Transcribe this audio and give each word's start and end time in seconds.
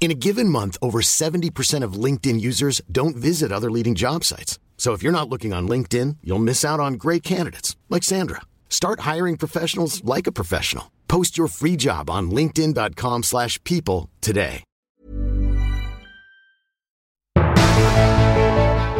In 0.00 0.12
a 0.12 0.14
given 0.14 0.48
month, 0.48 0.78
over 0.80 1.00
70% 1.00 1.82
of 1.82 2.04
LinkedIn 2.04 2.40
users 2.40 2.80
don't 2.90 3.16
visit 3.16 3.52
other 3.52 3.70
leading 3.70 3.94
job 3.94 4.24
sites. 4.24 4.58
So 4.78 4.94
if 4.94 5.02
you're 5.02 5.12
not 5.12 5.28
looking 5.28 5.52
on 5.52 5.68
LinkedIn, 5.68 6.18
you'll 6.22 6.38
miss 6.38 6.64
out 6.64 6.80
on 6.80 6.94
great 6.94 7.22
candidates 7.22 7.76
like 7.90 8.04
Sandra. 8.04 8.42
Start 8.70 9.00
hiring 9.00 9.36
professionals 9.36 10.02
like 10.04 10.26
a 10.26 10.32
professional. 10.32 10.84
Post 11.08 11.36
your 11.36 11.48
free 11.48 11.76
job 11.76 12.08
on 12.08 12.30
linkedin.com/people 12.30 14.08
today. 14.20 14.62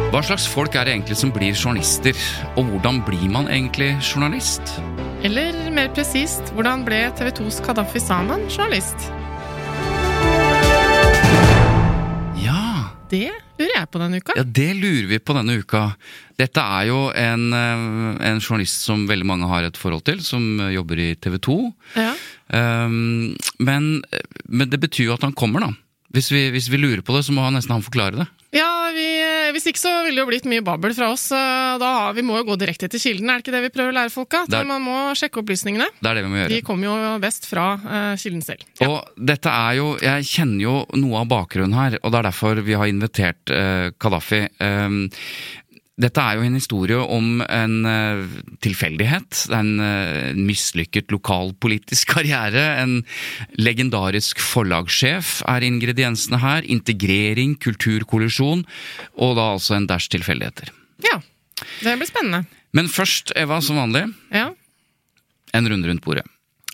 Hva 0.09 0.23
slags 0.23 0.47
folk 0.47 0.75
er 0.75 0.83
det 0.83 0.93
egentlig 0.93 1.17
som 1.17 1.31
blir 1.31 1.53
journalister, 1.53 2.17
og 2.57 2.65
hvordan 2.65 3.03
blir 3.05 3.29
man 3.29 3.47
egentlig 3.47 4.01
journalist? 4.01 4.61
Eller 5.23 5.69
mer 5.71 5.93
presist, 5.93 6.41
hvordan 6.53 6.83
ble 6.85 7.11
TV 7.15 7.29
2s 7.29 7.61
Kadafi 7.61 7.99
Saman 7.99 8.49
journalist? 8.49 9.28
Det 13.09 13.27
lurer 13.59 13.75
jeg 13.75 13.89
på 13.91 14.01
denne 14.01 14.19
uka. 14.21 14.35
ja, 14.37 14.43
det 14.45 14.69
lurer 14.77 15.07
vi 15.09 15.19
på 15.19 15.35
denne 15.37 15.57
uka. 15.59 15.83
Dette 16.39 16.63
er 16.63 16.87
jo 16.89 16.99
en, 17.17 17.45
eh, 17.53 17.85
en 18.29 18.39
journalist 18.39 18.85
som 18.85 19.07
veldig 19.09 19.27
mange 19.27 19.49
har 19.49 19.67
et 19.67 19.79
forhold 19.79 20.05
til, 20.07 20.21
som 20.23 20.45
eh, 20.59 20.73
jobber 20.77 21.01
i 21.01 21.09
TV 21.19 21.39
2. 21.49 21.57
Ja. 21.99 22.13
Um, 22.49 23.35
men, 23.61 23.89
men 24.47 24.69
det 24.71 24.79
betyr 24.81 25.09
jo 25.09 25.17
at 25.17 25.25
han 25.25 25.35
kommer, 25.37 25.65
da. 25.65 25.73
Hvis 26.15 26.31
vi, 26.33 26.47
hvis 26.53 26.69
vi 26.71 26.79
lurer 26.81 27.03
på 27.05 27.13
det, 27.13 27.25
så 27.27 27.35
må 27.35 27.43
han 27.45 27.57
nesten 27.57 27.75
han 27.75 27.85
forklare 27.85 28.23
det. 28.23 28.29
Ja, 28.55 28.89
vi, 28.95 29.03
Hvis 29.53 29.67
ikke 29.69 29.77
så 29.81 29.91
ville 30.05 30.17
det 30.17 30.23
jo 30.23 30.29
blitt 30.31 30.47
mye 30.49 30.63
babbel 30.65 30.95
fra 30.97 31.11
oss. 31.13 31.27
Da 31.29 31.89
vi 32.17 32.23
må 32.25 32.39
jo 32.39 32.47
gå 32.47 32.55
direkte 32.57 32.89
til 32.89 33.01
kilden, 33.03 33.29
er 33.29 33.37
det 33.37 33.45
ikke 33.45 33.53
det 33.53 33.61
vi 33.67 33.71
prøver 33.75 33.93
å 33.93 33.97
lære 33.99 34.13
folk? 34.13 34.31
Der, 34.49 34.63
er- 34.63 34.69
Man 34.69 34.81
må 34.87 34.95
sjekke 35.19 35.43
opplysningene. 35.43 35.85
Det 36.01 36.09
er 36.09 36.17
det 36.17 36.23
vi 36.25 36.31
må 36.33 36.39
gjøre. 36.41 36.53
De 36.55 36.61
kommer 36.65 36.89
jo 36.89 37.13
best 37.21 37.45
fra 37.49 37.67
uh, 37.77 38.15
kilden 38.17 38.41
selv. 38.45 38.65
Ja. 38.81 38.89
Og 38.89 39.21
dette 39.29 39.53
er 39.53 39.77
jo 39.77 39.91
Jeg 40.01 40.25
kjenner 40.31 40.63
jo 40.65 40.75
noe 40.97 41.21
av 41.21 41.29
bakgrunnen 41.29 41.77
her, 41.77 41.99
og 42.01 42.09
det 42.13 42.21
er 42.23 42.29
derfor 42.31 42.63
vi 42.65 42.77
har 42.81 42.89
invitert 42.89 43.53
uh, 43.53 43.89
Kadafi. 44.01 44.41
Um, 44.65 45.03
dette 45.99 46.23
er 46.23 46.37
jo 46.39 46.45
en 46.47 46.55
historie 46.55 46.97
om 47.01 47.41
en 47.43 47.73
eh, 47.89 48.21
tilfeldighet. 48.63 49.41
En 49.55 49.71
uh, 49.83 50.29
mislykket 50.37 51.11
lokalpolitisk 51.11 52.07
karriere. 52.15 52.63
En 52.79 52.93
legendarisk 53.59 54.39
forlagssjef 54.39 55.41
er 55.49 55.65
ingrediensene 55.67 56.39
her. 56.39 56.63
Integrering, 56.71 57.57
kulturkollisjon, 57.59 58.63
og 59.19 59.35
da 59.35 59.49
altså 59.57 59.75
en 59.75 59.89
dæsj 59.91 60.09
tilfeldigheter. 60.17 60.71
ja. 61.03 61.19
Det 61.83 61.91
blir 61.99 62.07
spennende. 62.07 62.45
Men 62.71 62.87
først, 62.87 63.33
Eva, 63.35 63.57
som 63.59 63.75
vanlig, 63.75 64.05
Ja. 64.31 64.53
en 65.53 65.67
runde 65.67 65.89
rundt 65.89 66.01
bordet. 66.05 66.23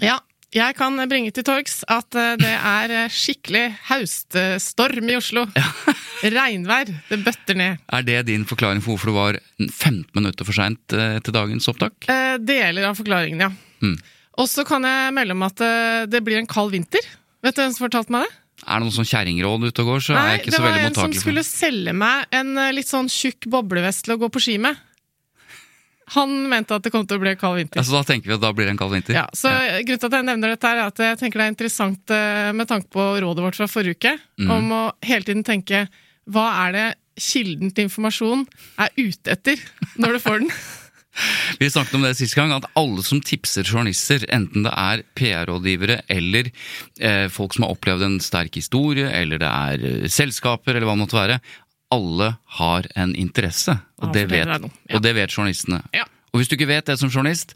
ja. 0.02 0.20
Jeg 0.56 0.76
kan 0.78 0.96
bringe 1.12 1.34
til 1.36 1.44
torgs 1.44 1.82
at 1.92 2.16
eh, 2.16 2.38
det 2.40 2.54
er 2.56 2.92
eh, 2.96 3.12
skikkelig 3.12 3.64
hauststorm 3.90 5.10
i 5.12 5.18
Oslo. 5.18 5.44
Regnvær. 6.38 6.94
Det 7.10 7.20
bøtter 7.26 7.60
ned. 7.60 7.82
Er 7.92 8.06
det 8.08 8.22
din 8.30 8.46
forklaring 8.48 8.80
for 8.84 8.96
hvorfor 8.96 9.12
du 9.12 9.18
var 9.18 9.40
15 9.60 10.06
minutter 10.16 10.48
for 10.48 10.56
seint 10.56 10.96
eh, 10.96 11.18
til 11.20 11.36
dagens 11.36 11.68
opptak? 11.72 12.08
Eh, 12.08 12.38
deler 12.40 12.88
av 12.88 12.96
forklaringen, 12.96 13.44
ja. 13.44 13.52
Mm. 13.84 14.00
Og 14.40 14.48
så 14.52 14.64
kan 14.68 14.88
jeg 14.88 15.12
melde 15.16 15.36
om 15.36 15.44
at 15.48 15.62
det 16.12 16.20
blir 16.24 16.42
en 16.42 16.48
kald 16.50 16.74
vinter. 16.74 17.04
Vet 17.44 17.56
du 17.56 17.62
hvem 17.62 17.76
som 17.76 17.86
fortalte 17.86 18.12
meg 18.16 18.26
det? 18.26 18.40
Er 18.66 18.80
det 18.80 18.88
noen 18.88 18.96
sånn 18.96 19.08
kjerringråd 19.08 19.68
ute 19.70 19.84
og 19.84 19.92
går, 19.92 20.04
så 20.04 20.16
er 20.16 20.34
jeg 20.34 20.42
ikke 20.42 20.56
så 20.56 20.64
veldig 20.64 20.82
mottakelig. 20.82 20.92
det 20.92 21.00
var 21.00 21.08
en 21.08 21.16
som 21.16 21.24
skulle 21.24 21.46
selge 21.48 21.94
meg 21.96 22.36
en 22.36 22.52
litt 22.76 22.92
sånn 22.92 23.12
tjukk 23.12 23.48
boblevest 23.52 24.08
til 24.08 24.16
å 24.16 24.22
gå 24.24 24.32
på 24.32 24.44
ski 24.44 24.58
med. 24.64 24.80
Han 26.14 26.34
mente 26.52 26.76
at 26.78 26.84
det 26.86 26.92
kom 26.94 27.06
til 27.10 27.18
å 27.18 27.22
bli 27.24 27.32
kald 27.36 27.58
vinter. 27.58 27.80
Altså, 27.82 27.96
Da 27.98 28.04
tenker 28.06 28.30
vi 28.30 28.36
at 28.36 28.42
da 28.44 28.52
blir 28.54 28.68
det 28.70 28.76
en 28.76 28.78
kald 28.78 28.94
vinter. 28.94 29.16
Ja, 29.18 29.26
så 29.34 29.50
Grunnen 29.50 30.00
til 30.04 30.06
at 30.12 30.18
jeg 30.20 30.28
nevner 30.28 30.54
dette, 30.54 30.70
er 30.70 30.84
at 30.86 30.98
jeg 31.02 31.18
tenker 31.18 31.42
det 31.42 31.46
er 31.48 31.54
interessant 31.56 32.14
eh, 32.14 32.52
med 32.54 32.68
tanke 32.70 32.92
på 32.94 33.08
rådet 33.24 33.44
vårt 33.48 33.58
fra 33.58 33.68
forrige 33.72 33.98
uke, 33.98 34.16
Mm. 34.38 34.52
om 34.52 34.72
å 34.76 34.82
hele 35.02 35.24
tiden 35.26 35.44
tenke 35.44 35.88
hva 36.30 36.68
er 36.68 36.72
det 36.76 36.88
kilden 37.18 37.72
til 37.74 37.86
informasjon 37.88 38.46
er 38.78 38.90
ute 38.98 39.32
etter 39.32 39.58
når 39.98 40.18
du 40.18 40.20
får 40.20 40.40
den? 40.44 40.52
Vi 41.62 41.70
snakket 41.72 41.94
om 41.96 42.02
det 42.04 42.18
sist 42.20 42.36
gang, 42.36 42.52
at 42.52 42.66
alle 42.76 43.00
som 43.08 43.22
tipser 43.24 43.64
journalister, 43.64 44.26
enten 44.36 44.66
det 44.68 44.74
er 44.76 45.04
PR-rådgivere 45.16 46.02
eller 46.12 46.50
eh, 47.00 47.30
folk 47.32 47.56
som 47.56 47.64
har 47.64 47.72
opplevd 47.72 48.04
en 48.04 48.18
sterk 48.20 48.58
historie, 48.60 49.08
eller 49.16 49.40
det 49.40 49.48
er 49.48 49.86
eh, 50.04 50.10
selskaper, 50.12 50.76
eller 50.76 50.84
hva 50.90 50.98
det 50.98 51.04
måtte 51.06 51.16
være, 51.22 51.38
alle 51.96 52.32
har 52.60 52.88
en 52.96 53.16
interesse. 53.16 53.78
Og, 54.04 54.12
det, 54.14 54.28
vet, 54.32 54.50
og 54.94 55.04
det 55.04 55.16
vet 55.18 55.32
journalistene. 55.32 55.82
Ja. 55.96 56.06
Og 56.34 56.42
hvis 56.42 56.52
du 56.52 56.58
ikke 56.58 56.70
vet 56.70 56.88
det 56.92 57.00
som 57.00 57.10
journalist, 57.10 57.56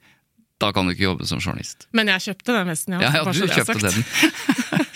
da 0.59 0.71
kan 0.75 0.87
du 0.87 0.95
ikke 0.95 1.05
jobbe 1.05 1.27
som 1.27 1.39
journalist. 1.39 1.87
Men 1.95 2.11
jeg 2.11 2.29
kjøpte 2.29 2.55
den 2.55 2.67
vesten, 2.67 2.95
ja. 2.97 3.01
Ja, 3.05 3.11
ja, 3.19 3.31
du 3.31 3.47
kjøpte 3.47 3.79
den. 3.85 4.03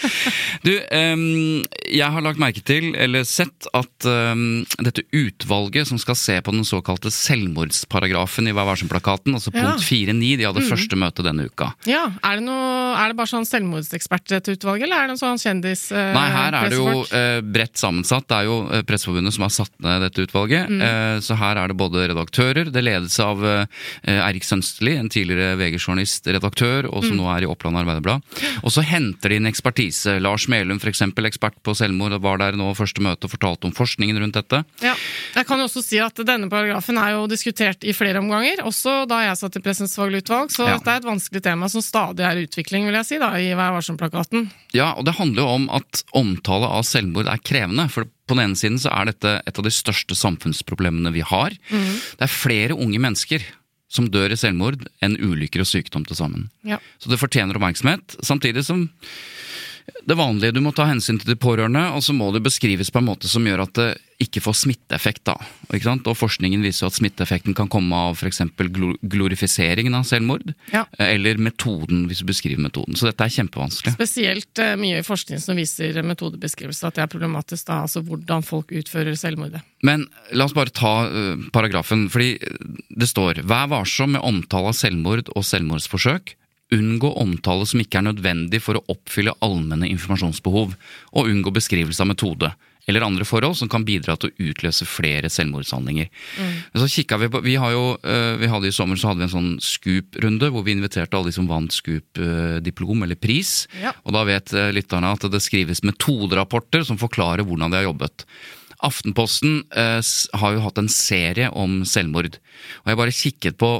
du, 0.63 0.71
um, 0.91 1.63
jeg 1.89 2.09
har 2.15 2.23
lagt 2.25 2.39
merke 2.41 2.63
til, 2.65 2.91
eller 2.99 3.23
sett, 3.27 3.67
at 3.75 4.07
um, 4.07 4.63
dette 4.83 5.03
utvalget 5.15 5.87
som 5.89 5.99
skal 6.01 6.17
se 6.19 6.37
på 6.43 6.53
den 6.55 6.65
såkalte 6.67 7.11
selvmordsparagrafen 7.13 8.47
i 8.49 8.53
Vær 8.55 8.67
varsom-plakaten, 8.71 9.33
altså 9.37 9.51
Ja. 9.53 9.61
punkt 9.73 9.83
4.9, 9.85 10.37
de 10.37 10.43
hadde 10.47 10.61
Mm. 10.63 10.69
første 10.69 10.95
møte 10.99 11.23
denne 11.25 11.45
uka. 11.49 11.73
Ja, 11.89 12.05
er 12.23 12.35
det, 12.39 12.43
noe, 12.45 12.95
er 12.97 13.07
det 13.13 13.17
bare 13.17 13.31
sånn 13.31 13.47
selvmordsekspert 13.47 14.27
dette 14.33 14.55
utvalget, 14.57 14.83
eller 14.87 15.03
er 15.03 15.07
det 15.07 15.15
en 15.17 15.21
sånn 15.23 15.41
kjendis... 15.41 15.85
Uh, 15.91 16.13
Nei, 16.13 16.27
her 16.33 16.53
er 16.59 16.69
det 16.69 16.77
jo 16.79 17.05
eh, 17.11 17.41
bredt 17.41 17.77
sammensatt. 17.79 18.27
Det 18.27 18.37
er 18.41 18.45
jo 18.49 18.57
uh, 18.69 18.81
Presseforbundet 18.87 19.33
som 19.35 19.45
har 19.47 19.53
satt 19.53 19.73
ned 19.83 20.01
dette 20.07 20.25
utvalget. 20.27 20.69
Mm. 20.69 21.21
Så 21.23 21.35
her 21.39 21.57
er 21.57 21.67
det 21.71 21.77
både 21.79 22.07
redaktører, 22.09 22.69
det 22.73 22.81
ledes 22.83 23.15
av 23.23 23.39
Eirik 24.05 24.43
Sønsteli, 24.45 24.95
en 24.99 25.09
tidligere 25.11 25.55
VG-journalist, 25.59 26.25
redaktør, 26.27 26.87
og 26.89 27.03
som 27.05 27.13
Mm. 27.13 27.19
nå 27.21 27.27
er 27.37 27.43
i 27.45 27.49
Oppland 27.49 27.77
Arbeiderblad. 27.77 28.21
Og 28.63 28.71
så 28.73 28.81
henter 28.83 29.29
de 29.29 29.35
inn 29.39 29.45
ekspertise. 29.49 29.92
Lars 30.23 30.47
Melum, 30.51 30.79
f.eks., 30.81 31.01
ekspert 31.23 31.55
på 31.63 31.75
selvmord, 31.77 32.15
var 32.23 32.39
der 32.41 32.57
nå 32.59 32.71
første 32.77 33.03
møte 33.05 33.27
og 33.27 33.33
fortalte 33.35 33.69
om 33.69 33.73
forskningen 33.75 34.19
rundt 34.21 34.37
dette. 34.39 34.63
Ja. 34.83 34.93
Jeg 35.37 35.47
kan 35.49 35.61
jo 35.61 35.67
også 35.69 35.83
si 35.85 35.99
at 36.03 36.19
denne 36.27 36.49
paragrafen 36.51 36.97
er 37.01 37.15
jo 37.15 37.27
diskutert 37.31 37.83
i 37.87 37.93
flere 37.95 38.19
omganger, 38.21 38.63
også 38.67 39.03
da 39.09 39.21
jeg 39.27 39.39
satt 39.39 39.57
i 39.59 39.63
Pressens 39.63 39.95
faglige 39.99 40.25
utvalg, 40.25 40.51
så 40.53 40.67
Ja. 40.67 40.77
dette 40.77 40.91
er 40.91 41.01
et 41.03 41.09
vanskelig 41.09 41.43
tema 41.43 41.69
som 41.69 41.81
stadig 41.85 42.25
er 42.25 42.37
i 42.41 42.45
utvikling, 42.47 42.85
vil 42.89 42.99
jeg 42.99 43.05
si, 43.05 43.17
da, 43.21 43.31
i 43.37 43.53
Vær 43.57 43.73
varsom-plakaten. 43.77 44.49
Ja, 44.73 44.91
og 44.97 45.05
det 45.05 45.15
handler 45.15 45.43
jo 45.43 45.49
om 45.59 45.69
at 45.69 46.03
omtale 46.13 46.65
av 46.69 46.83
selvmord 46.83 47.27
er 47.29 47.37
krevende. 47.43 47.89
For 47.89 48.05
på 48.27 48.35
den 48.37 48.49
ene 48.49 48.55
siden 48.59 48.79
så 48.79 48.89
er 48.91 49.05
dette 49.11 49.41
et 49.45 49.57
av 49.59 49.63
de 49.65 49.69
største 49.73 50.15
samfunnsproblemene 50.15 51.11
vi 51.13 51.21
har. 51.21 51.51
Det 51.69 52.21
er 52.23 52.31
flere 52.31 52.73
unge 52.77 52.99
mennesker 53.03 53.43
som 53.93 54.07
dør 54.09 54.31
i 54.33 54.37
selvmord 54.39 54.87
enn 55.05 55.17
ulykker 55.21 55.61
og 55.61 55.67
sykdom 55.69 56.05
til 56.07 56.17
sammen. 56.17 56.47
Ja. 56.65 56.79
Så 56.97 57.11
det 57.11 57.19
fortjener 57.21 57.53
oppmerksomhet, 57.59 58.15
samtidig 58.25 58.63
som 58.65 58.87
det 60.03 60.15
vanlige, 60.19 60.53
du 60.55 60.61
må 60.63 60.71
ta 60.75 60.85
hensyn 60.89 61.19
til 61.19 61.33
de 61.33 61.39
pårørende, 61.39 61.85
og 61.95 62.03
så 62.03 62.15
må 62.15 62.29
det 62.35 62.43
beskrives 62.43 62.91
på 62.91 62.99
en 63.01 63.07
måte 63.07 63.29
som 63.31 63.45
gjør 63.47 63.65
at 63.65 63.77
det 63.79 63.87
ikke 64.23 64.41
får 64.43 64.55
smitteeffekt. 64.55 65.23
da. 65.27 65.33
Ikke 65.73 65.87
sant? 65.87 66.07
Og 66.07 66.15
forskningen 66.15 66.61
viser 66.63 66.87
at 66.87 66.95
smitteeffekten 66.95 67.55
kan 67.57 67.67
komme 67.71 67.97
av 67.97 68.15
f.eks. 68.19 68.39
glorifiseringen 69.01 69.95
av 69.97 70.05
selvmord, 70.07 70.53
Ja. 70.71 70.85
eller 70.99 71.37
metoden, 71.37 72.05
hvis 72.07 72.19
du 72.23 72.25
beskriver 72.29 72.61
metoden. 72.63 72.95
Så 72.95 73.09
dette 73.09 73.25
er 73.25 73.33
kjempevanskelig. 73.33 73.95
Spesielt 73.97 74.59
eh, 74.59 74.75
mye 74.79 75.01
i 75.01 75.07
forskning 75.07 75.41
som 75.43 75.59
viser 75.59 75.99
metodebeskrivelse 76.03 76.87
at 76.87 76.95
det 76.95 77.03
er 77.03 77.11
problematisk, 77.11 77.65
da, 77.67 77.81
altså 77.83 78.03
hvordan 78.05 78.45
folk 78.47 78.71
utfører 78.71 79.17
selvmordet. 79.19 79.63
Men 79.83 80.07
la 80.31 80.45
oss 80.47 80.55
bare 80.55 80.71
ta 80.71 80.93
uh, 81.09 81.35
paragrafen, 81.51 82.07
fordi 82.11 82.37
det 82.89 83.09
står 83.09 83.41
Vær 83.43 83.67
varsom 83.67 84.13
med 84.15 84.23
omtale 84.23 84.71
av 84.71 84.77
selvmord 84.77 85.27
og 85.35 85.43
selvmordsforsøk. 85.43 86.35
Unngå 86.73 87.13
omtale 87.21 87.67
som 87.69 87.81
ikke 87.83 88.01
er 88.01 88.09
nødvendig 88.09 88.61
for 88.63 88.79
å 88.79 88.85
oppfylle 88.91 89.35
allmenne 89.45 89.89
informasjonsbehov, 89.93 90.77
og 91.13 91.29
unngå 91.29 91.53
beskrivelse 91.53 92.01
av 92.03 92.13
metode. 92.13 92.53
eller 92.85 93.01
andre 93.01 93.23
forhold 93.23 93.55
som 93.55 93.69
kan 93.71 93.85
bidra 93.87 94.17
til 94.19 94.27
å 94.27 94.49
utløse 94.49 94.83
flere 94.83 95.29
selvmordshandlinger. 95.31 96.09
Mm. 96.35 96.55
Så 96.81 96.89
kikket 96.91 97.21
Vi 97.21 97.29
på, 97.31 97.39
vi 97.45 97.55
har 97.55 97.71
jo, 97.71 97.97
eh, 98.03 98.35
vi 98.35 98.49
hadde 98.51 98.67
I 98.67 98.75
sommer 98.75 98.99
så 98.99 99.07
hadde 99.07 99.23
vi 99.23 99.29
en 99.29 99.37
sånn 99.37 99.53
Scoop-runde 99.63 100.49
hvor 100.51 100.65
vi 100.65 100.75
inviterte 100.75 101.15
alle 101.15 101.31
de 101.31 101.31
som 101.31 101.47
vant 101.47 101.71
Scoop-diplom 101.71 103.03
eller 103.03 103.15
pris. 103.15 103.69
Ja. 103.81 103.93
Og 104.03 104.11
da 104.11 104.25
vet 104.27 104.51
eh, 104.53 104.73
lytterne 104.75 105.13
at 105.15 105.23
det 105.31 105.41
skrives 105.41 105.83
metoderapporter 105.87 106.83
som 106.83 106.99
forklarer 106.99 107.47
hvordan 107.47 107.71
de 107.71 107.79
har 107.79 107.87
jobbet. 107.87 108.25
Aftenposten 108.83 109.61
eh, 109.71 110.01
har 110.39 110.53
jo 110.55 110.63
hatt 110.65 110.79
en 110.81 110.91
serie 110.91 111.49
om 111.55 111.81
selvmord. 111.87 112.37
Og 112.83 112.91
jeg 112.91 112.99
bare 112.99 113.15
kikket 113.15 113.59
på 113.61 113.71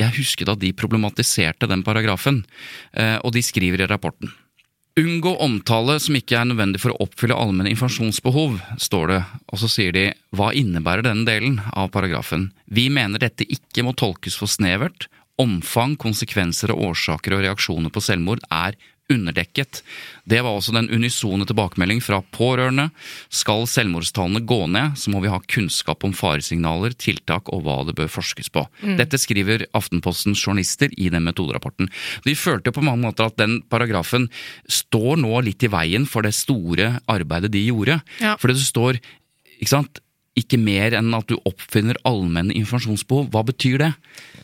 Jeg 0.00 0.16
husket 0.18 0.50
at 0.50 0.62
de 0.62 0.72
problematiserte 0.74 1.68
den 1.70 1.84
paragrafen, 1.86 2.42
eh, 2.92 3.18
og 3.22 3.34
de 3.36 3.44
skriver 3.46 3.84
i 3.84 3.90
rapporten. 3.90 4.32
Unngå 4.98 5.36
omtale 5.38 5.94
som 6.02 6.16
ikke 6.18 6.34
er 6.34 6.48
nødvendig 6.50 6.80
for 6.82 6.92
å 6.92 7.04
oppfylle 7.06 7.36
allmenne 7.38 7.70
informasjonsbehov, 7.70 8.58
står 8.82 9.12
det, 9.12 9.20
og 9.46 9.60
så 9.62 9.70
sier 9.70 9.94
de 9.94 10.08
hva 10.34 10.50
innebærer 10.56 11.06
denne 11.06 11.24
delen 11.28 11.60
av 11.70 11.92
paragrafen? 11.94 12.48
Vi 12.66 12.88
mener 12.92 13.22
dette 13.22 13.46
ikke 13.46 13.86
må 13.86 13.94
tolkes 13.94 14.36
for 14.40 14.50
snevert. 14.50 15.06
Omfang, 15.40 15.94
konsekvenser 15.96 16.74
og 16.74 16.90
årsaker 16.90 17.36
og 17.36 17.44
reaksjoner 17.46 17.94
på 17.94 18.02
selvmord 18.02 18.42
er 18.50 18.74
underdekket. 19.10 19.82
Det 20.24 20.40
var 20.44 20.56
også 20.56 20.74
den 20.76 20.90
unisone 20.92 21.46
tilbakemelding 21.48 22.02
fra 22.04 22.20
pårørende. 22.34 22.88
Skal 23.32 23.66
selvmordstallene 23.70 24.44
gå 24.48 24.60
ned, 24.70 24.96
så 25.00 25.12
må 25.12 25.22
vi 25.24 25.32
ha 25.32 25.40
kunnskap 25.50 26.04
om 26.06 26.14
faresignaler, 26.16 26.94
tiltak 26.96 27.50
og 27.54 27.64
hva 27.66 27.80
det 27.88 27.96
bør 27.98 28.10
forskes 28.12 28.52
på. 28.54 28.64
Dette 29.00 29.20
skriver 29.20 29.66
Aftenpostens 29.76 30.42
journalister 30.42 30.92
i 30.96 31.10
den 31.12 31.26
metoderapporten. 31.26 31.90
De 32.26 32.36
følte 32.38 32.74
på 32.74 32.84
mange 32.84 33.04
måter 33.06 33.28
at 33.28 33.38
den 33.40 33.60
paragrafen 33.70 34.28
står 34.70 35.20
nå 35.20 35.42
litt 35.46 35.64
i 35.66 35.72
veien 35.72 36.06
for 36.08 36.26
det 36.26 36.36
store 36.36 36.96
arbeidet 37.10 37.52
de 37.54 37.66
gjorde. 37.68 38.00
Ja. 38.22 38.36
Fordi 38.40 38.56
det 38.58 38.68
står 38.68 39.00
ikke 39.60 39.74
sant, 39.74 40.00
ikke 40.38 40.60
mer 40.60 40.94
enn 40.96 41.12
at 41.16 41.28
du 41.28 41.36
oppfinner 41.48 41.98
allmenne 42.08 42.54
informasjonsbehov. 42.56 43.28
Hva 43.34 43.42
betyr 43.46 43.80
det? 43.82 43.90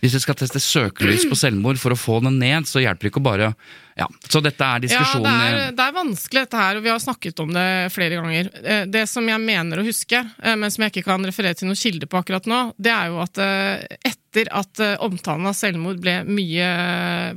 Hvis 0.03 0.17
du 0.17 0.21
skal 0.23 0.37
teste 0.39 0.61
søkelys 0.63 1.27
på 1.31 1.39
selvmord 1.39 1.81
for 1.81 1.95
å 1.95 1.99
få 1.99 2.19
den 2.25 2.41
ned, 2.43 2.69
så 2.69 2.83
hjelper 2.83 3.07
det 3.07 3.13
ikke 3.13 3.23
å 3.23 3.29
bare 3.31 3.53
Ja, 3.96 4.06
Så 4.28 4.43
dette 4.44 4.60
er 4.60 4.84
Ja, 4.93 5.04
det 5.25 5.31
er, 5.32 5.70
det 5.72 5.84
er 5.87 5.94
vanskelig 5.96 6.43
dette 6.44 6.58
her, 6.60 6.76
og 6.76 6.84
vi 6.84 6.90
har 6.93 6.98
snakket 7.00 7.38
om 7.40 7.52
det 7.54 7.69
flere 7.94 8.19
ganger. 8.19 8.50
Eh, 8.62 8.84
Det 8.93 9.06
som 9.08 9.25
jeg 9.28 9.40
mener 9.40 9.81
å 9.81 9.87
huske, 9.87 10.20
eh, 10.43 10.56
men 10.56 10.70
som 10.70 10.84
jeg 10.84 10.93
ikke 10.93 11.06
kan 11.08 11.25
referere 11.25 11.56
til 11.56 11.70
noen 11.70 11.81
kilde 11.81 12.06
på 12.06 12.19
akkurat 12.20 12.44
nå, 12.50 12.58
det 12.76 12.93
er 12.93 13.08
jo 13.08 13.22
at 13.25 13.40
eh, 13.40 13.87
etter 14.04 14.50
at 14.52 14.82
eh, 14.84 14.98
omtalen 15.00 15.48
av 15.48 15.56
selvmord 15.56 16.02
ble 16.04 16.19
mye 16.28 16.69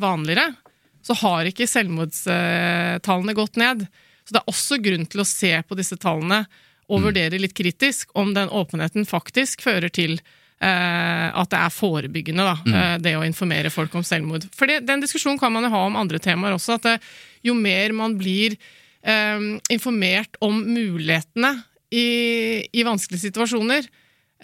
vanligere, 0.03 0.49
så 1.01 1.15
har 1.21 1.47
ikke 1.47 1.67
selvmordstallene 1.69 3.37
gått 3.37 3.55
ned. 3.55 3.87
Så 4.27 4.35
det 4.35 4.41
er 4.41 4.51
også 4.51 4.81
grunn 4.83 5.07
til 5.09 5.23
å 5.23 5.27
se 5.27 5.53
på 5.63 5.79
disse 5.79 5.95
tallene 5.97 6.43
og 6.89 7.05
vurdere 7.05 7.39
litt 7.39 7.55
kritisk 7.55 8.11
om 8.19 8.33
den 8.35 8.49
åpenheten 8.51 9.07
faktisk 9.07 9.63
fører 9.63 9.89
til 9.93 10.19
eh, 10.19 10.35
at 10.59 11.51
det 11.53 11.59
er 11.59 11.71
forebyggende, 11.71 12.43
da, 12.43 12.55
eh, 12.67 12.97
det 12.99 13.15
å 13.15 13.23
informere 13.23 13.71
folk 13.71 13.93
om 13.95 14.03
selvmord. 14.03 14.47
For 14.55 14.67
det, 14.67 14.81
den 14.87 15.03
diskusjonen 15.03 15.39
kan 15.39 15.53
man 15.55 15.63
jo 15.63 15.71
ha 15.71 15.85
om 15.87 15.95
andre 15.99 16.19
temaer 16.19 16.57
også, 16.57 16.75
at 16.75 16.87
det, 16.87 16.97
jo 17.45 17.55
mer 17.55 17.93
man 17.95 18.17
blir 18.19 18.57
um, 19.03 19.55
informert 19.71 20.35
om 20.43 20.61
mulighetene 20.65 21.53
i, 21.91 22.05
i 22.71 22.85
vanskelige 22.85 23.29
situasjoner, 23.29 23.87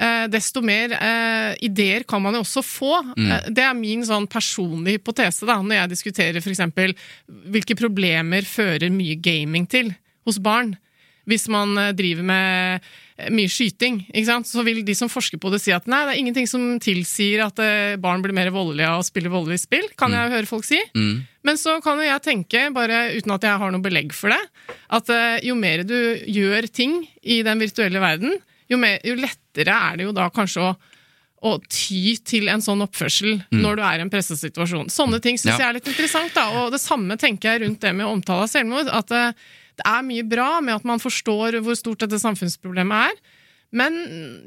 uh, 0.02 0.26
desto 0.32 0.64
mer 0.66 0.96
uh, 0.96 1.52
ideer 1.66 2.06
kan 2.08 2.24
man 2.24 2.38
jo 2.38 2.44
også 2.46 2.64
få. 2.66 2.94
Eh, 3.18 3.52
det 3.52 3.66
er 3.66 3.78
min 3.78 4.06
sånn 4.08 4.30
personlige 4.32 5.00
hypotese 5.00 5.48
da, 5.50 5.60
når 5.62 5.82
jeg 5.82 5.94
diskuterer 5.94 6.42
f.eks. 6.42 6.64
hvilke 7.54 7.78
problemer 7.80 8.48
fører 8.48 8.90
mye 8.94 9.20
gaming 9.20 9.68
til 9.70 9.94
hos 10.26 10.42
barn. 10.42 10.76
Hvis 11.26 11.48
man 11.50 11.74
eh, 11.82 11.92
driver 11.98 12.26
med 12.28 12.80
eh, 13.18 13.30
mye 13.34 13.50
skyting, 13.50 14.00
så 14.46 14.64
vil 14.66 14.84
de 14.86 14.96
som 14.98 15.10
forsker 15.10 15.42
på 15.42 15.50
det 15.54 15.62
si 15.64 15.74
at 15.74 15.88
nei, 15.90 16.04
det 16.06 16.16
er 16.16 16.22
ingenting 16.22 16.48
som 16.50 16.66
tilsier 16.84 17.46
at 17.48 17.60
eh, 17.64 17.96
barn 18.02 18.22
blir 18.22 18.36
mer 18.38 18.52
voldelige 18.54 18.90
av 18.92 19.02
å 19.02 19.08
spille 19.08 19.32
voldelige 19.34 19.66
spill, 19.66 19.88
kan 19.98 20.14
jeg 20.14 20.34
høre 20.36 20.50
folk 20.50 20.66
si. 20.68 20.80
Mm. 20.96 21.24
Men 21.46 21.58
så 21.62 21.80
kan 21.86 21.98
jo 22.02 22.06
jeg 22.08 22.26
tenke, 22.26 22.68
bare 22.76 23.08
uten 23.18 23.34
at 23.36 23.46
jeg 23.48 23.62
har 23.62 23.74
noe 23.74 23.82
belegg 23.86 24.14
for 24.18 24.34
det, 24.34 24.42
at 24.94 25.10
jo 25.46 25.56
mer 25.58 25.84
du 25.86 25.98
gjør 26.26 26.68
ting 26.74 27.02
i 27.22 27.42
den 27.46 27.62
virtuelle 27.62 28.02
verden, 28.02 28.38
jo, 28.70 28.78
mer, 28.82 28.98
jo 29.06 29.14
lettere 29.20 29.74
er 29.74 29.98
det 30.00 30.08
jo 30.08 30.14
da 30.18 30.30
kanskje 30.34 30.64
å, 30.66 30.72
å 31.46 31.52
ty 31.70 32.16
til 32.26 32.48
en 32.50 32.64
sånn 32.66 32.82
oppførsel 32.82 33.36
når 33.54 33.78
du 33.78 33.84
er 33.86 34.00
i 34.02 34.06
en 34.06 34.10
pressesituasjon. 34.10 34.90
Sånne 34.90 35.20
ting 35.22 35.38
syns 35.38 35.52
Mm. 35.54 35.60
Ja. 35.60 35.60
jeg 35.62 35.70
er 35.70 35.78
litt 35.78 35.92
interessant, 35.92 36.34
da. 36.34 36.48
Og 36.64 36.72
det 36.74 36.82
samme 36.82 37.14
tenker 37.22 37.52
jeg 37.54 37.62
rundt 37.62 37.86
det 37.86 37.94
med 37.94 38.10
omtale 38.10 38.48
av 38.48 38.50
selvmord. 38.50 38.90
At 38.90 39.14
eh, 39.14 39.38
det 39.80 39.86
er 39.90 40.06
mye 40.08 40.24
bra 40.28 40.50
med 40.64 40.76
at 40.78 40.86
man 40.88 41.02
forstår 41.04 41.60
hvor 41.66 41.76
stort 41.80 42.04
dette 42.06 42.20
samfunnsproblemet 42.22 43.12
er. 43.12 43.16
Men 43.76 43.98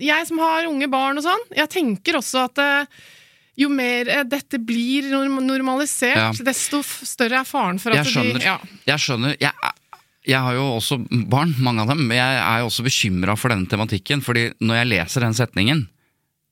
jeg 0.00 0.26
som 0.30 0.38
har 0.40 0.69
unge 0.70 0.88
barn 0.88 1.19
og 1.20 1.26
sånn, 1.26 1.42
jeg 1.56 1.69
tenker 1.72 2.16
også 2.20 2.46
at 2.48 2.60
eh, 2.62 2.86
jo 3.58 3.69
mer 3.69 4.08
eh, 4.08 4.22
dette 4.25 4.60
blir 4.62 5.10
normalisert, 5.10 6.16
Ja. 6.16 6.30
desto 6.46 6.80
større 6.84 7.42
er 7.42 7.48
faren 7.48 7.80
for 7.82 7.92
at 7.92 8.04
Jeg 8.06 8.14
skjønner. 8.14 8.38
de 8.38 8.46
ja. 8.46 8.56
Jeg 8.86 9.04
skjønner. 9.04 9.36
Jeg, 9.42 9.52
jeg 10.28 10.40
har 10.44 10.54
jo 10.54 10.64
også 10.78 11.00
barn, 11.28 11.54
mange 11.58 11.82
av 11.84 11.88
dem, 11.92 12.06
men 12.08 12.16
jeg 12.16 12.40
er 12.40 12.58
jo 12.62 12.70
også 12.70 12.86
bekymra 12.86 13.36
for 13.36 13.52
denne 13.52 13.69
tematikken. 13.69 14.22
fordi 14.25 14.52
når 14.60 14.80
jeg 14.82 14.92
leser 14.94 15.20
den 15.26 15.34
setningen 15.36 15.88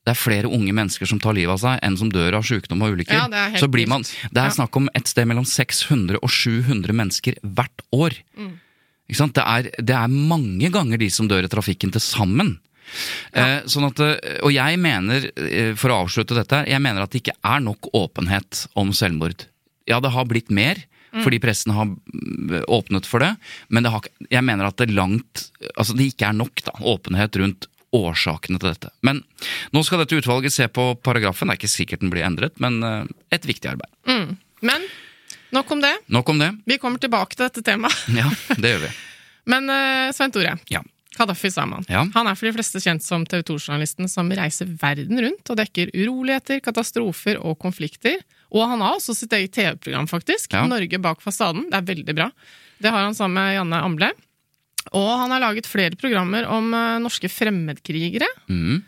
det 0.06 0.12
er 0.14 0.19
flere 0.23 0.46
unge 0.46 0.70
mennesker 0.70 1.08
som 1.11 1.19
tar 1.19 1.34
livet 1.34 1.50
av 1.50 1.58
seg 1.58 1.81
enn 1.82 1.96
som 1.99 2.08
dør 2.14 2.37
av 2.38 2.44
sykdom 2.46 2.82
og 2.87 2.93
ulykker. 2.94 3.17
Ja, 3.17 3.25
det 3.26 3.40
er 3.40 3.49
helt 3.56 3.58
så 3.64 3.67
blir 3.69 3.88
man, 3.90 4.05
det 4.31 4.38
er 4.38 4.52
snakk 4.55 4.76
om 4.78 4.87
et 4.94 5.08
sted 5.11 5.26
mellom 5.26 5.43
600 5.44 6.20
og 6.23 6.31
700 6.31 6.94
mennesker 6.94 7.34
hvert 7.43 7.82
år. 7.90 8.14
Mm. 8.38 8.52
Det, 9.06 9.43
er, 9.43 9.70
det 9.79 9.94
er 9.94 10.11
mange 10.11 10.70
ganger 10.75 10.99
de 10.99 11.11
som 11.12 11.29
dør 11.31 11.47
i 11.47 11.50
trafikken 11.50 11.93
til 11.94 12.03
sammen. 12.03 12.56
Eh, 13.37 13.62
sånn 13.70 13.87
at, 13.88 14.00
eh, 14.03 14.41
og 14.47 14.53
jeg 14.55 14.81
mener, 14.81 15.29
eh, 15.37 15.73
for 15.79 15.93
å 15.93 16.03
avslutte 16.05 16.37
dette, 16.38 16.64
jeg 16.70 16.82
mener 16.82 17.03
at 17.03 17.12
det 17.12 17.23
ikke 17.23 17.38
er 17.43 17.62
nok 17.64 17.91
åpenhet 17.97 18.67
om 18.79 18.93
selvmord. 18.97 19.47
Ja, 19.87 20.00
det 20.00 20.12
har 20.14 20.29
blitt 20.31 20.50
mer, 20.50 20.81
fordi 21.17 21.38
pressen 21.41 21.73
har 21.73 21.87
mm, 21.88 22.67
åpnet 22.69 23.06
for 23.08 23.23
det, 23.25 23.31
men 23.73 23.87
det 23.87 23.93
har, 23.94 24.05
jeg 24.29 24.44
mener 24.44 24.67
at 24.69 24.76
det 24.76 24.91
langt 24.93 25.47
Altså 25.79 25.94
det 25.97 26.11
ikke 26.11 26.26
er 26.29 26.35
nok 26.37 26.61
da, 26.67 26.75
åpenhet 26.85 27.38
rundt 27.41 27.69
årsakene 27.97 28.61
til 28.61 28.69
dette. 28.69 28.91
Men 29.06 29.23
nå 29.73 29.81
skal 29.87 30.02
dette 30.02 30.19
utvalget 30.19 30.52
se 30.52 30.67
på 30.69 30.91
paragrafen. 31.00 31.49
Det 31.49 31.55
er 31.55 31.61
ikke 31.62 31.73
sikkert 31.73 32.02
den 32.02 32.12
blir 32.12 32.26
endret, 32.26 32.59
men 32.61 32.82
et 33.32 33.49
viktig 33.49 33.70
arbeid. 33.70 34.37
Men 34.61 34.85
nok 35.54 35.70
om 35.76 35.81
det. 35.84 35.94
Nok 36.12 36.28
om 36.32 36.38
det. 36.43 36.50
Vi 36.66 36.78
kommer 36.82 36.98
tilbake 37.02 37.37
til 37.37 37.46
dette 37.46 37.62
temaet. 37.66 37.96
Ja, 38.19 38.28
det 38.56 38.75
gjør 38.75 38.84
vi. 38.87 38.93
Men 39.52 39.70
uh, 39.70 40.12
Svein 40.16 40.34
Tore, 40.34 40.56
Ja. 40.72 40.82
Kadafi 41.16 41.48
Saman. 41.48 41.87
Ja. 41.88 42.02
Han 42.12 42.28
er 42.28 42.37
for 42.37 42.44
de 42.44 42.52
fleste 42.52 42.81
kjent 42.84 43.00
som 43.00 43.22
TV 43.25 43.40
2-journalisten 43.48 44.04
som 44.12 44.28
reiser 44.37 44.69
verden 44.82 45.16
rundt 45.25 45.49
og 45.49 45.56
dekker 45.56 45.88
uroligheter, 45.97 46.61
katastrofer 46.61 47.38
og 47.40 47.56
konflikter. 47.62 48.18
Og 48.52 48.66
han 48.68 48.82
har 48.85 48.99
også 48.99 49.14
sitt 49.16 49.32
eget 49.32 49.54
TV-program, 49.56 50.11
faktisk. 50.11 50.52
Ja. 50.52 50.66
Norge 50.68 51.00
bak 51.00 51.25
fasaden. 51.25 51.71
Det 51.73 51.78
er 51.80 51.88
veldig 51.88 52.16
bra. 52.18 52.28
Det 52.85 52.92
har 52.92 53.06
han 53.06 53.16
sammen 53.16 53.38
med 53.40 53.54
Janne 53.56 53.80
Amble. 53.87 54.11
Og 54.92 55.09
han 55.23 55.32
har 55.32 55.40
laget 55.42 55.66
flere 55.66 55.97
programmer 55.99 56.44
om 56.52 56.68
eh, 56.76 56.99
norske 57.02 57.30
fremmedkrigere. 57.32 58.28
Mm. 58.52 58.82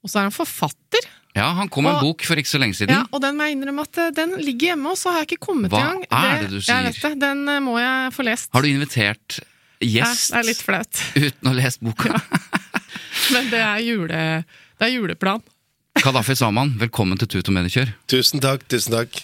Og 0.00 0.08
så 0.12 0.20
er 0.22 0.28
han 0.30 0.36
forfatter. 0.38 1.10
Ja, 1.36 1.46
han 1.54 1.68
kom 1.70 1.86
med 1.86 1.94
en 1.94 2.02
bok 2.02 2.24
for 2.26 2.40
ikke 2.40 2.50
så 2.50 2.58
lenge 2.58 2.74
siden. 2.74 2.90
Ja, 2.96 3.04
og 3.14 3.22
den 3.22 3.36
må 3.38 3.46
jeg 3.46 3.54
innrømme 3.54 3.84
at 3.86 4.00
eh, 4.02 4.10
den 4.16 4.32
ligger 4.42 4.72
hjemme, 4.72 4.90
og 4.90 4.98
så 4.98 5.12
har 5.14 5.22
jeg 5.22 5.30
ikke 5.30 5.46
kommet 5.46 5.70
Hva 5.70 5.78
i 5.78 5.86
gang. 5.86 6.02
er 6.10 6.42
det 6.42 6.50
du 6.50 6.58
sier? 6.58 6.74
Jeg 6.74 6.90
vet 6.90 7.02
det, 7.04 7.12
Den 7.22 7.44
eh, 7.52 7.60
må 7.62 7.76
jeg 7.78 8.12
få 8.16 8.26
lest. 8.26 8.50
Har 8.56 8.66
du 8.66 8.70
invitert 8.72 9.38
gjest 9.80 10.34
det 10.34 10.40
er 10.42 10.48
litt 10.50 10.64
flaut. 10.66 11.02
uten 11.28 11.46
å 11.46 11.52
ha 11.52 11.56
lest 11.60 11.84
boka? 11.86 12.18
Men 13.34 13.50
det 13.52 13.62
er, 13.62 13.80
jule, 13.86 14.20
det 14.80 14.88
er 14.88 14.94
juleplan. 14.96 15.44
Kadafi 16.02 16.34
Saman, 16.38 16.74
velkommen 16.80 17.18
til 17.20 17.30
Tut 17.30 17.50
og 17.50 17.56
Medikjør. 17.56 17.94
Tusen 18.10 18.42
takk, 18.42 18.66
tusen 18.70 18.98
takk. 18.98 19.22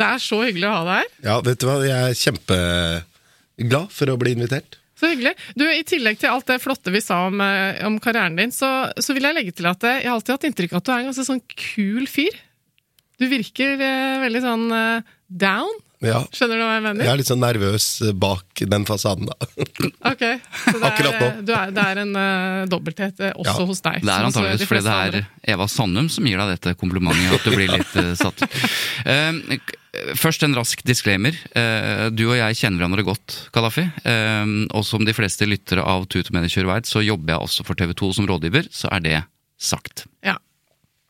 Det 0.00 0.06
er 0.06 0.22
så 0.22 0.38
hyggelig 0.46 0.68
å 0.70 0.74
ha 0.78 0.82
deg 0.86 1.00
her. 1.02 1.10
Ja, 1.26 1.40
vet 1.44 1.60
du 1.60 1.66
hva, 1.68 1.80
jeg 1.84 2.14
er 2.14 2.16
kjempeglad 2.16 3.90
for 3.94 4.14
å 4.14 4.16
bli 4.22 4.32
invitert. 4.38 4.79
Så 5.00 5.08
hyggelig. 5.14 5.32
Du, 5.56 5.64
I 5.72 5.82
tillegg 5.88 6.18
til 6.20 6.28
alt 6.30 6.46
det 6.50 6.58
flotte 6.60 6.92
vi 6.92 7.00
sa 7.00 7.22
om, 7.30 7.40
eh, 7.40 7.80
om 7.88 7.96
karrieren 8.04 8.36
din, 8.36 8.52
så, 8.52 8.68
så 9.00 9.16
vil 9.16 9.24
jeg 9.30 9.38
legge 9.38 9.54
til 9.56 9.70
at 9.70 9.84
eh, 9.88 10.02
jeg 10.04 10.10
har 10.12 10.18
alltid 10.18 10.36
hatt 10.36 10.48
inntrykk 10.50 10.76
av 10.76 10.82
at 10.82 10.88
du 10.90 10.92
er 10.92 10.98
en 11.02 11.08
ganske 11.10 11.28
sånn 11.30 11.44
kul 11.56 12.04
fyr. 12.10 12.36
Du 13.20 13.26
virker 13.32 13.80
eh, 13.80 14.18
veldig 14.26 14.42
sånn 14.44 14.66
eh, 14.76 15.14
down. 15.28 15.72
Ja, 16.00 16.22
Skjønner 16.32 16.56
du 16.56 16.62
hva 16.64 16.74
jeg 16.78 16.82
mener? 16.86 17.04
jeg 17.04 17.12
er 17.12 17.18
litt 17.20 17.28
sånn 17.28 17.42
nervøs 17.44 17.86
bak 18.16 18.62
den 18.72 18.86
fasaden, 18.88 19.28
da. 19.28 19.48
Ok, 20.12 20.22
så 20.56 20.72
det 20.72 20.78
er, 20.78 20.86
Akkurat 20.88 21.18
nå. 21.20 21.26
Du 21.44 21.52
er, 21.52 21.74
det 21.76 21.82
er 21.90 22.00
en 22.06 22.14
uh, 22.16 22.62
dobbelthet 22.72 23.20
eh, 23.20 23.34
også 23.36 23.58
Ja. 23.58 23.66
hos 23.68 23.82
deg. 23.84 23.98
Det 24.00 24.08
er 24.08 24.14
eh, 24.14 24.22
de 24.24 24.30
antageligvis 24.30 24.70
fordi 24.70 24.86
det 24.86 24.94
er. 25.20 25.28
Eva 25.52 25.66
Sandum 25.68 26.08
som 26.12 26.24
gir 26.28 26.40
deg 26.40 26.54
dette 26.54 26.72
komplimentet, 26.80 27.34
at 27.36 27.44
du 27.44 27.52
blir 27.52 27.68
litt 27.76 27.92
uh, 28.00 28.14
satt 28.16 28.40
ut. 28.48 29.76
Eh, 29.92 30.12
Først 30.18 30.44
en 30.46 30.54
rask 30.54 30.82
disclaimer. 30.86 31.36
Eh, 31.56 32.10
Du 32.10 32.26
og 32.28 32.36
jeg 32.38 32.58
kjenner 32.60 32.82
hverandre 32.82 33.06
godt, 33.06 33.38
Kadafi. 33.54 33.86
Eh, 34.04 34.52
Og 34.70 34.84
som 34.86 35.04
de 35.04 35.14
fleste 35.16 35.48
lyttere 35.48 35.82
av 35.84 36.06
Tut 36.08 36.30
og 36.30 36.36
Mediekjør 36.36 36.70
veit, 36.74 36.86
så 36.86 37.04
jobber 37.04 37.34
jeg 37.34 37.48
også 37.48 37.66
for 37.66 37.74
TV 37.74 37.94
2 37.94 38.12
som 38.14 38.26
rådgiver, 38.30 38.70
så 38.70 38.88
er 38.92 39.00
det 39.00 39.18
sagt. 39.60 40.06
Ja. 40.24 40.36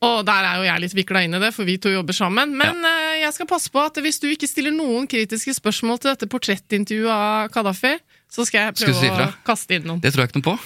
Og 0.01 0.25
der 0.25 0.47
er 0.49 0.57
jo 0.57 0.65
jeg 0.65 0.81
litt 0.81 0.95
vikla 0.97 1.21
inn 1.27 1.37
i 1.37 1.39
det, 1.43 1.51
for 1.53 1.69
vi 1.69 1.77
to 1.77 1.91
jobber 1.93 2.17
sammen. 2.17 2.55
Men 2.57 2.81
ja. 2.81 3.27
jeg 3.27 3.35
skal 3.37 3.47
passe 3.51 3.69
på 3.69 3.83
at 3.85 3.99
hvis 4.01 4.17
du 4.23 4.31
ikke 4.31 4.49
stiller 4.49 4.73
noen 4.73 5.05
kritiske 5.07 5.53
spørsmål 5.59 6.01
til 6.01 6.15
dette 6.15 6.29
portrettintervjuet 6.33 7.13
av 7.13 7.51
Kadafi, 7.53 7.99
så 8.33 8.47
skal 8.49 8.71
jeg 8.71 8.79
prøve 8.79 8.97
si 8.97 9.11
å 9.13 9.29
kaste 9.45 9.77
inn 9.77 9.85
noen. 9.91 10.01
Det 10.01 10.15
tror 10.15 10.25
jeg 10.25 10.33
ikke 10.33 10.41
noe 10.41 10.55
på. 10.55 10.57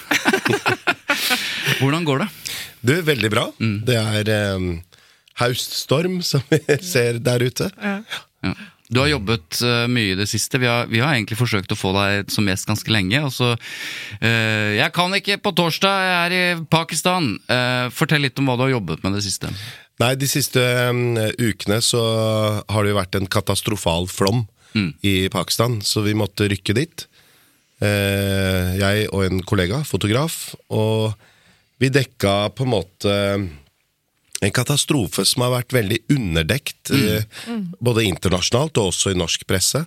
Hvordan 1.81 2.07
går 2.07 2.23
det? 2.23 2.29
Du, 2.85 2.95
veldig 3.03 3.31
bra. 3.33 3.49
Mm. 3.59 3.77
Det 3.89 3.97
er 3.99 4.31
eh, 4.37 4.69
hauststorm 5.41 6.21
som 6.23 6.45
vi 6.51 6.61
ser 6.83 7.19
der 7.23 7.45
ute. 7.45 7.71
Ja. 7.81 8.55
Du 8.93 9.01
har 9.01 9.09
jobbet 9.09 9.63
eh, 9.65 9.87
mye 9.89 10.13
i 10.13 10.19
det 10.19 10.27
siste. 10.29 10.61
Vi 10.61 10.69
har, 10.69 10.89
vi 10.91 11.01
har 11.01 11.15
egentlig 11.15 11.39
forsøkt 11.41 11.73
å 11.73 11.79
få 11.79 11.95
deg 11.97 12.29
som 12.33 12.47
gjest 12.49 12.69
ganske 12.69 12.93
lenge. 12.93 13.23
Og 13.25 13.33
så 13.33 13.55
eh, 14.21 14.77
Jeg 14.77 14.93
kan 14.95 15.15
ikke 15.17 15.41
på 15.43 15.55
torsdag, 15.57 16.05
jeg 16.05 16.19
er 16.19 16.35
i 16.37 16.67
Pakistan. 16.71 17.33
Uh, 17.49 17.89
fortell 17.95 18.23
litt 18.27 18.39
om 18.39 18.51
hva 18.51 18.59
du 18.61 18.67
har 18.67 18.75
jobbet 18.77 19.03
med 19.05 19.17
det 19.17 19.25
siste. 19.25 19.51
Nei, 20.03 20.13
de 20.19 20.29
siste 20.29 20.61
um, 20.91 21.17
ukene 21.39 21.81
så 21.85 22.03
har 22.61 22.85
det 22.85 22.93
jo 22.93 22.99
vært 22.99 23.19
en 23.19 23.31
katastrofal 23.31 24.09
flom 24.11 24.45
i 25.07 25.29
Pakistan, 25.31 25.77
så 25.87 26.03
vi 26.03 26.17
måtte 26.19 26.49
rykke 26.51 26.75
dit. 26.75 27.05
Uh, 27.79 28.75
jeg 28.75 29.07
og 29.15 29.23
en 29.23 29.43
kollega, 29.47 29.85
fotograf, 29.87 30.57
og 30.75 31.15
vi 31.83 31.93
dekka 31.95 32.51
på 32.59 32.67
en 32.67 32.73
måte 32.75 33.15
en 34.45 34.55
katastrofe 34.55 35.25
som 35.29 35.45
har 35.45 35.53
vært 35.59 35.75
veldig 35.77 36.01
underdekt, 36.15 36.91
eh, 36.95 37.25
både 37.81 38.07
internasjonalt 38.09 38.79
og 38.81 38.93
også 38.93 39.13
i 39.13 39.19
norsk 39.19 39.47
presse. 39.51 39.85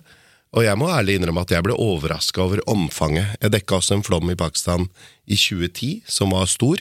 Og 0.56 0.64
jeg 0.64 0.80
må 0.80 0.88
ærlig 0.88 1.18
innrømme 1.18 1.44
at 1.44 1.52
jeg 1.52 1.64
ble 1.66 1.76
overraska 1.76 2.40
over 2.40 2.62
omfanget. 2.70 3.36
Jeg 3.42 3.52
dekka 3.52 3.78
også 3.78 3.98
en 3.98 4.06
flom 4.06 4.30
i 4.32 4.38
Pakistan 4.38 4.88
i 5.28 5.36
2010 5.36 6.02
som 6.08 6.32
var 6.32 6.48
stor. 6.48 6.80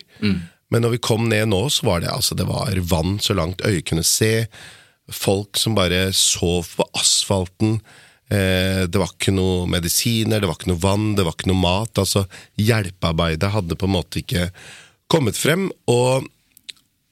Men 0.71 0.83
når 0.83 0.95
vi 0.95 1.03
kom 1.03 1.27
ned 1.31 1.49
nå, 1.51 1.61
så 1.71 1.87
var 1.87 2.03
det 2.03 2.11
altså 2.11 2.35
det 2.35 2.47
var 2.47 2.79
vann 2.91 3.19
så 3.23 3.35
langt 3.35 3.63
øyet 3.67 3.87
kunne 3.87 4.07
se. 4.07 4.47
Folk 5.11 5.59
som 5.59 5.75
bare 5.75 6.11
sov 6.15 6.67
på 6.79 6.87
asfalten. 6.95 7.79
Eh, 8.27 8.83
det 8.91 8.99
var 8.99 9.13
ikke 9.13 9.35
noe 9.35 9.67
medisiner, 9.71 10.41
det 10.41 10.49
var 10.49 10.57
ikke 10.59 10.73
noe 10.73 10.83
vann, 10.83 11.13
det 11.15 11.23
var 11.27 11.35
ikke 11.35 11.51
noe 11.51 11.63
mat. 11.63 12.01
Altså, 12.03 12.25
hjelpearbeidet 12.59 13.53
hadde 13.53 13.79
på 13.79 13.87
en 13.87 13.95
måte 13.95 14.23
ikke 14.23 14.49
kommet 15.11 15.39
frem. 15.39 15.69
Og 15.91 16.27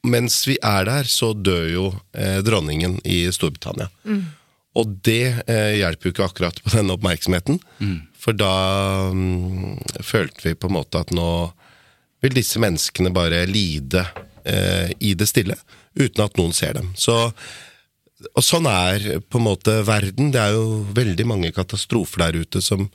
mens 0.05 0.39
vi 0.47 0.57
er 0.63 0.87
der, 0.87 1.09
så 1.09 1.33
dør 1.33 1.67
jo 1.69 1.85
eh, 2.17 2.39
dronningen 2.45 2.99
i 3.03 3.25
Storbritannia. 3.33 3.89
Og 4.75 4.97
det 5.07 5.45
eh, 5.47 5.77
hjelper 5.79 6.09
jo 6.09 6.13
ikke 6.13 6.27
akkurat 6.27 6.57
på 6.63 6.73
denne 6.73 6.95
oppmerksomheten. 6.97 7.61
For 8.19 8.35
da 8.35 8.51
um, 9.11 9.77
følte 10.03 10.49
vi 10.49 10.57
på 10.57 10.71
en 10.71 10.77
måte 10.79 10.99
at 10.99 11.13
nå 11.15 11.29
vil 12.25 12.35
disse 12.35 12.59
menneskene 12.61 13.11
bare 13.13 13.43
lide 13.47 14.01
eh, 14.47 14.91
i 14.99 15.13
det 15.17 15.29
stille, 15.29 15.57
uten 15.95 16.25
at 16.25 16.39
noen 16.39 16.55
ser 16.55 16.75
dem. 16.77 16.89
Så, 16.97 17.15
og 18.33 18.43
sånn 18.43 18.67
er 18.71 19.21
på 19.29 19.39
en 19.39 19.47
måte 19.47 19.77
verden. 19.87 20.31
Det 20.33 20.41
er 20.41 20.55
jo 20.57 20.81
veldig 20.97 21.27
mange 21.29 21.53
katastrofer 21.55 22.25
der 22.25 22.41
ute 22.43 22.63
som 22.65 22.89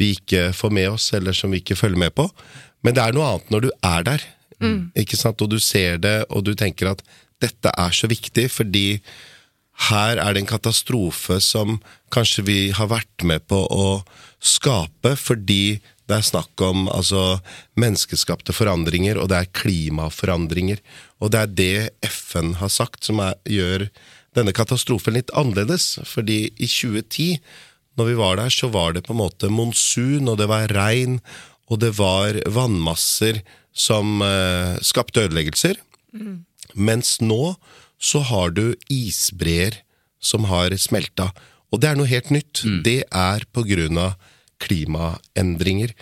vi 0.00 0.14
ikke 0.16 0.50
får 0.56 0.72
med 0.74 0.94
oss, 0.94 1.10
eller 1.14 1.36
som 1.36 1.52
vi 1.52 1.60
ikke 1.62 1.78
følger 1.78 2.00
med 2.00 2.16
på. 2.16 2.26
Men 2.82 2.96
det 2.96 3.04
er 3.04 3.14
noe 3.14 3.28
annet 3.28 3.52
når 3.52 3.66
du 3.66 3.70
er 3.86 4.08
der, 4.08 4.24
ikke 4.98 5.18
sant? 5.18 5.42
og 5.42 5.50
du 5.52 5.58
ser 5.60 5.98
det, 6.02 6.24
og 6.30 6.44
du 6.46 6.54
tenker 6.54 6.92
at 6.92 7.02
dette 7.42 7.72
er 7.74 7.94
så 7.94 8.10
viktig, 8.10 8.48
fordi 8.52 9.02
her 9.88 10.20
er 10.20 10.34
det 10.34 10.42
en 10.42 10.52
katastrofe 10.52 11.40
som 11.42 11.80
kanskje 12.12 12.44
vi 12.46 12.58
har 12.76 12.90
vært 12.92 13.24
med 13.26 13.46
på 13.50 13.64
å 13.66 14.02
skape, 14.42 15.16
fordi 15.16 15.80
det 16.10 16.18
er 16.18 16.26
snakk 16.26 16.60
om 16.64 16.88
altså, 16.92 17.40
menneskeskapte 17.80 18.54
forandringer, 18.54 19.18
og 19.18 19.30
det 19.32 19.38
er 19.38 19.52
klimaforandringer. 19.56 20.82
Og 21.22 21.32
det 21.32 21.40
er 21.40 21.54
det 21.60 22.10
FN 22.10 22.56
har 22.60 22.72
sagt 22.72 23.06
som 23.08 23.22
er, 23.22 23.38
gjør 23.48 23.86
denne 24.36 24.54
katastrofen 24.56 25.16
litt 25.16 25.32
annerledes. 25.38 25.94
Fordi 26.08 26.44
i 26.52 26.68
2010, 26.68 27.38
når 27.96 28.10
vi 28.10 28.18
var 28.18 28.38
der, 28.42 28.52
så 28.52 28.68
var 28.72 28.96
det 28.96 29.06
på 29.06 29.14
en 29.14 29.22
måte 29.22 29.50
monsun, 29.52 30.28
og 30.28 30.38
det 30.40 30.50
var 30.50 30.72
regn, 30.74 31.20
og 31.70 31.80
det 31.80 31.94
var 31.96 32.36
vannmasser 32.50 33.40
som 33.72 34.20
eh, 34.24 34.76
skapte 34.84 35.26
ødeleggelser. 35.26 35.80
Mens 36.74 37.18
nå 37.20 37.54
så 38.02 38.22
har 38.26 38.52
du 38.56 38.74
isbreer 38.90 39.80
som 40.22 40.46
har 40.50 40.74
smelta. 40.78 41.30
Og 41.72 41.80
det 41.82 41.90
er 41.90 41.98
noe 41.98 42.10
helt 42.10 42.30
nytt. 42.34 42.62
Det 42.84 43.00
er 43.08 43.46
på 43.52 43.64
grunn 43.66 43.98
av 44.00 44.18
klimaendringer. 44.62 45.94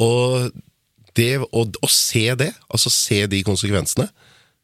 Og 0.00 0.52
det, 1.16 1.32
å 1.40 1.90
se 1.90 2.28
det, 2.38 2.52
altså 2.68 2.92
se 2.92 3.22
de 3.30 3.42
konsekvensene, 3.46 4.08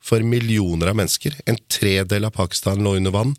for 0.03 0.19
millioner 0.27 0.91
av 0.91 0.97
mennesker 0.99 1.37
En 1.47 1.55
tredel 1.71 2.25
av 2.27 2.33
Pakistan 2.35 2.81
lå 2.83 2.97
under 2.99 3.15
vann. 3.15 3.37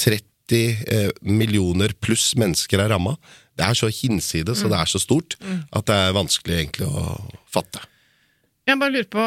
30 0.00 0.86
eh, 0.88 1.10
millioner 1.20 1.92
pluss 2.00 2.30
mennesker 2.40 2.80
er 2.80 2.88
ramma. 2.94 3.18
Det 3.58 3.66
er 3.66 3.76
så 3.76 3.90
hinsides, 3.92 4.62
og 4.64 4.72
det 4.72 4.78
er 4.80 4.88
så 4.88 5.00
stort, 5.02 5.36
at 5.74 5.86
det 5.90 5.98
er 5.98 6.16
vanskelig 6.16 6.56
egentlig 6.56 6.88
å 6.88 7.02
fatte. 7.50 7.82
Jeg 8.68 8.76
bare 8.76 8.92
lurer 8.92 9.06
på, 9.08 9.22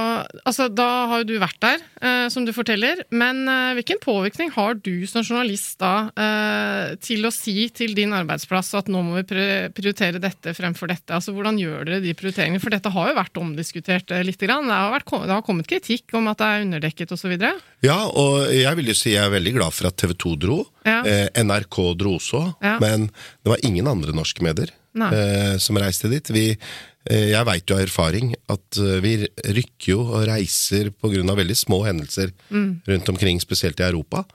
altså 0.45 0.67
Da 0.69 0.87
har 1.09 1.23
jo 1.23 1.27
du 1.31 1.33
vært 1.41 1.57
der, 1.63 1.81
eh, 2.05 2.27
som 2.29 2.45
du 2.45 2.51
forteller. 2.53 2.99
Men 3.09 3.39
eh, 3.49 3.71
hvilken 3.79 3.97
påvirkning 4.03 4.51
har 4.53 4.75
du 4.77 5.07
som 5.09 5.23
journalist 5.25 5.79
da 5.81 6.11
eh, 6.13 6.93
til 7.01 7.25
å 7.25 7.31
si 7.33 7.65
til 7.73 7.95
din 7.97 8.13
arbeidsplass 8.13 8.69
at 8.77 8.91
nå 8.91 9.01
må 9.05 9.17
vi 9.17 9.25
prioritere 9.73 10.21
dette 10.21 10.53
fremfor 10.57 10.91
dette? 10.93 11.15
Altså 11.17 11.33
Hvordan 11.33 11.57
gjør 11.57 11.87
dere 11.89 12.01
de 12.03 12.13
prioriteringene? 12.17 12.61
For 12.61 12.73
dette 12.73 12.91
har 12.93 13.09
jo 13.09 13.17
vært 13.17 13.41
omdiskutert 13.41 14.13
eh, 14.13 14.21
litt. 14.27 14.37
Grann. 14.41 14.69
Det, 14.69 14.73
har 14.77 14.93
vært, 14.95 15.11
det 15.25 15.33
har 15.35 15.43
kommet 15.45 15.67
kritikk 15.69 16.15
om 16.17 16.29
at 16.31 16.39
det 16.41 16.47
er 16.49 16.63
underdekket 16.65 17.11
osv. 17.13 17.33
Ja, 17.85 17.97
og 18.09 18.49
jeg 18.53 18.77
vil 18.79 18.89
jo 18.93 18.97
si 18.97 19.15
jeg 19.15 19.25
er 19.25 19.33
veldig 19.33 19.55
glad 19.57 19.73
for 19.77 19.89
at 19.89 19.97
TV 20.01 20.15
2 20.17 20.35
dro. 20.41 20.59
Ja. 20.85 21.01
Eh, 21.05 21.27
NRK 21.45 21.77
dro 21.97 22.15
også, 22.17 22.45
Ja. 22.61 22.77
men 22.81 23.09
det 23.41 23.53
var 23.53 23.61
ingen 23.65 23.89
andre 23.89 24.13
norske 24.17 24.41
medier. 24.45 24.69
Eh, 24.95 25.57
som 25.57 25.79
reiste 25.79 26.09
dit. 26.11 26.31
Vi, 26.33 26.45
eh, 27.09 27.29
jeg 27.31 27.47
veit 27.47 27.69
jo 27.69 27.77
av 27.77 27.85
erfaring 27.85 28.33
at 28.51 28.79
eh, 28.79 28.99
vi 29.03 29.15
rykker 29.57 29.93
jo 29.93 30.01
og 30.03 30.27
reiser 30.29 30.91
pga. 30.91 31.23
veldig 31.35 31.57
små 31.57 31.83
hendelser 31.87 32.33
rundt 32.51 33.09
omkring, 33.09 33.41
spesielt 33.41 33.79
i 33.79 33.87
Europa. 33.87 34.25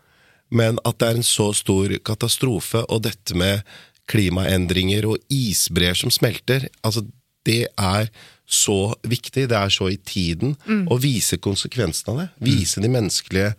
Men 0.50 0.78
at 0.84 0.98
det 0.98 1.08
er 1.08 1.20
en 1.20 1.26
så 1.26 1.52
stor 1.54 1.90
katastrofe, 2.06 2.84
og 2.88 3.02
dette 3.02 3.34
med 3.34 3.62
klimaendringer 4.06 5.06
og 5.10 5.18
isbreer 5.28 5.94
som 5.98 6.10
smelter, 6.14 6.68
altså 6.86 7.02
det 7.46 7.66
er 7.74 8.10
så 8.46 8.94
viktig, 9.02 9.48
det 9.50 9.56
er 9.58 9.72
så 9.74 9.88
i 9.90 9.98
tiden, 9.98 10.54
å 10.86 10.98
vise 11.02 11.38
konsekvensene 11.42 12.12
av 12.12 12.20
det. 12.20 12.28
Vise 12.46 12.82
de 12.82 12.90
menneskelige 12.90 13.56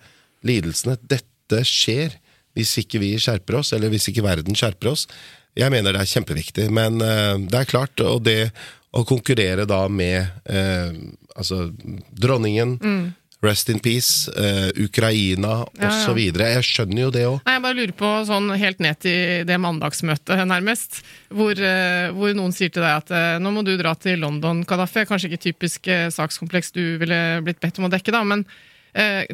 lidelsene. 0.48 0.96
Dette 1.04 1.60
skjer 1.68 2.16
hvis 2.58 2.74
ikke 2.82 3.02
vi 3.04 3.12
skjerper 3.22 3.60
oss, 3.60 3.74
eller 3.76 3.92
hvis 3.94 4.10
ikke 4.10 4.26
verden 4.26 4.58
skjerper 4.58 4.94
oss. 4.94 5.06
Jeg 5.58 5.74
mener 5.74 5.96
det 5.96 6.04
er 6.04 6.12
kjempeviktig, 6.16 6.68
men 6.74 7.02
eh, 7.02 7.36
det 7.50 7.64
er 7.64 7.70
klart, 7.70 8.00
og 8.06 8.22
det 8.28 8.52
å 8.98 9.04
konkurrere 9.06 9.66
da 9.70 9.84
med 9.92 10.28
eh, 10.50 10.92
altså 11.38 11.68
dronningen, 12.18 12.78
Rest 13.46 13.70
in 13.70 13.78
peace, 13.80 14.32
eh, 14.34 14.72
Ukraina 14.82 15.60
Ja, 15.78 15.84
ja. 15.84 15.90
osv. 16.10 16.18
Jeg 16.18 16.64
skjønner 16.66 17.04
jo 17.04 17.10
det 17.14 17.26
òg. 17.30 17.36
Jeg 17.46 17.62
bare 17.62 17.78
lurer 17.78 17.94
på 17.94 18.10
sånn 18.26 18.48
helt 18.58 18.80
ned 18.82 18.98
til 19.06 19.44
det 19.46 19.60
mandagsmøtet, 19.62 20.42
nærmest. 20.50 21.04
Hvor, 21.30 21.54
eh, 21.54 22.08
hvor 22.18 22.34
noen 22.34 22.56
sier 22.58 22.74
til 22.74 22.82
deg 22.82 22.96
at 23.04 23.14
eh, 23.14 23.38
nå 23.38 23.52
må 23.54 23.62
du 23.68 23.76
dra 23.78 23.94
til 23.94 24.18
London, 24.26 24.64
Kadafi. 24.66 25.06
Kanskje 25.06 25.30
ikke 25.30 25.44
typisk 25.52 25.86
eh, 25.86 26.08
sakskompleks 26.10 26.74
du 26.74 26.82
ville 27.04 27.20
blitt 27.46 27.62
bedt 27.62 27.78
om 27.78 27.86
å 27.86 27.94
dekke, 27.94 28.16
da, 28.16 28.24
men 28.26 28.42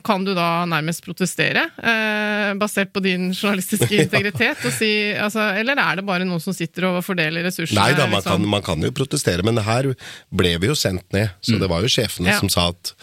kan 0.04 0.26
du 0.28 0.34
da 0.36 0.66
nærmest 0.68 1.04
protestere, 1.06 1.66
eh, 1.80 2.50
basert 2.60 2.92
på 2.94 3.00
din 3.06 3.30
journalistiske 3.32 3.96
integritet? 4.04 4.64
og 4.68 4.74
si, 4.76 4.90
altså, 5.16 5.46
eller 5.60 5.80
er 5.80 6.00
det 6.02 6.06
bare 6.08 6.26
noen 6.28 6.42
som 6.44 6.56
sitter 6.58 6.90
og 6.90 7.02
fordeler 7.06 7.46
ressursene? 7.48 7.80
Nei 7.80 7.94
da, 7.96 8.08
man 8.10 8.20
liksom? 8.20 8.42
kan, 8.44 8.50
man 8.58 8.66
kan 8.66 8.84
jo 8.84 8.92
protestere, 8.96 9.46
men 9.48 9.62
her 9.64 9.94
ble 10.34 10.56
vi 10.60 10.72
jo 10.72 10.76
sendt 10.76 11.06
ned. 11.16 11.32
Så 11.44 11.60
det 11.62 11.70
var 11.72 11.86
jo 11.86 11.92
sjefene 11.92 12.34
Ja. 12.34 12.40
som 12.42 12.52
sa 12.52 12.70
at 12.74 12.94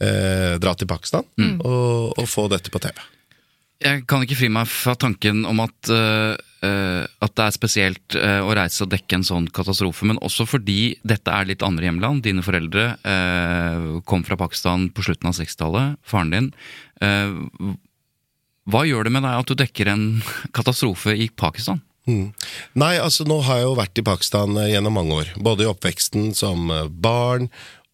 eh, 0.00 0.56
dra 0.62 0.72
til 0.76 0.88
Pakistan 0.88 1.24
og, 1.60 2.16
og 2.16 2.26
få 2.28 2.46
dette 2.52 2.72
på 2.72 2.80
TV. 2.82 2.96
Jeg 3.84 4.06
kan 4.08 4.22
ikke 4.24 4.38
fri 4.38 4.48
meg 4.48 4.68
fra 4.72 4.94
tanken 4.96 5.44
om 5.44 5.58
at, 5.60 5.90
øh, 5.92 6.32
at 6.64 7.34
det 7.36 7.44
er 7.44 7.54
spesielt 7.54 8.16
øh, 8.16 8.42
å 8.48 8.54
reise 8.56 8.84
og 8.84 8.92
dekke 8.92 9.18
en 9.18 9.26
sånn 9.26 9.48
katastrofe, 9.54 10.06
men 10.08 10.20
også 10.24 10.46
fordi 10.48 10.96
dette 11.06 11.32
er 11.32 11.50
litt 11.50 11.64
andre 11.66 11.88
hjemland. 11.88 12.22
Dine 12.24 12.44
foreldre 12.46 12.86
øh, 13.00 13.90
kom 14.08 14.24
fra 14.26 14.38
Pakistan 14.40 14.88
på 14.94 15.04
slutten 15.06 15.30
av 15.30 15.36
60-tallet, 15.36 15.98
faren 16.06 16.32
din. 16.32 16.48
Hva 18.66 18.82
gjør 18.88 19.06
det 19.06 19.12
med 19.14 19.22
deg 19.26 19.42
at 19.42 19.50
du 19.50 19.58
dekker 19.58 19.92
en 19.92 20.06
katastrofe 20.56 21.14
i 21.14 21.28
Pakistan? 21.30 21.84
Nei, 22.06 22.94
altså 23.02 23.26
nå 23.26 23.40
har 23.42 23.60
jeg 23.60 23.66
jo 23.66 23.78
vært 23.80 23.98
i 23.98 24.06
Pakistan 24.06 24.54
eh, 24.60 24.70
gjennom 24.70 24.94
mange 24.94 25.16
år. 25.22 25.32
Både 25.42 25.64
i 25.64 25.70
oppveksten 25.70 26.30
som 26.38 26.70
eh, 26.70 26.86
barn 26.86 27.48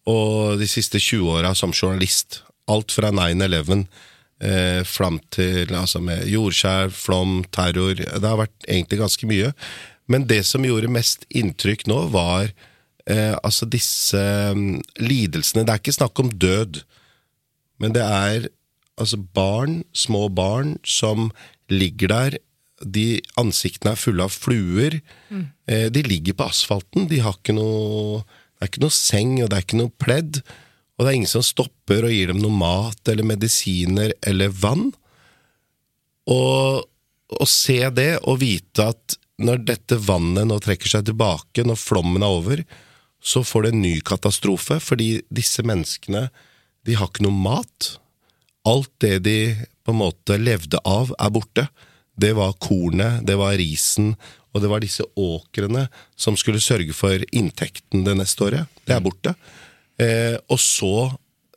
og 0.09 0.59
de 0.59 0.67
siste 0.69 1.01
20 1.01 1.31
åra 1.39 1.53
som 1.57 1.73
journalist. 1.73 2.43
Alt 2.69 2.93
fra 2.93 3.09
9-11 3.13 3.87
eh, 4.43 4.81
fram 4.87 5.19
til 5.33 5.71
altså 5.77 6.01
med 6.03 6.27
jordskjelv, 6.29 6.93
flom, 6.95 7.41
terror. 7.55 7.95
Det 7.97 8.27
har 8.27 8.41
vært 8.43 8.67
egentlig 8.67 9.01
ganske 9.01 9.29
mye. 9.29 9.53
Men 10.11 10.27
det 10.27 10.43
som 10.47 10.65
gjorde 10.67 10.91
mest 10.91 11.25
inntrykk 11.31 11.87
nå, 11.89 11.99
var 12.13 12.51
eh, 13.07 13.35
altså 13.39 13.67
disse 13.69 14.19
mm, 14.53 14.81
lidelsene. 15.01 15.63
Det 15.63 15.73
er 15.75 15.83
ikke 15.83 15.95
snakk 15.95 16.23
om 16.23 16.33
død, 16.35 16.83
men 17.81 17.95
det 17.95 18.03
er 18.03 18.49
altså 18.99 19.17
barn, 19.35 19.81
små 19.95 20.27
barn, 20.29 20.77
som 20.85 21.31
ligger 21.71 22.11
der 22.11 22.41
de 22.83 23.21
ansiktene 23.39 23.93
er 23.93 23.99
fulle 23.99 24.25
av 24.25 24.33
fluer. 24.33 24.99
Eh, 25.67 25.87
de 25.93 26.03
ligger 26.05 26.35
på 26.37 26.47
asfalten. 26.51 27.07
De 27.07 27.21
har 27.23 27.37
ikke 27.39 27.55
noe 27.55 28.23
Det 28.23 28.69
er 28.69 28.71
ikke 28.71 28.83
noe 28.85 28.95
seng, 28.95 29.31
og 29.43 29.49
det 29.51 29.57
er 29.57 29.63
ikke 29.65 29.77
noe 29.81 29.91
pledd. 29.99 30.37
Og 30.93 31.03
det 31.03 31.09
er 31.11 31.17
ingen 31.17 31.31
som 31.31 31.45
stopper 31.45 32.05
og 32.05 32.13
gir 32.13 32.29
dem 32.29 32.41
noe 32.43 32.53
mat 32.53 33.09
eller 33.09 33.25
medisiner 33.25 34.13
eller 34.25 34.53
vann. 34.53 34.91
Og 36.29 36.83
å 37.33 37.47
se 37.49 37.79
det 37.95 38.11
og 38.21 38.41
vite 38.43 38.91
at 38.93 39.17
når 39.43 39.63
dette 39.65 39.97
vannet 39.97 40.45
nå 40.47 40.59
trekker 40.61 40.91
seg 40.91 41.07
tilbake, 41.07 41.65
når 41.65 41.79
flommen 41.81 42.23
er 42.23 42.35
over, 42.37 42.61
så 43.23 43.41
får 43.47 43.65
det 43.65 43.71
en 43.73 43.83
ny 43.85 43.95
katastrofe, 44.05 44.77
fordi 44.83 45.23
disse 45.33 45.63
menneskene 45.65 46.27
de 46.83 46.97
har 46.99 47.09
ikke 47.09 47.25
noe 47.25 47.41
mat. 47.45 47.93
Alt 48.67 48.91
det 49.03 49.17
de 49.25 49.37
på 49.83 49.95
en 49.95 50.01
måte 50.03 50.37
levde 50.39 50.79
av, 50.87 51.13
er 51.17 51.33
borte. 51.33 51.67
Det 52.19 52.33
var 52.37 52.55
kornet, 52.61 53.23
det 53.25 53.37
var 53.39 53.57
risen, 53.57 54.13
og 54.53 54.61
det 54.61 54.69
var 54.69 54.83
disse 54.83 55.05
åkrene 55.17 55.87
som 56.19 56.37
skulle 56.37 56.61
sørge 56.61 56.93
for 56.95 57.23
inntekten 57.33 58.05
det 58.05 58.13
neste 58.19 58.45
året. 58.45 58.81
Det 58.85 58.93
er 58.95 59.03
borte. 59.03 59.33
Eh, 60.01 60.37
og 60.49 60.59
så 60.61 61.11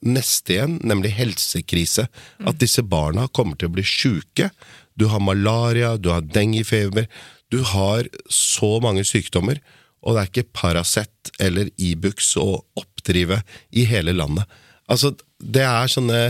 neste 0.07 0.57
igjen, 0.57 0.77
nemlig 0.85 1.15
helsekrise. 1.17 2.07
At 2.47 2.61
disse 2.61 2.85
barna 2.85 3.29
kommer 3.29 3.59
til 3.59 3.71
å 3.71 3.77
bli 3.77 3.85
sjuke. 3.87 4.51
Du 4.97 5.09
har 5.13 5.25
malaria, 5.25 5.97
du 5.97 6.11
har 6.13 6.25
denguefeber. 6.25 7.09
Du 7.53 7.61
har 7.63 8.09
så 8.33 8.77
mange 8.83 9.05
sykdommer, 9.07 9.61
og 10.03 10.17
det 10.17 10.23
er 10.23 10.31
ikke 10.31 10.53
Paracet 10.57 11.31
eller 11.43 11.71
Ibux 11.79 12.35
å 12.41 12.63
oppdrive 12.79 13.41
i 13.71 13.87
hele 13.89 14.15
landet. 14.17 14.47
Altså, 14.91 15.13
det 15.39 15.65
er 15.67 15.91
sånne 15.91 16.21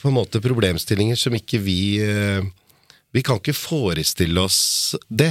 på 0.00 0.08
en 0.08 0.16
måte 0.16 0.40
problemstillinger 0.44 1.18
som 1.20 1.34
ikke 1.36 1.58
vi 1.60 1.98
eh, 2.00 2.44
Vi 3.12 3.22
kan 3.24 3.38
ikke 3.40 3.56
forestille 3.56 4.42
oss 4.44 4.94
det. 5.08 5.30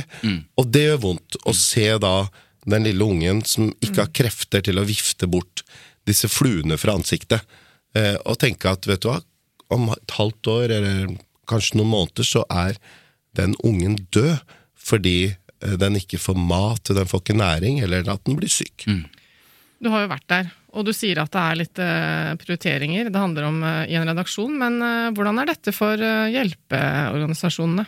Og 0.57 0.65
det 0.73 0.87
gjør 0.87 1.03
vondt 1.03 1.37
å 1.45 1.53
se 1.53 1.85
da 2.01 2.25
den 2.65 2.87
lille 2.87 3.05
ungen 3.05 3.43
som 3.45 3.69
ikke 3.77 4.01
har 4.01 4.13
krefter 4.15 4.63
til 4.65 4.81
å 4.81 4.85
vifte 4.87 5.29
bort 5.29 5.61
disse 6.07 6.29
fluene 6.31 6.77
fra 6.79 6.95
ansiktet, 6.97 7.43
eh, 7.97 8.15
og 8.25 8.39
tenke 8.41 8.71
at 8.71 8.85
vet 8.89 9.03
du 9.03 9.09
hva, 9.11 9.19
om 9.73 9.89
et 9.95 10.17
halvt 10.17 10.51
år 10.51 10.75
eller 10.77 11.15
kanskje 11.49 11.79
noen 11.79 11.93
måneder 11.93 12.27
så 12.27 12.43
er 12.53 12.77
den 13.37 13.55
ungen 13.65 13.97
død 14.13 14.37
fordi 14.85 15.33
eh, 15.33 15.75
den 15.81 15.97
ikke 15.99 16.21
får 16.21 16.37
mat, 16.37 16.93
den 16.93 17.09
får 17.09 17.23
ikke 17.23 17.39
næring, 17.41 17.81
eller 17.81 18.05
at 18.11 18.23
den 18.27 18.37
blir 18.37 18.51
syk. 18.51 18.85
Du 19.81 19.89
har 19.91 20.05
jo 20.05 20.13
vært 20.13 20.29
der, 20.29 20.53
og 20.77 20.85
du 20.87 20.93
sier 20.95 21.19
at 21.21 21.33
det 21.33 21.41
er 21.41 21.59
litt 21.59 21.81
eh, 21.83 22.31
prioriteringer 22.41 23.09
det 23.09 23.21
handler 23.21 23.49
om 23.49 23.59
i 23.65 23.97
en 23.97 24.09
redaksjon, 24.11 24.55
men 24.61 24.79
hvordan 25.17 25.41
er 25.41 25.53
dette 25.53 25.73
for 25.75 25.99
hjelpeorganisasjonene? 25.99 27.87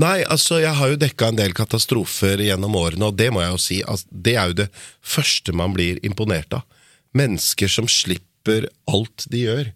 Nei, 0.00 0.22
altså 0.24 0.58
jeg 0.62 0.72
har 0.76 0.90
jo 0.90 0.98
dekka 0.98 1.30
en 1.30 1.38
del 1.38 1.54
katastrofer 1.56 2.40
gjennom 2.42 2.74
årene, 2.80 3.10
og 3.10 3.16
det 3.18 3.28
må 3.32 3.42
jeg 3.44 3.54
jo 3.54 3.62
si, 3.62 3.80
altså, 3.84 4.08
det 4.10 4.34
er 4.34 4.50
jo 4.50 4.58
det 4.62 4.68
første 5.04 5.54
man 5.56 5.74
blir 5.76 6.00
imponert 6.06 6.56
av. 6.56 6.79
Mennesker 7.16 7.68
som 7.70 7.88
slipper 7.90 8.68
alt 8.90 9.26
de 9.30 9.44
gjør, 9.48 9.70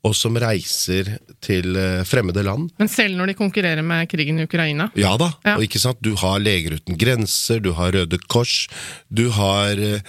og 0.00 0.14
som 0.16 0.32
reiser 0.40 1.18
til 1.44 1.74
eh, 1.76 2.00
fremmede 2.08 2.40
land. 2.46 2.70
Men 2.80 2.88
selv 2.88 3.18
når 3.18 3.28
de 3.30 3.34
konkurrerer 3.36 3.84
med 3.84 4.08
krigen 4.08 4.38
i 4.40 4.46
Ukraina? 4.48 4.86
Ja 4.96 5.10
da, 5.20 5.26
Ja. 5.44 5.58
og 5.58 5.64
ikke 5.66 5.78
sant, 5.82 6.00
du 6.00 6.14
har 6.16 6.38
Leger 6.40 6.78
uten 6.78 6.96
grenser, 6.96 7.60
du 7.60 7.74
har 7.76 7.92
Røde 7.92 8.16
Kors, 8.32 8.66
du 9.12 9.26
har 9.36 9.76
eh, 9.76 10.00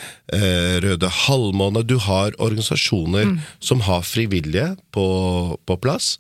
Røde 0.86 1.10
Halvmåne, 1.12 1.84
du 1.84 1.98
har 2.00 2.32
organisasjoner 2.40 3.36
som 3.60 3.84
har 3.84 4.08
frivillige 4.08 4.78
på, 4.96 5.06
på 5.68 5.78
plass. 5.84 6.14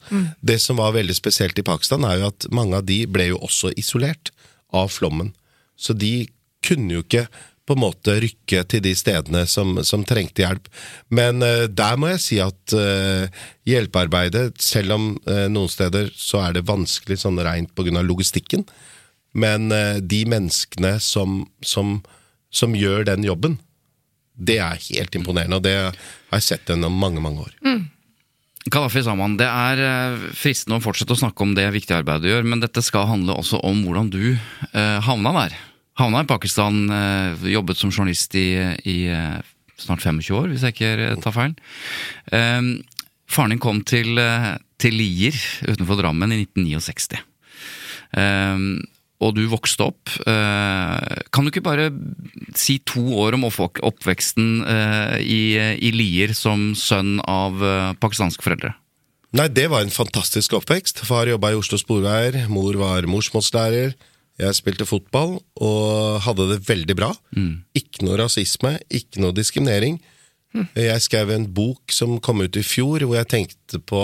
Det 0.44 0.60
som 0.60 0.76
var 0.84 0.92
veldig 1.00 1.16
spesielt 1.16 1.58
i 1.64 1.64
Pakistan, 1.64 2.04
er 2.04 2.20
jo 2.20 2.28
at 2.34 2.50
mange 2.52 2.76
av 2.76 2.84
de 2.92 3.06
ble 3.08 3.30
jo 3.32 3.40
også 3.40 3.72
isolert 3.80 4.34
av 4.76 4.92
flommen. 4.92 5.32
Så 5.80 5.96
de 5.96 6.28
kunne 6.62 7.00
jo 7.00 7.06
ikke 7.08 7.24
på 7.68 7.76
en 7.76 7.84
måte 7.84 8.18
rykke 8.24 8.64
til 8.70 8.84
de 8.84 8.94
stedene 8.98 9.44
som, 9.50 9.78
som 9.86 10.04
trengte 10.08 10.44
hjelp. 10.44 10.68
Men 11.14 11.44
uh, 11.46 11.68
der 11.70 12.00
må 12.00 12.12
jeg 12.14 12.24
si 12.24 12.40
at 12.44 12.76
uh, 12.76 13.30
hjelpearbeidet, 13.70 14.58
selv 14.62 14.98
om 14.98 15.12
uh, 15.30 15.48
noen 15.52 15.72
steder 15.72 16.12
så 16.16 16.42
er 16.48 16.58
det 16.58 16.68
vanskelig 16.70 17.22
sånn 17.22 17.40
rent 17.46 17.74
pga. 17.78 18.02
logistikken, 18.02 18.66
men 19.32 19.72
de 20.04 20.18
menneskene 20.28 20.98
som, 21.00 21.46
som, 21.64 22.02
som 22.52 22.74
gjør 22.76 23.06
den 23.08 23.24
jobben, 23.24 23.54
det 24.36 24.58
er 24.60 24.82
helt 24.90 25.16
imponerende, 25.16 25.62
og 25.62 25.64
det 25.64 25.78
har 25.78 25.96
jeg 26.36 26.48
sett 26.50 26.68
gjennom 26.68 26.98
mange, 27.00 27.24
mange 27.24 27.46
år. 27.46 27.54
Kadafi 28.68 29.06
Saman, 29.06 29.38
det 29.40 29.48
er 29.48 30.20
fristende 30.36 30.82
å 30.82 30.84
fortsette 30.84 31.16
å 31.16 31.22
snakke 31.24 31.48
om 31.48 31.56
det 31.56 31.70
viktige 31.72 32.02
arbeidet 32.02 32.28
du 32.28 32.34
gjør, 32.34 32.44
men 32.44 32.60
dette 32.60 32.84
skal 32.84 33.08
handle 33.08 33.40
også 33.40 33.64
om 33.64 33.86
hvordan 33.86 34.12
du 34.12 34.36
havna 35.08 35.32
der. 35.46 35.56
Havna 36.02 36.24
i 36.24 36.30
Pakistan, 36.30 36.90
eh, 36.90 37.50
jobbet 37.54 37.78
som 37.78 37.92
journalist 37.94 38.34
i, 38.34 38.56
i 38.90 38.98
eh, 39.14 39.38
snart 39.78 40.02
25 40.02 40.34
år, 40.34 40.48
hvis 40.50 40.64
jeg 40.66 40.76
ikke 40.76 40.94
eh, 40.98 41.20
tar 41.22 41.36
feil. 41.36 41.54
Eh, 42.34 42.72
faren 43.30 43.54
din 43.54 43.62
kom 43.62 43.84
til, 43.86 44.18
til 44.82 44.98
Lier 44.98 45.38
utenfor 45.68 46.02
Drammen 46.02 46.34
i 46.34 46.42
1969. 46.42 47.22
Eh, 48.18 48.66
og 49.22 49.36
du 49.38 49.44
vokste 49.46 49.86
opp. 49.86 50.10
Kan 50.26 51.46
du 51.46 51.52
ikke 51.52 51.62
bare 51.62 51.92
si 52.58 52.80
to 52.90 53.04
år 53.22 53.36
om 53.38 53.44
oppveksten 53.46 54.64
i, 55.22 55.44
i 55.78 55.92
Lier 55.94 56.34
som 56.34 56.72
sønn 56.74 57.20
av 57.30 57.62
pakistanske 58.02 58.42
foreldre? 58.42 58.72
Nei, 59.38 59.46
det 59.54 59.68
var 59.70 59.86
en 59.86 59.94
fantastisk 59.94 60.58
oppvekst. 60.58 61.04
Far 61.06 61.30
jobba 61.30 61.54
i 61.54 61.60
Oslo 61.60 61.78
Sporveier, 61.78 62.48
mor 62.50 62.82
var 62.82 63.06
morsmålslærer. 63.06 63.94
Jeg 64.40 64.56
spilte 64.58 64.88
fotball 64.88 65.36
og 65.62 66.22
hadde 66.26 66.48
det 66.54 66.62
veldig 66.70 66.96
bra. 66.98 67.12
Ikke 67.78 68.06
noe 68.08 68.18
rasisme, 68.22 68.78
ikke 68.90 69.22
noe 69.22 69.36
diskriminering. 69.36 70.00
Jeg 70.76 71.02
skrev 71.02 71.30
en 71.32 71.46
bok 71.48 71.92
som 71.94 72.20
kom 72.20 72.42
ut 72.42 72.58
i 72.58 72.64
fjor, 72.66 73.00
hvor 73.06 73.16
jeg 73.16 73.30
tenkte 73.32 73.80
på 73.80 74.02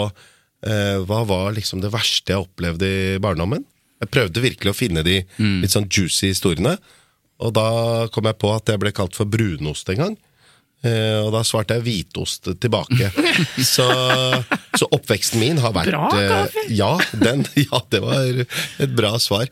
eh, 0.64 0.98
hva 1.04 1.24
var 1.28 1.56
liksom 1.58 1.82
det 1.84 1.92
verste 1.92 2.32
jeg 2.34 2.46
opplevde 2.46 2.86
i 2.88 3.18
barndommen. 3.24 3.66
Jeg 4.00 4.12
prøvde 4.14 4.44
virkelig 4.44 4.72
å 4.72 4.78
finne 4.78 5.04
de 5.04 5.24
litt 5.64 5.74
sånn 5.74 5.90
juicy 5.90 6.30
historiene. 6.30 6.78
Og 7.42 7.54
da 7.54 8.08
kom 8.14 8.26
jeg 8.30 8.38
på 8.42 8.52
at 8.54 8.70
jeg 8.70 8.80
ble 8.82 8.92
kalt 8.96 9.16
for 9.18 9.26
brunost 9.30 9.90
en 9.90 10.04
gang. 10.04 10.16
Eh, 10.88 11.20
og 11.24 11.32
da 11.36 11.42
svarte 11.48 11.78
jeg 11.78 11.86
hvitost 11.86 12.50
tilbake. 12.62 13.10
så, 13.74 13.88
så 14.78 14.90
oppveksten 14.96 15.42
min 15.42 15.62
har 15.64 15.74
vært 15.76 15.92
Bra, 15.92 16.08
eh, 16.16 16.30
Kaffe. 16.32 16.66
ja, 16.74 16.92
den, 17.24 17.46
ja, 17.68 17.82
det 17.94 18.02
var 18.04 18.44
et 18.44 18.96
bra 18.98 19.16
svar. 19.22 19.50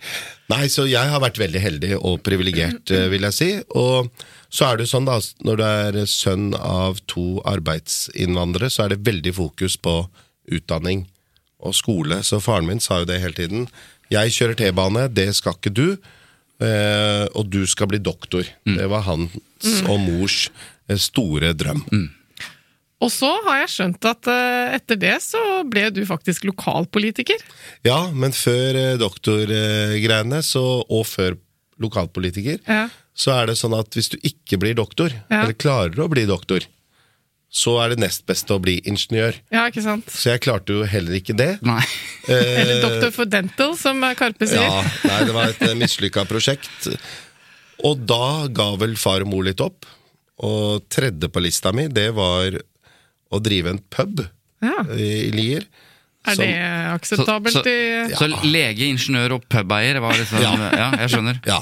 Nei, 0.51 0.67
så 0.69 0.85
jeg 0.89 1.09
har 1.09 1.23
vært 1.23 1.39
veldig 1.41 1.61
heldig 1.61 1.93
og 1.97 2.21
privilegert, 2.25 2.91
eh, 2.93 3.07
vil 3.13 3.25
jeg 3.29 3.37
si. 3.37 3.49
Og 3.77 4.11
så 4.53 4.69
er 4.69 4.79
det 4.79 4.89
sånn 4.91 5.07
da, 5.09 5.17
når 5.47 5.59
du 5.59 5.65
er 5.67 5.99
sønn 6.09 6.51
av 6.59 7.01
to 7.11 7.41
arbeidsinnvandrere, 7.49 8.69
så 8.71 8.85
er 8.85 8.93
det 8.95 9.05
veldig 9.07 9.33
fokus 9.35 9.79
på 9.81 10.03
utdanning 10.53 11.07
og 11.65 11.73
skole. 11.75 12.21
Så 12.23 12.39
faren 12.43 12.69
min 12.69 12.83
sa 12.83 13.01
jo 13.01 13.09
det 13.09 13.19
hele 13.23 13.35
tiden. 13.37 13.65
Jeg 14.13 14.35
kjører 14.35 14.59
T-bane, 14.59 15.07
det 15.09 15.31
skal 15.39 15.57
ikke 15.57 15.73
du. 15.73 15.87
Og 17.35 17.49
du 17.51 17.65
skal 17.67 17.89
bli 17.91 17.97
doktor. 17.99 18.45
Det 18.63 18.85
var 18.87 19.01
hans 19.09 19.33
og 19.89 19.97
mors 20.05 20.45
store 21.01 21.53
drøm. 21.57 21.81
Og 23.03 23.11
så 23.11 23.27
har 23.45 23.57
jeg 23.63 23.71
skjønt 23.73 24.05
at 24.07 24.27
eh, 24.31 24.75
etter 24.77 24.97
det 25.01 25.15
så 25.21 25.41
ble 25.67 25.89
du 25.93 25.99
faktisk 26.07 26.45
lokalpolitiker. 26.47 27.41
Ja, 27.85 28.05
men 28.15 28.31
før 28.33 28.77
eh, 28.79 28.93
doktorgreiene, 29.01 30.39
så, 30.45 30.63
og 30.87 31.03
før 31.09 31.35
lokalpolitiker, 31.83 32.61
Ja. 32.71 32.85
så 33.15 33.33
er 33.41 33.51
det 33.51 33.57
sånn 33.59 33.75
at 33.77 33.91
hvis 33.97 34.09
du 34.13 34.17
ikke 34.23 34.57
blir 34.61 34.77
doktor, 34.79 35.11
Ja. 35.29 35.43
eller 35.43 35.53
klarer 35.59 35.99
å 36.05 36.07
bli 36.09 36.23
doktor, 36.29 36.63
så 37.55 37.75
er 37.83 37.89
det 37.93 37.99
nest 37.99 38.25
beste 38.27 38.51
å 38.55 38.59
bli 38.59 38.77
ingeniør. 38.87 39.35
Ja, 39.51 39.67
ikke 39.69 39.83
sant? 39.83 40.07
Så 40.11 40.31
jeg 40.33 40.41
klarte 40.43 40.73
jo 40.75 40.83
heller 40.87 41.15
ikke 41.19 41.35
det. 41.37 41.61
Nei. 41.63 41.83
Eller 42.27 42.81
Doktor 42.83 43.11
for 43.15 43.29
dental, 43.29 43.75
som 43.79 44.01
Karpe 44.17 44.47
sier. 44.49 44.65
Ja, 44.65 44.81
nei, 45.05 45.19
det 45.29 45.35
var 45.35 45.51
et 45.53 45.61
eh, 45.67 45.75
mislykka 45.77 46.25
prosjekt. 46.27 46.89
Og 47.85 48.01
da 48.07 48.47
ga 48.51 48.71
vel 48.81 48.95
far 48.99 49.23
og 49.23 49.29
mor 49.31 49.43
litt 49.47 49.61
opp. 49.63 49.85
Og 50.43 50.83
tredje 50.91 51.29
på 51.31 51.39
lista 51.43 51.71
mi, 51.71 51.87
det 51.87 52.09
var 52.15 52.57
å 53.31 53.39
drive 53.43 53.69
en 53.71 53.79
pub 53.89 54.25
Ja. 54.63 54.81
i 54.91 55.31
Lier. 55.31 55.63
Er 56.25 56.33
som- 56.35 56.43
det 56.43 56.55
akseptabelt 56.95 57.53
så, 57.53 57.61
i 57.69 58.09
så 58.17 58.25
lege, 58.43 58.87
ingeniør 58.89 59.35
og 59.35 59.43
pubeier 59.47 59.99
var 60.01 60.13
liksom 60.17 60.41
ja. 60.41 60.53
Ja. 60.81 60.87
jeg 60.97 61.09
skjønner. 61.13 61.39
Ja, 61.45 61.59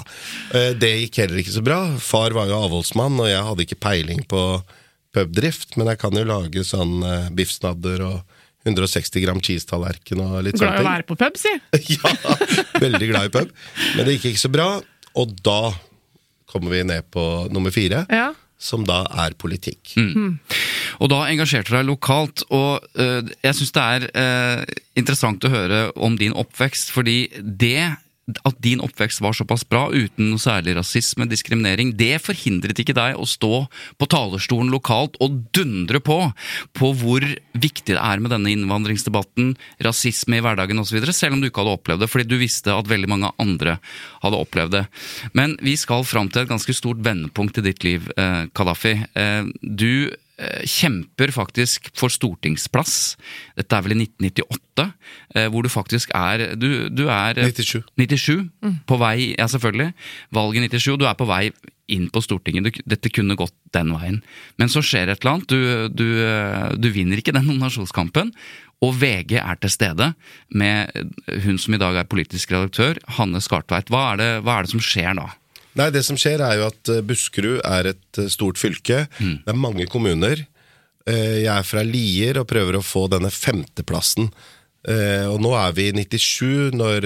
eh, 0.56 0.72
Det 0.74 0.92
gikk 1.04 1.18
heller 1.20 1.42
ikke 1.44 1.52
så 1.58 1.64
bra. 1.64 1.80
Far 2.00 2.32
var 2.32 2.48
jo 2.48 2.62
avholdsmann, 2.64 3.20
og 3.20 3.28
jeg 3.28 3.44
hadde 3.44 3.66
ikke 3.68 3.80
peiling 3.84 4.24
på 4.26 4.64
pubdrift, 5.14 5.76
men 5.78 5.88
jeg 5.92 6.00
kan 6.00 6.16
jo 6.16 6.24
lage 6.24 6.64
sånn 6.66 7.04
eh, 7.04 7.28
biffsnadder 7.36 8.02
og 8.08 8.22
160 8.66 9.20
gram 9.26 9.42
cheese-tallerken 9.44 10.22
og 10.24 10.38
litt 10.48 10.56
Glad 10.56 10.80
i 10.80 10.86
å 10.86 10.88
være 10.88 11.04
på 11.10 11.18
pub, 11.20 11.36
si! 11.38 11.52
ja, 12.00 12.14
veldig 12.80 13.10
glad 13.12 13.28
i 13.28 13.34
pub. 13.36 13.52
Men 13.98 14.06
det 14.08 14.16
gikk 14.16 14.30
ikke 14.32 14.46
så 14.46 14.52
bra, 14.54 14.70
og 15.20 15.36
da 15.44 15.74
kommer 16.48 16.72
vi 16.72 16.86
ned 16.88 17.04
på 17.12 17.26
nummer 17.52 17.74
fire, 17.76 18.06
Ja. 18.10 18.32
Som 18.64 18.86
da 18.88 19.04
er 19.26 19.36
politikk. 19.40 19.96
Og 21.04 21.12
da 21.12 21.24
engasjerte 21.28 21.74
du 21.74 21.78
deg 21.78 21.90
lokalt, 21.90 22.46
og 22.54 22.86
øh, 22.96 23.28
jeg 23.44 23.58
syns 23.60 23.76
det 23.76 23.84
er 23.84 24.08
øh, 24.24 24.64
interessant 25.00 25.44
å 25.44 25.52
høre 25.54 25.84
om 25.96 26.16
din 26.20 26.36
oppvekst, 26.38 26.94
fordi 26.96 27.28
det 27.44 27.92
at 28.48 28.60
din 28.64 28.80
oppvekst 28.84 29.20
var 29.24 29.36
såpass 29.36 29.66
bra, 29.68 29.90
uten 29.92 30.30
noe 30.32 30.42
særlig 30.42 30.78
rasisme, 30.78 31.28
diskriminering, 31.28 31.92
det 32.00 32.22
forhindret 32.24 32.80
ikke 32.80 32.96
deg 32.96 33.20
å 33.20 33.28
stå 33.28 33.66
på 34.00 34.08
talerstolen 34.12 34.72
lokalt 34.72 35.18
og 35.24 35.42
dundre 35.56 36.00
på 36.04 36.18
på 36.78 36.92
hvor 37.00 37.26
viktig 37.52 37.94
det 37.94 38.00
er 38.00 38.24
med 38.24 38.32
denne 38.32 38.54
innvandringsdebatten, 38.54 39.54
rasisme 39.84 40.40
i 40.40 40.44
hverdagen 40.44 40.80
osv., 40.80 41.02
selv 41.12 41.36
om 41.36 41.44
du 41.44 41.50
ikke 41.50 41.64
hadde 41.64 41.76
opplevd 41.78 42.06
det, 42.06 42.12
fordi 42.12 42.28
du 42.32 42.38
visste 42.40 42.74
at 42.74 42.90
veldig 42.90 43.12
mange 43.12 43.32
andre 43.42 43.78
hadde 44.24 44.40
opplevd 44.40 44.78
det. 44.78 44.84
Men 45.38 45.58
vi 45.64 45.76
skal 45.80 46.08
fram 46.08 46.32
til 46.32 46.46
et 46.46 46.52
ganske 46.52 46.76
stort 46.76 47.04
vendepunkt 47.04 47.60
i 47.60 47.66
ditt 47.68 47.84
liv, 47.84 48.08
eh, 48.18 48.46
Kadafi. 48.56 48.96
Eh, 49.20 49.52
du 49.62 50.14
kjemper 50.70 51.34
faktisk 51.34 51.90
for 51.98 52.14
stortingsplass. 52.14 53.16
Dette 53.60 53.78
er 53.78 53.86
vel 53.86 53.96
i 53.96 54.00
1998, 54.04 54.88
eh, 55.36 55.48
hvor 55.52 55.66
du 55.66 55.72
faktisk 55.72 56.14
er 56.18 56.56
Du, 56.60 56.90
du 56.90 57.06
er 57.08 57.38
97. 57.40 57.84
97 58.00 58.50
mm. 58.64 58.76
På 58.90 58.98
vei, 59.02 59.34
ja 59.38 59.48
selvfølgelig. 59.48 59.94
Valget 60.34 60.70
97, 60.70 60.98
du 61.00 61.08
er 61.10 61.18
på 61.20 61.30
vei 61.30 61.48
inn 61.92 62.08
på 62.14 62.22
Stortinget. 62.24 62.64
Du, 62.64 62.84
dette 62.96 63.12
kunne 63.14 63.38
gått 63.40 63.56
den 63.76 63.92
veien. 63.94 64.22
Men 64.62 64.72
så 64.72 64.84
skjer 64.86 65.12
et 65.12 65.24
eller 65.24 65.38
annet. 65.38 65.50
Du, 65.52 65.90
du, 65.92 66.08
eh, 66.24 66.70
du 66.80 66.90
vinner 66.96 67.20
ikke 67.20 67.36
den 67.36 67.48
nominasjonskampen. 67.50 68.34
Og 68.84 68.98
VG 69.00 69.38
er 69.40 69.60
til 69.64 69.72
stede 69.72 70.10
med 70.52 70.92
hun 71.46 71.60
som 71.62 71.76
i 71.76 71.80
dag 71.80 72.02
er 72.02 72.10
politisk 72.10 72.52
redaktør, 72.52 73.00
Hanne 73.18 73.40
Skartveit. 73.44 73.92
Hva 73.94 74.10
er 74.12 74.20
det, 74.20 74.32
hva 74.44 74.58
er 74.58 74.66
det 74.66 74.74
som 74.74 74.84
skjer 74.84 75.16
da? 75.20 75.30
Nei, 75.80 75.90
det 75.94 76.04
som 76.06 76.18
skjer 76.20 76.44
er 76.46 76.60
jo 76.60 76.68
at 76.70 76.92
eh, 76.92 77.04
Buskerud 77.06 77.62
er 77.66 77.94
et 77.94 78.22
eh, 78.22 78.32
stort 78.32 78.62
fylke. 78.62 79.06
Mm. 79.18 79.38
Det 79.46 79.54
er 79.54 79.60
mange 79.60 79.88
kommuner. 79.90 80.46
Eh, 81.10 81.40
jeg 81.44 81.52
er 81.54 81.68
fra 81.68 81.86
Lier 81.88 82.42
og 82.42 82.50
prøver 82.52 82.78
å 82.78 82.86
få 82.86 83.08
denne 83.12 83.34
femteplassen. 83.34 84.32
Og 84.84 85.38
nå 85.40 85.54
er 85.56 85.70
vi 85.78 85.86
i 85.88 85.92
97, 85.96 86.74
når 86.76 87.06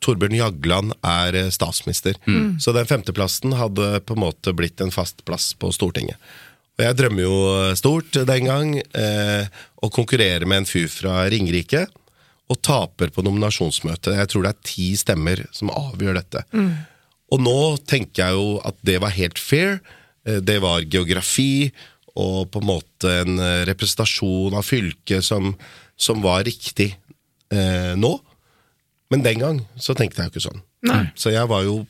Torbjørn 0.00 0.38
Jagland 0.38 0.94
er 1.04 1.36
statsminister. 1.52 2.16
Mm. 2.24 2.54
Så 2.64 2.72
den 2.72 2.88
femteplassen 2.88 3.52
hadde 3.58 3.98
på 4.08 4.16
en 4.16 4.22
måte 4.22 4.54
blitt 4.56 4.80
en 4.80 4.94
fast 4.94 5.20
plass 5.28 5.50
på 5.52 5.68
Stortinget. 5.76 6.16
Og 6.78 6.86
jeg 6.86 6.96
drømmer 6.96 7.26
jo 7.26 7.34
stort 7.76 8.16
den 8.16 8.48
gang, 8.48 8.72
å 8.80 9.90
konkurrere 9.92 10.48
med 10.48 10.62
en 10.62 10.70
fyr 10.70 10.88
fra 10.88 11.26
Ringerike. 11.28 11.84
Og 12.48 12.62
taper 12.64 13.12
på 13.12 13.26
nominasjonsmøtet. 13.28 14.16
Jeg 14.16 14.32
tror 14.32 14.48
det 14.48 14.54
er 14.54 14.64
ti 14.72 14.88
stemmer 14.96 15.44
som 15.52 15.74
avgjør 15.76 16.22
dette. 16.22 16.46
Mm. 16.56 16.72
Og 17.32 17.40
nå 17.40 17.58
tenker 17.88 18.26
jeg 18.26 18.38
jo 18.38 18.58
at 18.66 18.76
det 18.84 18.98
var 19.02 19.14
helt 19.16 19.40
fair. 19.40 19.78
Eh, 20.26 20.40
det 20.44 20.58
var 20.64 20.84
geografi 20.84 21.72
og 22.12 22.50
på 22.52 22.60
en 22.60 22.68
måte 22.68 23.14
en 23.22 23.40
eh, 23.40 23.62
representasjon 23.68 24.58
av 24.58 24.66
fylket 24.68 25.24
som, 25.24 25.54
som 25.96 26.20
var 26.24 26.44
riktig 26.48 26.90
eh, 27.54 27.94
nå. 27.96 28.12
Men 29.12 29.24
den 29.24 29.40
gang 29.40 29.62
så 29.80 29.96
tenkte 29.96 30.20
jeg 30.20 30.30
jo 30.30 30.34
ikke 30.34 30.46
sånn. 30.48 30.62
Nei. 30.88 31.02
Så 31.16 31.32
jeg 31.32 31.48
var 31.48 31.64
jo 31.66 31.82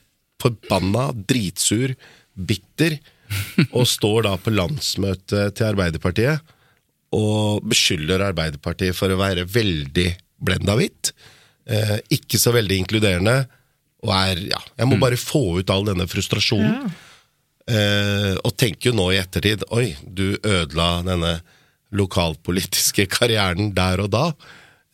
forbanna, 0.42 1.10
dritsur, 1.14 1.94
bitter, 2.34 2.98
og 3.72 3.86
står 3.88 4.26
da 4.26 4.34
på 4.40 4.52
landsmøtet 4.52 5.56
til 5.56 5.70
Arbeiderpartiet 5.70 6.52
og 7.16 7.64
beskylder 7.68 8.24
Arbeiderpartiet 8.28 8.96
for 8.96 9.12
å 9.12 9.20
være 9.20 9.46
veldig 9.48 10.08
blenda 10.42 10.76
hvitt. 10.78 11.12
Eh, 11.68 11.98
ikke 12.16 12.40
så 12.40 12.54
veldig 12.56 12.82
inkluderende 12.82 13.36
og 14.02 14.12
er 14.16 14.42
Ja, 14.50 14.60
jeg 14.80 14.90
må 14.90 14.98
mm. 14.98 15.02
bare 15.04 15.20
få 15.20 15.60
ut 15.60 15.72
all 15.72 15.86
denne 15.86 16.08
frustrasjonen. 16.10 16.86
Ja. 16.86 17.08
Eh, 17.72 18.32
og 18.42 18.56
tenker 18.58 18.90
jo 18.90 18.96
nå 18.98 19.04
i 19.14 19.20
ettertid 19.20 19.62
Oi, 19.70 19.92
du 20.02 20.34
ødela 20.34 20.96
denne 21.06 21.36
lokalpolitiske 21.94 23.06
karrieren 23.14 23.70
der 23.76 24.02
og 24.02 24.10
da. 24.14 24.24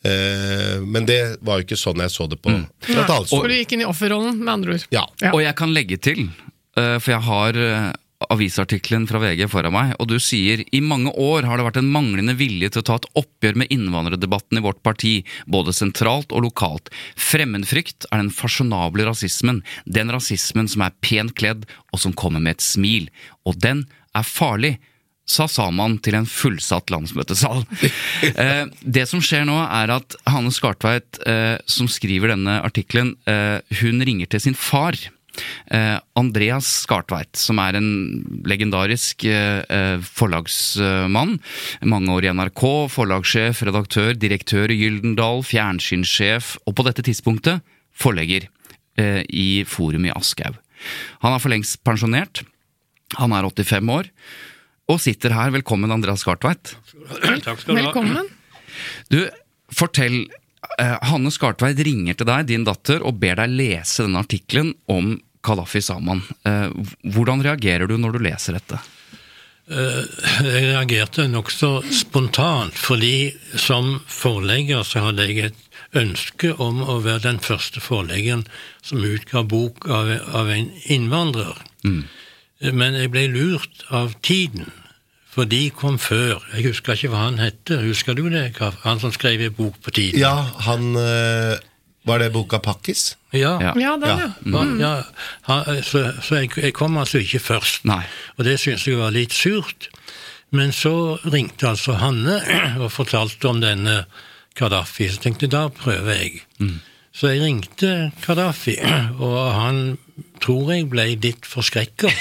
Eh, 0.05 0.77
men 0.85 1.07
det 1.09 1.39
var 1.41 1.59
jo 1.59 1.67
ikke 1.67 1.79
sånn 1.79 2.03
jeg 2.05 2.13
så 2.13 2.27
det 2.29 2.39
på. 2.43 2.53
Mm. 2.53 2.67
Ja, 2.87 3.07
for 3.27 3.49
du 3.49 3.55
gikk 3.57 3.75
inn 3.75 3.83
i 3.83 3.89
offerrollen, 3.89 4.37
med 4.39 4.53
andre 4.53 4.77
ord. 4.77 4.85
Ja. 4.95 5.07
ja. 5.23 5.33
Og 5.33 5.43
jeg 5.43 5.55
kan 5.59 5.73
legge 5.75 5.99
til, 5.99 6.29
eh, 6.79 6.95
for 7.01 7.15
jeg 7.15 7.25
har 7.25 7.59
eh, 7.59 7.89
avisartikkelen 8.27 9.05
fra 9.07 9.21
VG 9.23 9.45
foran 9.51 9.73
meg, 9.73 9.93
og 9.99 10.09
du 10.11 10.17
sier 10.19 10.65
i 10.75 10.81
mange 10.83 11.13
år 11.15 11.47
har 11.47 11.59
det 11.59 11.67
vært 11.69 11.79
en 11.79 11.91
manglende 11.93 12.35
vilje 12.39 12.73
til 12.73 12.83
å 12.83 12.87
ta 12.89 12.97
et 12.99 13.07
oppgjør 13.21 13.61
med 13.61 13.71
innvandrerdebatten 13.71 14.59
i 14.59 14.63
vårt 14.65 14.81
parti, 14.83 15.13
både 15.47 15.75
sentralt 15.75 16.35
og 16.35 16.43
lokalt. 16.49 16.91
Fremmedfrykt 17.15 18.09
er 18.11 18.19
den 18.19 18.33
fasjonable 18.35 19.07
rasismen, 19.07 19.63
den 19.85 20.11
rasismen 20.11 20.67
som 20.71 20.83
er 20.83 20.97
pent 21.05 21.37
kledd 21.39 21.63
og 21.93 22.03
som 22.03 22.15
kommer 22.15 22.43
med 22.43 22.57
et 22.57 22.65
smil. 22.65 23.07
Og 23.47 23.55
den 23.63 23.85
er 24.17 24.27
farlig 24.27 24.75
sa 25.29 25.45
Saman 25.45 25.99
til 26.03 26.17
en 26.17 26.27
fullsatt 26.29 26.91
landsmøtesal. 26.93 27.63
Eh, 28.39 28.65
det 28.81 29.05
som 29.09 29.21
skjer 29.23 29.45
nå, 29.47 29.55
er 29.63 29.91
at 29.93 30.15
Hanne 30.29 30.51
Skartveit, 30.53 31.21
eh, 31.27 31.55
som 31.69 31.87
skriver 31.91 32.33
denne 32.33 32.59
artikkelen, 32.65 33.13
eh, 33.29 33.59
hun 33.81 34.03
ringer 34.05 34.29
til 34.31 34.43
sin 34.43 34.57
far. 34.57 34.97
Eh, 35.69 35.97
Andreas 36.19 36.67
Skartveit, 36.83 37.31
som 37.37 37.59
er 37.61 37.77
en 37.79 37.89
legendarisk 38.49 39.25
eh, 39.29 39.61
eh, 39.63 39.97
forlagsmann. 40.03 41.37
Mange 41.89 42.15
år 42.15 42.27
i 42.27 42.31
NRK, 42.33 42.63
forlagssjef, 42.93 43.63
redaktør, 43.69 44.13
direktør 44.17 44.73
i 44.73 44.79
Gyldendal, 44.81 45.43
fjernsynssjef, 45.47 46.55
og 46.65 46.77
på 46.79 46.87
dette 46.89 47.05
tidspunktet 47.05 47.65
forlegger 47.99 48.49
i 48.99 49.63
Forum 49.63 50.09
i 50.09 50.11
Aschehoug. 50.11 50.57
Han 51.23 51.31
er 51.31 51.39
for 51.39 51.53
lengst 51.53 51.77
pensjonert. 51.87 52.41
Han 53.15 53.31
er 53.31 53.47
85 53.47 53.91
år 53.93 54.09
og 54.91 54.99
sitter 54.99 55.31
her. 55.37 55.53
Velkommen, 55.55 55.93
Andreas 55.93 56.25
Skartveit. 56.25 56.73
Takk 57.45 57.61
skal 57.61 57.77
du 57.77 57.79
ha. 57.79 57.85
Velkommen. 57.85 58.27
Du, 59.13 59.21
fortell. 59.71 60.25
Hanne 60.79 61.31
Skartveit 61.31 61.79
ringer 61.85 62.17
til 62.19 62.27
deg, 62.27 62.47
din 62.49 62.65
datter, 62.67 63.03
og 63.05 63.19
ber 63.21 63.39
deg 63.39 63.53
lese 63.55 64.05
denne 64.05 64.23
artikkelen 64.23 64.73
om 64.91 65.13
Kalafi 65.45 65.81
Saman. 65.81 66.21
Eh, 66.43 66.69
hvordan 67.15 67.43
reagerer 67.45 67.87
du 67.87 67.97
når 67.97 68.17
du 68.17 68.23
leser 68.27 68.57
dette? 68.57 68.79
Eh, 69.69 70.03
jeg 70.43 70.65
reagerte 70.71 71.27
nokså 71.29 71.71
spontant, 71.93 72.75
fordi 72.75 73.31
som 73.55 73.99
forlegger 74.09 74.83
så 74.87 75.09
hadde 75.09 75.29
jeg 75.29 75.51
et 75.51 75.65
ønske 75.97 76.51
om 76.61 76.81
å 76.83 76.99
være 77.05 77.25
den 77.27 77.39
første 77.41 77.81
forleggeren 77.81 78.45
som 78.85 79.05
utga 79.05 79.43
bok 79.47 79.87
av, 79.87 80.11
av 80.35 80.51
en 80.53 80.71
innvandrer. 80.89 81.61
Mm. 81.85 82.03
Men 82.75 82.97
jeg 82.99 83.13
ble 83.13 83.27
lurt 83.31 83.85
av 83.95 84.17
tiden, 84.25 84.67
for 85.29 85.45
de 85.49 85.69
kom 85.69 85.99
før. 86.01 86.41
Jeg 86.55 86.71
husker 86.71 86.97
ikke 86.97 87.11
hva 87.13 87.27
han 87.27 87.41
hette. 87.41 87.77
Husker 87.83 88.17
du 88.17 88.25
det? 88.33 88.55
Han 88.83 89.01
som 89.01 89.13
skrev 89.13 89.43
en 89.45 89.53
bok 89.53 89.77
på 89.85 89.93
tiden? 89.93 90.19
Ja, 90.19 90.33
han 90.65 90.95
var 92.09 92.19
det 92.19 92.31
boka 92.33 92.59
Pakkis? 92.59 93.17
Ja. 93.31 93.59
ja. 93.61 93.73
ja, 93.77 93.97
den, 93.97 94.19
ja. 94.19 94.29
Mm. 94.45 94.79
ja 94.81 94.93
han, 95.41 95.83
så, 95.83 96.03
så 96.21 96.41
jeg, 96.41 96.51
jeg, 96.57 96.73
kom 96.73 96.97
altså 96.97 97.21
ikke 97.21 97.39
først, 97.39 97.85
Nei. 97.85 98.01
og 98.37 98.47
det 98.47 98.57
syntes 98.59 98.87
jeg 98.87 98.97
var 98.97 99.13
litt 99.13 99.35
surt. 99.35 99.89
Men 100.55 100.73
så 100.73 101.19
ringte 101.29 101.69
altså 101.69 101.99
Hanne 102.01 102.39
og 102.83 102.89
fortalte 102.93 103.51
om 103.51 103.61
denne 103.61 104.03
Gaddafi. 104.57 105.09
så 105.11 105.21
tenkte 105.21 105.45
jeg 105.45 105.53
da 105.53 105.67
prøver 105.69 106.15
jeg. 106.17 106.41
Mm. 106.57 106.79
Så 107.19 107.33
jeg 107.33 107.41
ringte 107.43 108.11
Kadafi, 108.23 108.77
og 109.25 109.39
han 109.51 109.97
tror 110.39 110.71
jeg 110.71 110.87
ble 110.91 111.09
litt 111.19 111.47
forskrekka. 111.47 112.11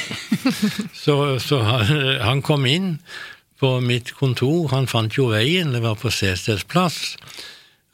så, 1.04 1.38
så 1.38 1.60
han, 1.62 1.92
han, 2.18 2.42
kom 2.42 2.66
inn 2.66 2.96
på 3.62 3.76
mitt 3.84 4.10
kontor, 4.18 4.72
han 4.72 4.90
fant 4.90 5.14
jo 5.14 5.28
veien, 5.30 5.70
det 5.74 5.84
var 5.84 6.00
på 6.00 6.10
Sesteds 6.10 6.66
plass. 6.66 7.14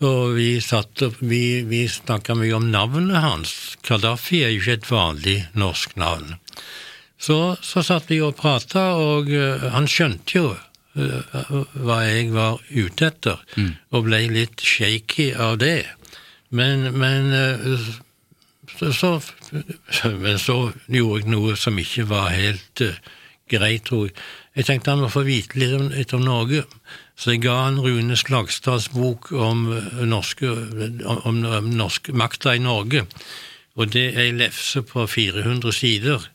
Og 0.05 0.35
vi, 0.37 0.49
satt, 0.65 1.05
vi, 1.21 1.63
vi 1.69 1.85
snakka 1.89 2.37
mye 2.37 2.57
om 2.57 2.71
navnet 2.73 3.21
hans. 3.21 3.53
Kadafi 3.85 4.41
er 4.45 4.55
jo 4.55 4.63
ikke 4.63 4.79
et 4.79 4.89
vanlig 4.91 5.37
norsk 5.61 5.95
navn. 6.01 6.39
Så, 7.21 7.57
så 7.65 7.85
satt 7.85 8.09
vi 8.11 8.19
og 8.25 8.35
prata, 8.37 8.95
og 9.01 9.29
uh, 9.33 9.69
han 9.73 9.87
skjønte 9.89 10.37
jo 10.41 10.51
uh, 10.53 11.53
hva 11.85 12.01
jeg 12.05 12.33
var 12.35 12.65
ute 12.73 13.09
etter, 13.13 13.45
mm. 13.57 13.71
og 13.93 14.09
ble 14.09 14.25
litt 14.33 14.65
shaky 14.65 15.31
av 15.37 15.61
det. 15.63 15.85
Men, 16.55 16.87
men, 16.99 17.33
uh, 17.35 17.91
så, 18.79 18.93
så, 18.95 20.11
men 20.15 20.39
så 20.39 20.59
gjorde 20.87 21.25
jeg 21.25 21.31
noe 21.35 21.59
som 21.59 21.79
ikke 21.83 22.07
var 22.11 22.31
helt 22.35 22.83
greit, 23.51 23.85
tror 23.89 24.09
jeg. 24.09 24.17
Jeg 24.55 24.69
tenkte 24.69 24.93
han 24.93 25.03
må 25.03 25.11
få 25.11 25.25
vite 25.27 25.59
litt 25.59 25.75
om, 25.75 25.89
litt 25.91 26.15
om 26.15 26.23
Norge. 26.23 26.63
Så 27.19 27.35
jeg 27.35 27.45
ga 27.45 27.57
han 27.65 27.81
Rune 27.83 28.17
Slagstads 28.19 28.91
bok 28.95 29.33
om, 29.33 29.67
eh, 29.75 30.05
norske, 30.07 30.51
om, 31.11 31.43
makta 32.15 32.55
i 32.55 32.63
Norge. 32.63 33.05
Og 33.75 33.91
det 33.91 34.07
er 34.13 34.21
ei 34.29 34.37
lefse 34.39 34.85
på 34.87 35.07
400 35.11 35.75
sider 35.75 36.29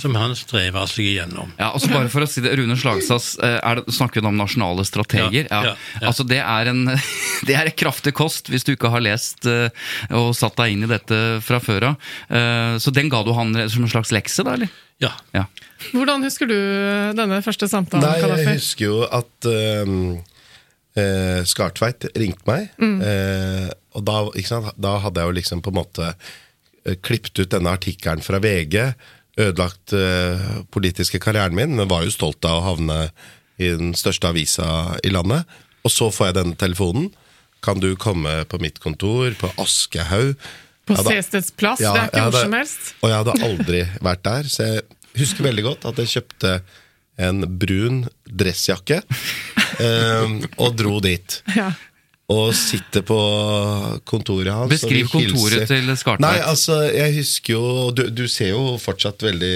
som 0.00 0.16
han 0.18 0.34
strever 0.38 0.88
seg 0.90 1.10
igjennom. 1.12 1.52
Ja, 1.58 1.70
altså 1.72 1.90
bare 1.92 2.10
for 2.12 2.24
å 2.24 2.28
si 2.30 2.42
det, 2.44 2.54
Rune 2.58 2.76
Slagsas 2.78 3.34
Snakker 3.38 3.92
snakker 3.94 4.26
om 4.28 4.38
nasjonale 4.38 4.84
strateger. 4.88 5.48
Ja, 5.50 5.60
ja, 5.70 5.74
ja. 6.00 6.06
Altså 6.08 6.24
Det 6.28 6.40
er 6.40 6.70
en 6.72 6.84
det 7.48 7.56
er 7.56 7.70
kraftig 7.76 8.14
kost 8.16 8.48
hvis 8.52 8.64
du 8.66 8.74
ikke 8.74 8.90
har 8.92 9.04
lest 9.04 9.46
uh, 9.48 9.68
og 10.14 10.32
satt 10.36 10.56
deg 10.60 10.74
inn 10.74 10.86
i 10.86 10.90
dette 10.90 11.18
fra 11.44 11.60
før 11.62 11.92
av. 11.92 12.10
Uh, 12.30 12.78
så 12.80 12.94
den 12.94 13.12
ga 13.12 13.22
du 13.26 13.34
han 13.36 13.54
som 13.68 13.84
en 13.84 13.92
slags 13.92 14.12
lekse, 14.14 14.44
da? 14.46 14.56
eller? 14.56 14.72
Ja. 14.98 15.12
ja. 15.36 15.44
Hvordan 15.92 16.24
husker 16.26 16.48
du 16.50 16.56
denne 17.14 17.38
første 17.44 17.68
samtalen? 17.70 18.02
Nei, 18.02 18.40
Jeg 18.42 18.58
husker 18.58 18.88
jo 18.88 19.04
at 19.06 19.46
um, 19.86 20.18
eh, 20.98 21.44
Skartveit 21.46 22.08
ringte 22.18 22.46
meg. 22.48 22.72
Eh, 22.78 23.68
og 23.94 24.04
da, 24.06 24.18
ikke 24.34 24.50
sant, 24.50 24.72
da 24.80 24.96
hadde 25.04 25.22
jeg 25.22 25.30
jo 25.30 25.38
liksom 25.38 25.62
på 25.64 25.72
en 25.72 25.78
måte 25.78 26.10
eh, 26.10 26.98
klippet 26.98 27.44
ut 27.44 27.54
denne 27.54 27.74
artikkelen 27.78 28.24
fra 28.24 28.40
VG. 28.42 28.90
Ødelagt 29.38 29.94
eh, 29.94 30.46
politiske 30.74 31.20
karrieren 31.22 31.54
min, 31.54 31.76
men 31.78 31.90
var 31.90 32.04
jo 32.06 32.14
stolt 32.14 32.44
av 32.48 32.60
å 32.60 32.66
havne 32.72 32.98
i 33.58 33.70
den 33.74 33.94
største 33.98 34.30
avisa 34.30 34.98
i 35.06 35.12
landet. 35.14 35.46
Og 35.86 35.94
så 35.94 36.10
får 36.14 36.30
jeg 36.30 36.38
denne 36.40 36.58
telefonen. 36.58 37.12
Kan 37.64 37.80
du 37.82 37.92
komme 37.98 38.44
på 38.50 38.60
mitt 38.62 38.78
kontor 38.82 39.34
på 39.38 39.50
Aschehoug? 39.58 40.34
På 40.88 40.96
Sesteds 41.04 41.50
plass, 41.52 41.82
Ja, 41.84 41.92
det 41.92 42.00
er 42.00 42.08
ikke 42.08 42.20
jeg 42.20 42.32
hvor 42.32 42.46
som 42.46 42.56
helst. 42.56 42.92
Og 43.02 43.10
jeg 43.10 43.18
hadde 43.20 43.48
aldri 43.48 43.80
vært 44.08 44.22
der, 44.24 44.50
så 44.50 44.68
jeg 44.68 44.84
husker 45.18 45.48
veldig 45.48 45.64
godt 45.66 45.88
at 45.90 45.98
jeg 46.00 46.12
kjøpte 46.14 46.52
en 47.28 47.42
brun 47.60 48.04
dressjakke 48.30 49.00
eh, 49.84 50.36
og 50.56 50.78
dro 50.78 50.98
dit. 51.04 51.40
Ja. 51.56 51.72
Og 52.28 52.50
sitter 52.52 53.04
på 53.08 53.18
kontoret 54.08 54.52
hans. 54.52 54.72
Beskriv 54.72 55.06
og 55.06 55.14
kontoret 55.14 55.62
hilser. 55.62 55.70
til 55.70 55.92
Skartveit. 55.96 56.24
Nei, 56.26 56.36
altså, 56.44 56.82
jeg 56.92 57.14
husker 57.16 57.54
jo 57.54 57.68
Du, 57.96 58.02
du 58.12 58.26
ser 58.28 58.52
jo 58.52 58.74
fortsatt 58.82 59.24
veldig 59.24 59.54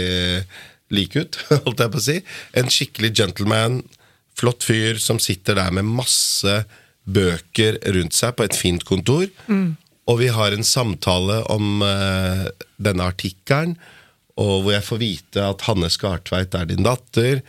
lik 0.92 1.16
ut, 1.16 1.36
holdt 1.66 1.84
jeg 1.84 1.92
på 1.92 2.00
å 2.00 2.06
si. 2.06 2.16
En 2.56 2.72
skikkelig 2.72 3.12
gentleman, 3.20 3.82
flott 4.38 4.64
fyr 4.64 5.00
som 5.00 5.20
sitter 5.20 5.58
der 5.60 5.74
med 5.74 5.88
masse 5.88 6.62
bøker 7.04 7.80
rundt 7.96 8.16
seg 8.16 8.36
på 8.38 8.46
et 8.46 8.56
fint 8.56 8.84
kontor. 8.88 9.28
Og 10.10 10.18
vi 10.18 10.28
har 10.34 10.54
en 10.54 10.66
samtale 10.66 11.42
om 11.52 11.82
uh, 11.84 12.46
denne 12.82 13.08
artikkelen, 13.12 13.76
og 14.40 14.64
hvor 14.64 14.72
jeg 14.74 14.86
får 14.86 15.00
vite 15.02 15.44
at 15.44 15.64
Hanne 15.68 15.90
Skartveit 15.92 16.54
er 16.56 16.68
din 16.70 16.86
datter. 16.86 17.42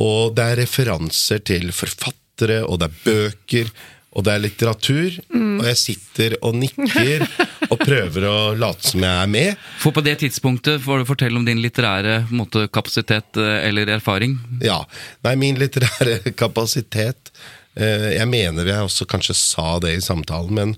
Og 0.00 0.34
det 0.36 0.46
er 0.46 0.60
referanser 0.62 1.42
til 1.44 1.70
forfattere, 1.76 2.62
og 2.64 2.80
det 2.80 2.88
er 2.88 3.00
bøker, 3.04 3.72
og 4.10 4.24
det 4.26 4.32
er 4.32 4.42
litteratur. 4.42 5.18
Og 5.30 5.66
jeg 5.68 5.78
sitter 5.78 6.36
og 6.42 6.56
nikker 6.58 7.22
og 7.70 7.76
prøver 7.78 8.26
å 8.26 8.36
late 8.58 8.90
som 8.90 9.04
jeg 9.06 9.22
er 9.24 9.30
med. 9.30 9.66
For 9.82 9.94
på 9.94 10.02
det 10.04 10.16
tidspunktet 10.24 10.82
får 10.82 11.02
du 11.02 11.10
fortelle 11.12 11.38
om 11.38 11.46
din 11.46 11.62
litterære 11.62 12.24
måte, 12.34 12.66
kapasitet 12.74 13.38
eh, 13.38 13.68
eller 13.68 13.92
erfaring. 13.98 14.38
Ja. 14.66 14.80
Nei, 15.26 15.36
min 15.38 15.60
litterære 15.60 16.32
kapasitet 16.42 17.30
eh, 17.78 18.10
Jeg 18.16 18.26
mener 18.30 18.66
jeg 18.66 18.88
også 18.88 19.06
kanskje 19.10 19.38
sa 19.38 19.76
det 19.82 19.94
i 19.94 20.02
samtalen, 20.04 20.58
men 20.58 20.74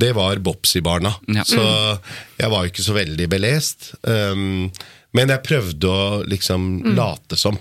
det 0.00 0.12
var 0.18 0.42
Bopsi-barna. 0.44 1.14
Ja. 1.32 1.44
Så 1.48 1.62
jeg 2.36 2.50
var 2.50 2.64
jo 2.64 2.72
ikke 2.72 2.84
så 2.84 2.96
veldig 2.96 3.28
belest. 3.30 3.92
Um, 4.02 4.66
men 5.14 5.30
jeg 5.30 5.44
prøvde 5.46 5.86
å 5.86 6.24
liksom 6.26 6.96
late 6.98 7.38
som. 7.38 7.56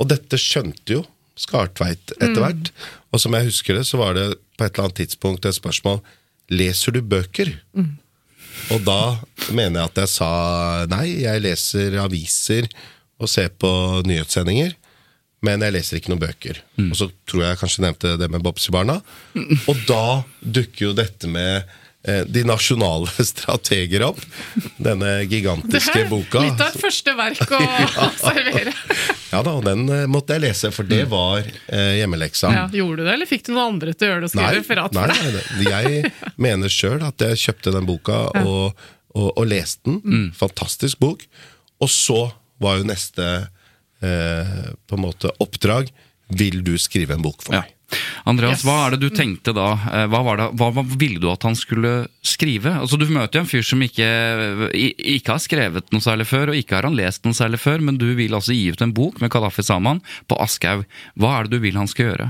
Og 0.00 0.08
dette 0.08 0.40
skjønte 0.40 0.96
jo 0.96 1.02
Skartveit 1.36 2.14
etter 2.16 2.38
hvert. 2.40 2.70
Og 3.12 3.20
som 3.20 3.34
jeg 3.36 3.50
husker 3.50 3.76
det, 3.76 3.84
så 3.84 4.00
var 4.00 4.16
det 4.16 4.30
på 4.56 4.64
et 4.66 4.72
eller 4.74 4.88
annet 4.88 5.00
tidspunkt 5.02 5.46
et 5.48 5.56
spørsmål 5.56 6.00
Leser 6.50 6.94
du 6.94 7.00
bøker? 7.02 7.48
Og 8.72 8.82
da 8.86 9.16
mener 9.52 9.80
jeg 9.82 9.88
at 9.90 9.98
jeg 10.04 10.10
sa 10.12 10.28
nei, 10.90 11.06
jeg 11.24 11.42
leser 11.42 11.96
aviser 12.02 12.68
og 13.18 13.28
ser 13.30 13.50
på 13.58 13.70
nyhetssendinger. 14.06 14.76
Men 15.44 15.62
jeg 15.66 15.74
leser 15.74 15.98
ikke 15.98 16.12
noen 16.14 16.22
bøker. 16.22 16.60
Og 16.86 16.94
så 16.98 17.08
tror 17.28 17.42
jeg 17.48 17.58
kanskje 17.60 17.82
nevnte 17.84 18.14
det 18.20 18.28
med 18.32 18.44
Bobsy-barna. 18.46 19.00
Og 19.68 19.82
da 19.88 20.22
dukker 20.40 20.88
jo 20.88 20.94
dette 20.96 21.28
med 21.30 21.66
eh, 22.06 22.22
de 22.30 22.46
nasjonale 22.48 23.10
strateger 23.32 24.06
opp. 24.08 24.22
Denne 24.78 25.18
Det 25.24 25.28
gigantiske 25.34 26.06
boka. 26.10 26.46
litt 26.46 26.62
av 26.62 26.70
et 26.72 26.82
første 26.86 27.14
verk 27.18 27.52
å 27.58 27.60
servere. 28.28 28.74
Ja 29.32 29.40
da, 29.42 29.56
og 29.58 29.64
den 29.66 29.84
eh, 29.90 30.04
måtte 30.10 30.36
jeg 30.36 30.44
lese, 30.46 30.70
for 30.74 30.86
det 30.88 31.02
var 31.10 31.42
eh, 31.42 31.96
hjemmeleksa. 32.00 32.50
Ja, 32.54 32.64
gjorde 32.70 33.02
du 33.02 33.08
det, 33.08 33.14
eller 33.16 33.26
fikk 33.30 33.46
du 33.48 33.52
noen 33.54 33.74
andre 33.74 33.94
til 33.94 34.06
å 34.06 34.10
gjøre 34.12 34.22
det 34.22 34.28
og 34.30 34.34
skrive 34.36 34.54
referat 34.60 34.94
nei, 34.96 35.06
deg? 35.10 35.22
nei, 35.24 35.42
nei. 35.42 35.70
jeg 35.72 36.12
mener 36.46 36.72
sjøl 36.72 37.02
at 37.08 37.26
jeg 37.26 37.40
kjøpte 37.46 37.74
den 37.74 37.88
boka 37.88 38.20
og, 38.42 38.86
og, 39.16 39.28
og 39.34 39.44
leste 39.50 39.82
den. 39.90 40.00
Mm. 40.04 40.26
Fantastisk 40.38 41.00
bok. 41.02 41.26
Og 41.82 41.90
så 41.92 42.20
var 42.62 42.78
jo 42.80 42.86
neste 42.88 43.26
eh, 44.00 44.58
på 44.86 44.96
en 44.96 45.02
måte 45.04 45.28
oppdrag 45.44 45.90
Vil 46.38 46.62
du 46.64 46.72
skrive 46.80 47.14
en 47.18 47.22
bok 47.22 47.42
for 47.44 47.54
Ja. 47.58 47.64
meg? 47.66 47.75
Andreas, 48.26 48.58
Yes. 48.58 48.64
hva 48.66 48.76
er 48.86 48.96
det 48.96 49.00
du 49.04 49.10
tenkte 49.14 49.52
da? 49.54 49.66
Eh, 49.92 50.06
Hva, 50.10 50.22
var 50.26 50.36
det, 50.40 50.46
hva, 50.58 50.70
ville 50.98 51.20
du 51.22 51.28
at 51.30 51.44
han 51.46 51.54
skulle 51.54 52.08
skrive? 52.26 52.72
Altså, 52.80 52.98
Du 52.98 53.06
møter 53.06 53.38
jo 53.38 53.44
en 53.44 53.50
fyr 53.50 53.62
som 53.62 53.82
ikke, 53.86 54.08
ikke 54.74 55.30
har 55.36 55.38
skrevet 55.44 55.92
noe 55.94 56.02
særlig 56.02 56.26
før, 56.26 56.50
og 56.50 56.58
ikke 56.58 56.74
har 56.80 56.88
han 56.88 56.96
lest 56.98 57.22
noe 57.24 57.36
særlig 57.38 57.60
før, 57.62 57.78
men 57.86 57.98
du 57.98 58.08
vil 58.18 58.34
altså 58.34 58.52
gi 58.56 58.72
ut 58.74 58.82
en 58.82 58.92
bok 58.96 59.20
med 59.22 59.30
Kadafi 59.30 59.62
Saman 59.62 60.02
på 60.26 60.38
Aschhaug. 60.42 60.82
Hva 61.14 61.36
er 61.38 61.46
det 61.46 61.54
du 61.54 61.62
vil 61.62 61.78
han 61.78 61.86
skal 61.86 62.10
gjøre? 62.10 62.28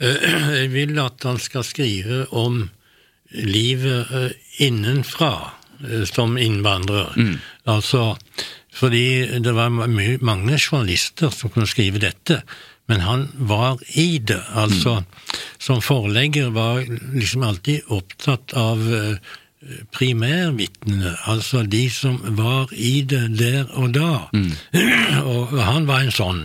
Eh, 0.00 0.30
Jeg 0.62 0.72
vil 0.72 0.96
at 1.04 1.22
han 1.28 1.38
skal 1.38 1.62
skrive 1.68 2.24
om 2.32 2.70
livet 3.34 4.10
eh, 4.14 4.32
innenfra 4.64 5.34
som 6.06 6.36
innvandrer. 6.38 7.10
Altså, 7.68 8.14
fordi 8.72 9.40
det 9.42 9.52
var 9.56 9.68
mange 9.74 10.56
journalister 10.56 11.32
som 11.34 11.50
kunne 11.52 11.66
skrive 11.68 11.98
dette, 12.00 12.38
men 12.86 13.00
han 13.00 13.28
var 13.34 13.78
i 13.96 14.18
det. 14.18 14.42
Altså, 14.52 15.02
som 15.58 15.80
forlegger 15.82 16.50
var 16.54 16.82
liksom 17.14 17.46
alltid 17.46 17.88
opptatt 17.88 18.52
av 18.58 18.82
eh, 18.94 19.30
primærvitnene, 19.96 21.14
altså 21.30 21.62
de 21.62 21.86
som 21.90 22.18
var 22.36 22.72
i 22.76 23.00
det 23.08 23.38
der 23.38 23.70
og 23.72 23.94
da. 23.96 24.26
og 25.32 25.56
han 25.60 25.88
var 25.88 26.04
en 26.04 26.12
sånn. 26.14 26.44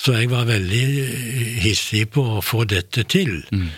Så 0.00 0.16
jeg 0.16 0.30
var 0.32 0.48
veldig 0.48 0.84
hissig 1.60 2.06
på 2.14 2.24
å 2.38 2.40
få 2.40 2.64
dette 2.64 3.04
til. 3.04 3.42
Mm. 3.52 3.68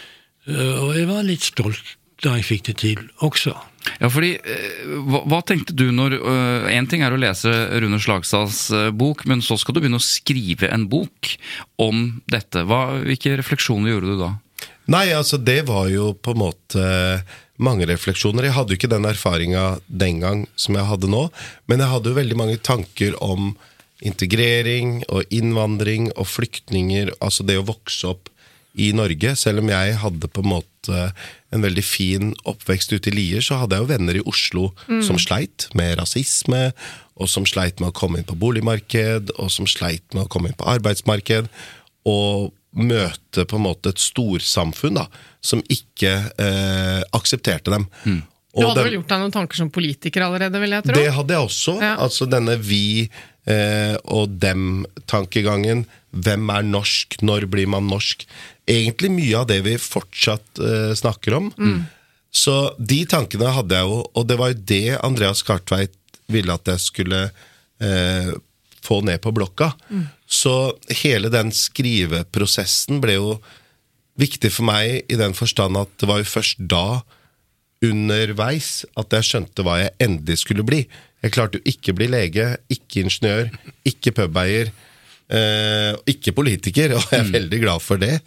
Og 0.53 0.93
jeg 0.95 1.09
var 1.09 1.27
litt 1.27 1.43
stolt 1.43 1.97
da 2.23 2.37
jeg 2.39 2.47
fikk 2.47 2.69
det 2.71 2.77
til 2.85 3.01
også. 3.27 3.57
Ja, 3.99 4.09
fordi, 4.13 4.37
eh, 4.39 4.83
hva, 5.09 5.23
hva 5.27 5.41
tenkte 5.47 5.75
du 5.75 5.89
når 5.95 6.15
Én 6.71 6.87
ting 6.91 7.03
er 7.03 7.15
å 7.15 7.19
lese 7.21 7.51
Rune 7.83 7.99
Slagstads 8.03 8.65
eh, 8.71 8.91
bok, 8.95 9.25
men 9.31 9.43
så 9.43 9.59
skal 9.59 9.75
du 9.75 9.83
begynne 9.83 10.01
å 10.01 10.05
skrive 10.05 10.71
en 10.71 10.87
bok 10.91 11.35
om 11.83 12.23
dette. 12.31 12.65
Hva, 12.69 13.03
hvilke 13.03 13.37
refleksjoner 13.41 13.95
gjorde 13.95 14.15
du 14.15 14.23
da? 14.23 14.33
Nei, 14.93 15.09
altså 15.15 15.39
det 15.39 15.63
var 15.69 15.89
jo 15.91 16.13
på 16.15 16.35
en 16.35 16.43
måte 16.43 16.87
mange 17.63 17.87
refleksjoner. 17.87 18.49
Jeg 18.49 18.57
hadde 18.57 18.75
jo 18.75 18.81
ikke 18.81 18.91
den 18.91 19.07
erfaringa 19.07 19.67
den 19.87 20.23
gang 20.23 20.47
som 20.59 20.79
jeg 20.79 20.89
hadde 20.89 21.11
nå, 21.11 21.27
men 21.71 21.83
jeg 21.83 21.93
hadde 21.93 22.11
jo 22.11 22.19
veldig 22.19 22.39
mange 22.39 22.59
tanker 22.65 23.15
om 23.23 23.53
integrering 24.03 25.05
og 25.15 25.31
innvandring 25.31 26.11
og 26.17 26.27
flyktninger, 26.27 27.13
altså 27.23 27.47
det 27.47 27.61
å 27.61 27.67
vokse 27.69 28.11
opp 28.11 28.32
i 28.75 28.93
Norge. 28.97 29.35
Selv 29.37 29.63
om 29.63 29.71
jeg 29.73 29.99
hadde 30.01 30.31
på 30.33 30.45
en 30.45 30.53
måte 30.55 31.03
en 31.53 31.65
veldig 31.65 31.85
fin 31.85 32.33
oppvekst 32.49 32.95
ute 32.95 33.11
i 33.11 33.15
Lier, 33.15 33.45
så 33.45 33.61
hadde 33.61 33.77
jeg 33.77 33.85
jo 33.85 33.91
venner 33.93 34.19
i 34.19 34.25
Oslo 34.29 34.71
som 35.05 35.21
sleit 35.21 35.69
med 35.79 35.99
rasisme, 36.01 36.71
og 37.21 37.29
som 37.29 37.45
sleit 37.47 37.83
med 37.83 37.93
å 37.93 37.97
komme 37.97 38.21
inn 38.21 38.29
på 38.29 38.39
boligmarked, 38.41 39.35
og 39.37 39.53
som 39.53 39.69
sleit 39.69 40.05
med 40.17 40.25
å 40.25 40.31
komme 40.33 40.51
inn 40.51 40.59
på 40.59 40.69
arbeidsmarked. 40.73 41.51
Og 42.09 42.51
møte 42.73 43.45
på 43.45 43.59
en 43.59 43.67
måte 43.67 43.93
et 43.93 44.01
storsamfunn 44.01 44.97
da, 44.97 45.07
som 45.45 45.61
ikke 45.71 46.13
eh, 46.41 47.01
aksepterte 47.13 47.75
dem. 47.75 47.89
Du 48.53 48.65
hadde 48.67 48.81
den, 48.81 48.87
vel 48.87 48.97
gjort 48.99 49.13
deg 49.13 49.23
noen 49.23 49.35
tanker 49.35 49.61
som 49.61 49.71
politiker 49.73 50.27
allerede, 50.27 50.61
vil 50.61 50.77
jeg 50.77 50.87
tro? 50.87 50.97
det 50.97 51.13
hadde 51.17 51.37
jeg 51.37 51.49
også. 51.49 51.77
Ja. 51.81 51.93
Altså 52.05 52.29
denne 52.29 52.59
vi 52.61 52.85
eh, 53.49 53.97
og 54.05 54.37
dem-tankegangen. 54.43 55.87
Hvem 56.13 56.53
er 56.53 56.69
norsk? 56.69 57.19
Når 57.25 57.49
blir 57.53 57.71
man 57.73 57.89
norsk? 57.89 58.27
Egentlig 58.69 59.11
mye 59.15 59.41
av 59.41 59.49
det 59.51 59.63
vi 59.67 59.79
fortsatt 59.81 60.61
uh, 60.61 60.93
snakker 60.99 61.39
om. 61.39 61.51
Så 62.33 62.55
de 62.79 63.03
tankene 63.09 63.51
hadde 63.53 63.77
jeg 63.77 63.89
jo, 63.89 63.99
og 64.17 64.29
det 64.29 64.39
var 64.41 64.53
jo 64.53 64.63
det 64.73 64.87
Andreas 65.05 65.43
Kartveit 65.45 65.97
ville 66.33 66.55
at 66.55 66.69
jeg 66.71 66.81
skulle 66.81 67.27
uh, 67.29 68.31
få 68.83 69.01
ned 69.05 69.21
på 69.23 69.33
blokka. 69.37 69.73
Så 70.27 70.55
hele 71.03 71.31
den 71.33 71.53
skriveprosessen 71.55 73.03
ble 73.03 73.19
jo 73.19 73.35
viktig 74.21 74.53
for 74.53 74.69
meg 74.69 75.11
i 75.13 75.19
den 75.19 75.35
forstand 75.37 75.79
at 75.81 75.93
det 76.01 76.09
var 76.09 76.21
jo 76.21 76.29
først 76.29 76.61
da 76.71 77.03
underveis 77.83 78.85
at 78.99 79.15
jeg 79.17 79.29
skjønte 79.29 79.65
hva 79.67 79.79
jeg 79.81 79.95
endelig 80.05 80.43
skulle 80.45 80.67
bli. 80.67 80.85
Jeg 81.23 81.35
klarte 81.35 81.59
jo 81.59 81.71
ikke 81.71 81.95
å 81.95 81.99
bli 81.99 82.09
lege, 82.11 82.49
ikke 82.73 83.05
ingeniør, 83.05 83.51
ikke 83.89 84.15
pubeier, 84.17 84.73
ikke 85.33 86.35
politiker, 86.37 86.93
og 86.99 87.07
jeg 87.11 87.21
er 87.25 87.33
veldig 87.33 87.61
glad 87.63 87.81
for 87.85 88.01
det. 88.03 88.19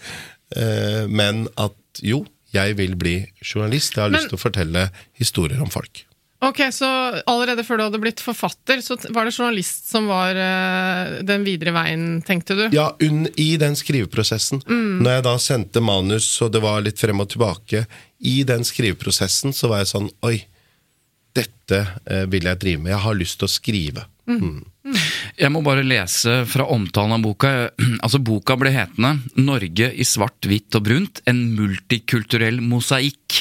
Eh, 0.56 1.06
men 1.10 1.46
at 1.62 2.02
jo, 2.06 2.24
jeg 2.56 2.76
vil 2.80 2.96
bli 3.00 3.16
journalist. 3.44 3.96
Jeg 3.98 4.04
har 4.06 4.10
Men- 4.14 4.20
lyst 4.22 4.32
til 4.34 4.40
å 4.40 4.44
fortelle 4.46 4.90
historier 5.20 5.62
om 5.62 5.70
folk. 5.74 6.06
Ok, 6.46 6.60
Så 6.76 6.86
allerede 7.26 7.64
før 7.66 7.78
du 7.80 7.84
hadde 7.88 8.00
blitt 8.04 8.20
forfatter, 8.22 8.78
så 8.84 8.98
var 9.16 9.26
det 9.26 9.34
journalist 9.34 9.88
som 9.90 10.06
var 10.12 10.36
eh, 10.36 11.22
den 11.26 11.46
videre 11.48 11.72
veien, 11.74 12.22
tenkte 12.28 12.54
du? 12.60 12.66
Ja, 12.76 12.90
unn, 13.02 13.26
i 13.40 13.56
den 13.58 13.74
skriveprosessen. 13.80 14.62
Når 14.68 15.10
jeg 15.16 15.24
da 15.26 15.34
sendte 15.42 15.82
manus, 15.82 16.28
og 16.46 16.52
det 16.54 16.62
var 16.62 16.84
litt 16.86 17.00
frem 17.02 17.24
og 17.24 17.30
tilbake, 17.34 17.86
i 18.22 18.44
den 18.46 18.62
skriveprosessen 18.68 19.56
så 19.56 19.72
var 19.72 19.82
jeg 19.82 19.94
sånn 19.96 20.12
Oi, 20.28 20.44
dette 21.36 21.82
eh, 22.06 22.26
vil 22.30 22.46
jeg 22.48 22.60
drive 22.62 22.84
med. 22.84 22.94
Jeg 22.94 23.04
har 23.08 23.18
lyst 23.18 23.40
til 23.42 23.48
å 23.50 23.52
skrive. 23.56 24.06
Mm. 24.30 24.64
Jeg 25.36 25.50
må 25.50 25.64
bare 25.66 25.86
lese 25.86 26.44
fra 26.50 26.68
omtalen 26.70 27.18
av 27.18 27.24
boka. 27.26 27.54
Altså, 28.06 28.20
Boka 28.22 28.54
ble 28.60 28.70
hetende 28.76 29.16
'Norge 29.40 29.88
i 29.98 30.06
svart, 30.06 30.46
hvitt 30.46 30.76
og 30.78 30.86
brunt. 30.86 31.22
En 31.30 31.40
multikulturell 31.58 32.60
mosaikk'. 32.62 33.40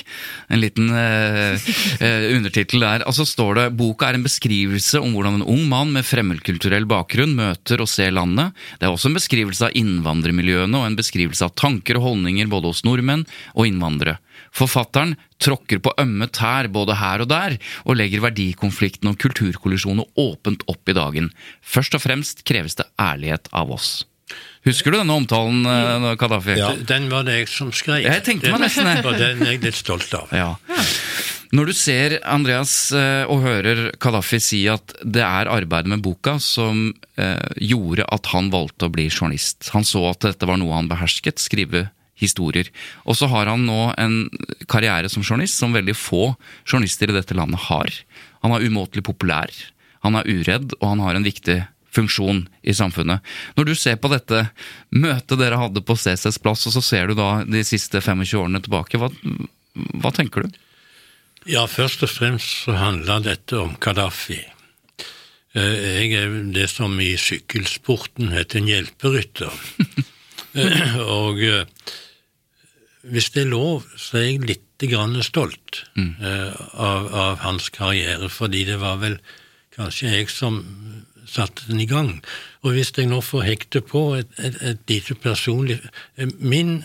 En 0.48 0.62
liten 0.62 0.88
eh, 0.88 1.60
eh, 2.04 2.28
undertittel 2.32 2.84
der. 2.84 3.04
Altså 3.04 3.26
står 3.28 3.58
det 3.58 3.66
boka 3.76 4.08
er 4.08 4.18
en 4.18 4.24
beskrivelse 4.24 5.02
om 5.02 5.12
hvordan 5.12 5.40
en 5.40 5.48
ung 5.54 5.66
mann 5.68 5.92
med 5.92 6.06
fremmedkulturell 6.08 6.88
bakgrunn 6.88 7.36
møter 7.36 7.82
og 7.84 7.90
ser 7.92 8.14
landet. 8.16 8.56
Det 8.80 8.88
er 8.88 8.94
også 8.94 9.12
en 9.12 9.18
beskrivelse 9.18 9.68
av 9.68 9.76
innvandrermiljøene 9.76 10.80
og 10.80 10.88
en 10.88 10.98
beskrivelse 10.98 11.44
av 11.44 11.54
tanker 11.60 12.00
og 12.00 12.08
holdninger 12.08 12.48
både 12.52 12.72
hos 12.72 12.84
nordmenn 12.88 13.26
og 13.52 13.68
innvandrere. 13.68 14.16
Forfatteren 14.54 15.16
tråkker 15.42 15.82
på 15.82 15.92
ømme 16.00 16.28
tær 16.30 16.70
både 16.72 16.96
her 17.00 17.24
og 17.24 17.30
der, 17.32 17.58
og 17.84 17.98
legger 17.98 18.22
verdikonflikten 18.24 19.10
og 19.10 19.18
kulturkollisjoner 19.22 20.06
åpent 20.20 20.62
opp 20.70 20.90
i 20.90 20.96
dagen. 20.96 21.30
Først 21.60 21.96
og 21.98 22.04
fremst 22.06 22.44
kreves 22.48 22.78
det 22.78 22.86
ærlighet 23.00 23.50
av 23.52 23.74
oss. 23.74 24.04
Husker 24.64 24.94
du 24.94 24.96
denne 24.96 25.12
omtalen, 25.12 25.66
eh, 25.68 26.14
Kadafi? 26.16 26.56
Ja. 26.56 26.72
Den 26.88 27.10
var 27.12 27.26
det 27.26 27.42
jeg 27.42 27.50
som 27.52 27.72
skrev. 27.76 28.00
Jeg 28.06 28.24
tenkte 28.24 28.54
meg 28.54 28.64
nesten 28.64 28.88
det. 28.88 29.02
Og 29.10 29.18
den 29.20 29.42
er 29.44 29.52
jeg 29.52 29.64
litt 29.66 29.76
stolt 29.76 30.14
av. 30.16 30.32
Ja. 30.32 30.54
Når 31.54 31.68
du 31.70 31.74
ser 31.76 32.16
Andreas 32.26 32.72
eh, 32.96 33.28
og 33.30 33.44
hører 33.44 33.90
Kadafi 34.02 34.40
si 34.42 34.64
at 34.70 34.96
det 35.04 35.22
er 35.22 35.50
arbeidet 35.52 35.92
med 35.92 36.02
boka 36.02 36.38
som 36.42 36.88
eh, 37.20 37.50
gjorde 37.60 38.08
at 38.16 38.32
han 38.32 38.48
valgte 38.54 38.88
å 38.88 38.94
bli 38.94 39.06
journalist. 39.10 39.68
Han 39.76 39.86
så 39.86 40.06
at 40.10 40.24
dette 40.24 40.48
var 40.48 40.58
noe 40.58 40.74
han 40.74 40.90
behersket, 40.90 41.42
skrive 41.42 41.90
historier. 42.20 42.68
Og 43.04 43.16
så 43.18 43.28
har 43.32 43.50
han 43.50 43.66
nå 43.66 43.92
en 44.00 44.16
karriere 44.70 45.10
som 45.12 45.24
journalist 45.24 45.58
som 45.60 45.74
veldig 45.74 45.96
få 45.98 46.34
journalister 46.64 47.10
i 47.10 47.16
dette 47.16 47.36
landet 47.36 47.66
har. 47.68 47.90
Han 48.44 48.54
er 48.54 48.66
umåtelig 48.68 49.04
populær, 49.06 49.50
han 50.04 50.18
er 50.18 50.28
uredd, 50.28 50.76
og 50.80 50.88
han 50.92 51.02
har 51.04 51.16
en 51.18 51.26
viktig 51.26 51.62
funksjon 51.94 52.44
i 52.66 52.74
samfunnet. 52.74 53.22
Når 53.56 53.68
du 53.70 53.74
ser 53.78 53.96
på 54.02 54.10
dette 54.10 54.48
møtet 54.90 55.38
dere 55.38 55.60
hadde 55.60 55.82
på 55.86 55.96
CCs 55.96 56.40
plass, 56.42 56.66
og 56.68 56.74
så 56.74 56.82
ser 56.82 57.10
du 57.10 57.14
da 57.18 57.44
de 57.46 57.62
siste 57.66 58.02
25 58.02 58.34
årene 58.42 58.60
tilbake, 58.64 58.98
hva, 58.98 59.10
hva 60.02 60.12
tenker 60.14 60.44
du? 60.46 60.58
Ja, 61.46 61.66
først 61.68 62.02
og 62.06 62.10
fremst 62.10 62.64
så 62.64 62.74
handla 62.80 63.20
dette 63.22 63.58
om 63.60 63.74
Gaddafi. 63.80 64.40
Eh, 65.54 65.74
Jeg 66.02 66.12
er 66.18 66.34
det 66.56 66.66
som 66.72 66.96
i 67.00 67.12
sykkelsporten 67.20 68.32
heter 68.34 68.62
en 68.62 68.70
hjelperytter. 68.72 69.52
Eh, 70.54 70.98
Og 71.20 71.42
eh, 71.44 71.64
hvis 73.04 73.30
det 73.34 73.44
er 73.44 73.52
lov, 73.52 73.84
så 74.00 74.20
er 74.20 74.28
jeg 74.28 74.44
litt 74.48 74.84
grann 74.88 75.16
stolt 75.24 75.84
mm. 75.94 76.16
av, 76.72 77.06
av 77.14 77.36
hans 77.44 77.68
karriere, 77.72 78.30
fordi 78.32 78.64
det 78.68 78.78
var 78.80 78.98
vel 79.00 79.18
kanskje 79.76 80.10
jeg 80.10 80.30
som 80.32 80.58
satte 81.28 81.66
den 81.68 81.80
i 81.80 81.88
gang. 81.88 82.18
Og 82.64 82.74
hvis 82.76 82.92
jeg 82.96 83.08
nå 83.10 83.20
får 83.24 83.46
hekte 83.48 83.82
på 83.84 84.04
et, 84.18 84.30
et, 84.38 84.56
et 84.62 84.90
lite 84.90 85.16
personlig 85.20 85.78
eh, 86.16 86.28
Min 86.38 86.82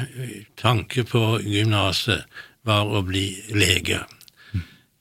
tanke 0.62 1.04
på 1.08 1.40
gymnaset 1.44 2.24
var 2.68 2.88
å 2.88 3.02
bli 3.06 3.30
lege. 3.56 4.02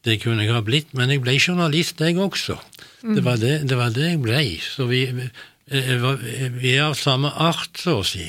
Det 0.06 0.22
kunne 0.22 0.46
jeg 0.46 0.56
ha 0.56 0.62
blitt, 0.64 0.94
men 0.96 1.12
jeg 1.12 1.20
ble 1.20 1.34
journalist, 1.36 2.00
jeg 2.00 2.16
også. 2.22 2.56
Det, 3.02 3.20
var 3.26 3.40
det, 3.42 3.66
det 3.68 3.76
var 3.76 3.92
det 3.92 4.06
jeg 4.14 4.22
ble. 4.24 4.44
Så 4.64 4.88
vi, 4.88 5.04
eh, 5.10 5.48
vi 5.68 6.74
er 6.76 6.88
av 6.88 6.96
samme 7.00 7.32
art, 7.32 7.78
så 7.82 8.00
å 8.02 8.06
si. 8.08 8.28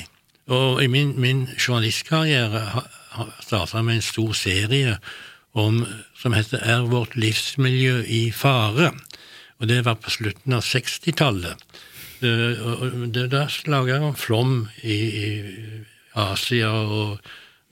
Og 0.49 0.81
i 0.83 0.87
min, 0.91 1.13
min 1.21 1.45
journalistkarriere 1.57 2.63
starta 3.43 3.83
med 3.85 3.99
en 3.99 4.05
stor 4.05 4.33
serie 4.37 4.95
om, 5.57 5.83
som 6.17 6.33
heter 6.33 6.61
Er 6.65 6.87
vårt 6.89 7.15
livsmiljø 7.15 8.01
i 8.07 8.23
fare? 8.35 8.91
Og 9.59 9.67
det 9.67 9.83
var 9.85 9.97
på 9.99 10.11
slutten 10.13 10.55
av 10.55 10.63
60-tallet. 10.63 11.61
Eh, 12.21 12.59
og 12.65 13.13
det- 13.13 13.29
Da 13.31 13.47
laga 13.65 13.93
jeg 13.93 14.01
om 14.01 14.15
flom 14.15 14.69
i, 14.83 14.97
i 14.97 15.85
Asia 16.15 16.71
og, 16.71 17.19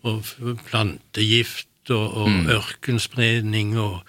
og 0.04 0.24
plantegift 0.70 1.68
og, 1.90 2.14
og 2.18 2.52
ørkenspredning 2.52 3.78
og 3.80 4.02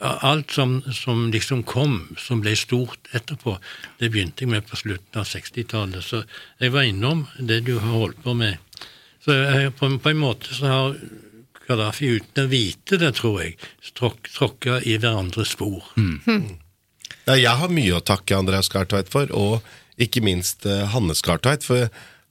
alt 0.00 0.50
som, 0.50 0.82
som 0.92 1.30
liksom 1.30 1.62
kom, 1.62 2.16
som 2.18 2.40
ble 2.40 2.54
stort 2.56 3.10
etterpå, 3.12 3.58
det 4.00 4.08
begynte 4.12 4.44
jeg 4.44 4.52
med 4.52 4.66
på 4.68 4.78
slutten 4.80 5.20
av 5.20 5.28
60-tallet. 5.28 6.04
Så 6.04 6.22
jeg 6.58 6.72
var 6.72 6.88
innom 6.88 7.26
det 7.38 7.60
du 7.68 7.76
har 7.78 7.92
holdt 7.92 8.22
på 8.24 8.34
med. 8.34 8.56
Så 9.24 9.36
jeg, 9.36 9.74
på, 9.76 9.90
på 10.00 10.12
en 10.12 10.22
måte 10.22 10.54
så 10.56 10.70
har 10.70 10.96
Gaddafi, 11.70 12.08
uten 12.18 12.48
å 12.48 12.50
vite 12.50 12.98
det, 12.98 13.12
tror 13.20 13.42
jeg, 13.44 13.58
tråk, 13.94 14.30
tråkka 14.32 14.80
i 14.82 14.96
hverandres 14.98 15.52
spor. 15.54 15.84
Ja, 17.28 17.36
jeg 17.36 17.52
har 17.60 17.70
mye 17.70 17.98
å 17.98 18.02
takke 18.02 18.40
Andreas 18.40 18.66
Skartveit 18.70 19.12
for, 19.12 19.30
og 19.30 20.00
ikke 20.00 20.24
minst 20.24 20.64
uh, 20.66 20.88
Hanne 20.90 21.14
Skartveit. 21.14 21.62
For 21.66 21.86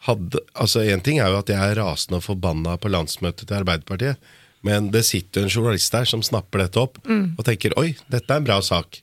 hadde, 0.09 0.41
altså 0.55 0.83
En 0.83 1.03
ting 1.05 1.19
er 1.19 1.31
jo 1.31 1.39
at 1.39 1.51
jeg 1.51 1.59
er 1.59 1.79
rasende 1.79 2.19
og 2.19 2.25
forbanna 2.25 2.75
på 2.79 2.91
landsmøtet 2.91 3.47
til 3.47 3.59
Arbeiderpartiet, 3.61 4.19
men 4.65 4.89
det 4.91 5.05
sitter 5.07 5.43
en 5.45 5.49
journalist 5.53 5.91
der 5.93 6.05
som 6.09 6.21
snapper 6.25 6.65
dette 6.65 6.79
opp 6.81 6.97
og 7.07 7.45
tenker 7.47 7.71
'oi, 7.77 7.95
dette 8.11 8.33
er 8.33 8.37
en 8.41 8.43
bra 8.47 8.59
sak'. 8.61 9.01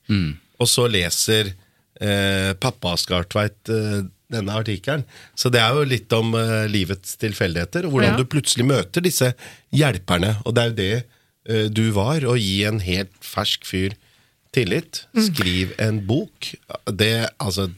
Og 0.61 0.69
så 0.69 0.87
leser 0.89 1.53
eh, 2.01 2.53
pappa 2.61 2.95
Skartveit 2.97 3.69
eh, 3.73 4.03
denne 4.33 4.53
artikkelen. 4.59 5.05
Så 5.39 5.51
det 5.53 5.61
er 5.63 5.73
jo 5.77 5.85
litt 5.85 6.13
om 6.13 6.35
eh, 6.35 6.67
livets 6.69 7.17
tilfeldigheter, 7.17 7.87
og 7.87 7.93
hvordan 7.97 8.17
Ja. 8.17 8.17
du 8.17 8.25
plutselig 8.25 8.65
møter 8.67 9.01
disse 9.05 9.35
hjelperne. 9.73 10.37
Og 10.45 10.55
det 10.57 10.63
er 10.63 10.69
jo 10.71 10.77
det 10.81 11.05
eh, 11.49 11.69
du 11.71 11.91
var, 11.93 12.21
å 12.27 12.35
gi 12.37 12.65
en 12.67 12.81
helt 12.81 13.13
fersk 13.23 13.65
fyr 13.65 13.95
tillit. 14.53 15.05
Skriv 15.17 15.75
en 15.79 16.01
bok. 16.09 16.55
Det, 16.91 17.29
altså 17.39 17.69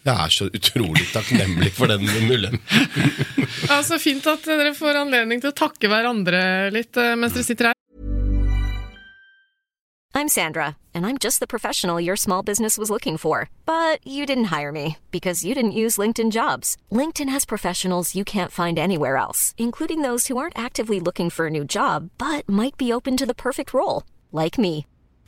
Jeg 0.00 0.16
er 0.16 0.32
så 0.32 0.46
utrolig 0.48 1.04
takknemlig 1.12 1.74
for 1.76 1.90
den 1.90 2.06
muligheten. 2.06 2.62
Ja, 3.68 3.82
så 3.84 3.98
fint 4.00 4.24
at 4.30 4.46
dere 4.48 4.72
får 4.76 5.02
anledning 5.02 5.42
til 5.42 5.52
å 5.52 5.56
takke 5.56 5.90
hverandre 5.92 6.70
litt 6.72 6.96
eh, 6.96 7.16
mens 7.20 7.36
dere 7.36 7.44
sitter 7.46 7.70
her. 7.70 7.76
I'm 10.12 10.28
Sandra, 10.28 10.76
and 10.92 11.06
I'm 11.06 11.18
just 11.18 11.38
the 11.38 11.46
professional 11.46 12.00
your 12.00 12.16
small 12.16 12.42
business 12.42 12.76
was 12.76 12.90
looking 12.90 13.16
for. 13.16 13.48
But 13.64 14.04
you 14.04 14.26
didn't 14.26 14.50
hire 14.50 14.72
me 14.72 14.96
because 15.10 15.44
you 15.44 15.54
didn't 15.54 15.80
use 15.84 16.00
LinkedIn 16.00 16.30
jobs. 16.30 16.76
LinkedIn 16.90 17.28
has 17.28 17.44
professionals 17.44 18.14
you 18.14 18.24
can't 18.24 18.50
find 18.50 18.78
anywhere 18.78 19.16
else, 19.16 19.54
including 19.56 20.02
those 20.02 20.26
who 20.26 20.36
aren't 20.36 20.58
actively 20.58 20.98
looking 20.98 21.30
for 21.30 21.46
a 21.46 21.50
new 21.50 21.64
job 21.64 22.10
but 22.18 22.48
might 22.48 22.76
be 22.76 22.92
open 22.92 23.16
to 23.16 23.26
the 23.26 23.34
perfect 23.46 23.72
role, 23.72 24.02
like 24.32 24.58
me. 24.58 24.86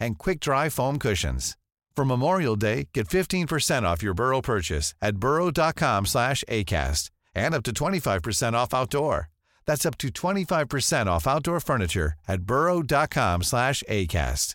and 0.00 0.18
quick-dry 0.18 0.68
foam 0.70 0.98
cushions. 0.98 1.56
For 1.96 2.04
Memorial 2.04 2.56
Day, 2.56 2.88
get 2.92 3.08
15% 3.08 3.84
off 3.84 4.02
your 4.02 4.12
Burrow 4.14 4.40
purchase 4.42 4.94
at 5.00 5.16
burrow.com/acast 5.16 7.10
and 7.34 7.54
up 7.54 7.62
to 7.64 7.72
25% 7.72 8.54
off 8.56 8.74
outdoor. 8.74 9.28
That's 9.66 9.86
up 9.86 9.96
to 9.98 10.08
25% 10.10 11.08
off 11.08 11.26
outdoor 11.26 11.60
furniture 11.60 12.14
at 12.28 12.42
burrow.com/acast. 12.42 14.54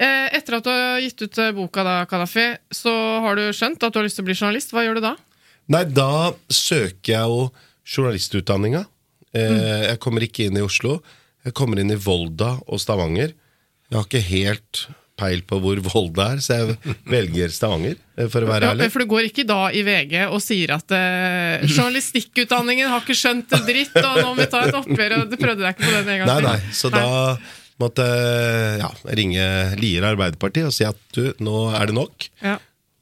Eh, 0.00 0.28
Etter 0.36 0.54
at 0.60 0.64
du 0.64 0.70
har 0.70 1.00
gitt 1.02 1.22
ut 1.24 1.38
eh, 1.42 1.50
boka, 1.56 1.82
da, 1.82 2.04
Kanafi, 2.06 2.44
så 2.70 2.92
har 3.24 3.34
du 3.38 3.48
skjønt 3.56 3.82
at 3.82 3.94
du 3.94 3.98
har 3.98 4.06
lyst 4.06 4.20
til 4.20 4.24
å 4.26 4.28
bli 4.28 4.36
journalist. 4.38 4.70
Hva 4.74 4.84
gjør 4.86 5.00
du 5.00 5.06
da? 5.08 5.14
Nei, 5.74 5.80
da 5.90 6.34
søker 6.52 7.12
jeg 7.16 7.32
jo 7.32 7.40
journalistutdanninga. 7.96 8.84
Eh, 9.34 9.88
Jeg 9.88 9.98
kommer 10.04 10.22
ikke 10.24 10.46
inn 10.46 10.56
i 10.60 10.64
Oslo. 10.64 11.00
Jeg 11.46 11.54
kommer 11.56 11.78
inn 11.80 11.92
i 11.94 11.98
Volda 12.00 12.56
og 12.66 12.80
Stavanger. 12.82 13.34
Jeg 13.88 13.96
har 13.96 14.06
ikke 14.08 14.24
helt 14.28 14.86
peil 15.18 15.40
på 15.48 15.56
hvor 15.62 15.80
Volda 15.82 16.28
er, 16.36 16.40
så 16.44 16.58
jeg 16.60 16.96
velger 17.10 17.50
Stavanger, 17.50 17.96
eh, 18.18 18.28
for 18.30 18.44
å 18.44 18.50
være 18.52 18.68
Ja, 18.68 18.74
ærlig. 18.74 18.90
for 18.94 19.02
du 19.02 19.08
går 19.10 19.26
ikke 19.30 19.44
da 19.48 19.60
i 19.74 19.80
VG 19.86 20.12
og 20.28 20.38
sier 20.44 20.70
at 20.76 20.92
eh, 20.94 21.64
journalistikkutdanningen 21.66 22.86
har 22.92 23.02
ikke 23.02 23.16
skjønt 23.18 23.54
en 23.56 23.64
dritt, 23.66 23.96
og 23.98 24.20
nå 24.20 24.26
må 24.28 24.36
vi 24.38 24.46
ta 24.52 24.60
et 24.68 24.76
oppgjør, 24.78 25.16
og 25.22 25.32
du 25.32 25.36
prøvde 25.40 25.64
deg 25.64 25.74
ikke 25.74 25.88
på 25.88 25.94
den 25.96 26.12
en 26.14 26.20
gang 26.22 26.30
Nei, 26.30 26.36
til? 26.38 26.48
nei, 26.52 26.76
så 26.78 26.90
da 26.94 27.02
måtte 27.82 28.06
jeg 28.06 28.78
ja, 28.84 28.90
ringe 29.18 29.48
Lier 29.82 30.06
Arbeiderparti 30.12 30.64
og 30.68 30.72
si 30.74 30.86
at 30.86 30.98
du, 31.14 31.32
nå 31.42 31.56
er 31.78 31.90
det 31.90 31.96
nok. 31.98 32.28
Ja. 32.42 32.56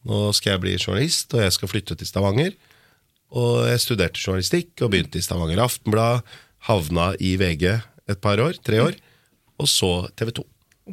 Nå 0.07 0.22
skal 0.37 0.55
jeg 0.55 0.62
bli 0.64 0.74
journalist, 0.78 1.32
og 1.37 1.43
jeg 1.45 1.53
skal 1.57 1.70
flytte 1.72 1.97
til 1.99 2.09
Stavanger. 2.09 2.53
Og 3.37 3.64
jeg 3.66 3.80
studerte 3.82 4.20
journalistikk 4.22 4.84
og 4.87 4.93
begynte 4.93 5.18
i 5.20 5.24
Stavanger 5.24 5.61
Aftenblad. 5.64 6.22
Havna 6.68 7.11
i 7.22 7.34
VG 7.41 7.64
et 8.11 8.21
par 8.23 8.41
år, 8.43 8.59
tre 8.65 8.83
år. 8.83 8.99
Og 9.61 9.71
så 9.71 9.91
TV 10.17 10.35
2. 10.43 10.45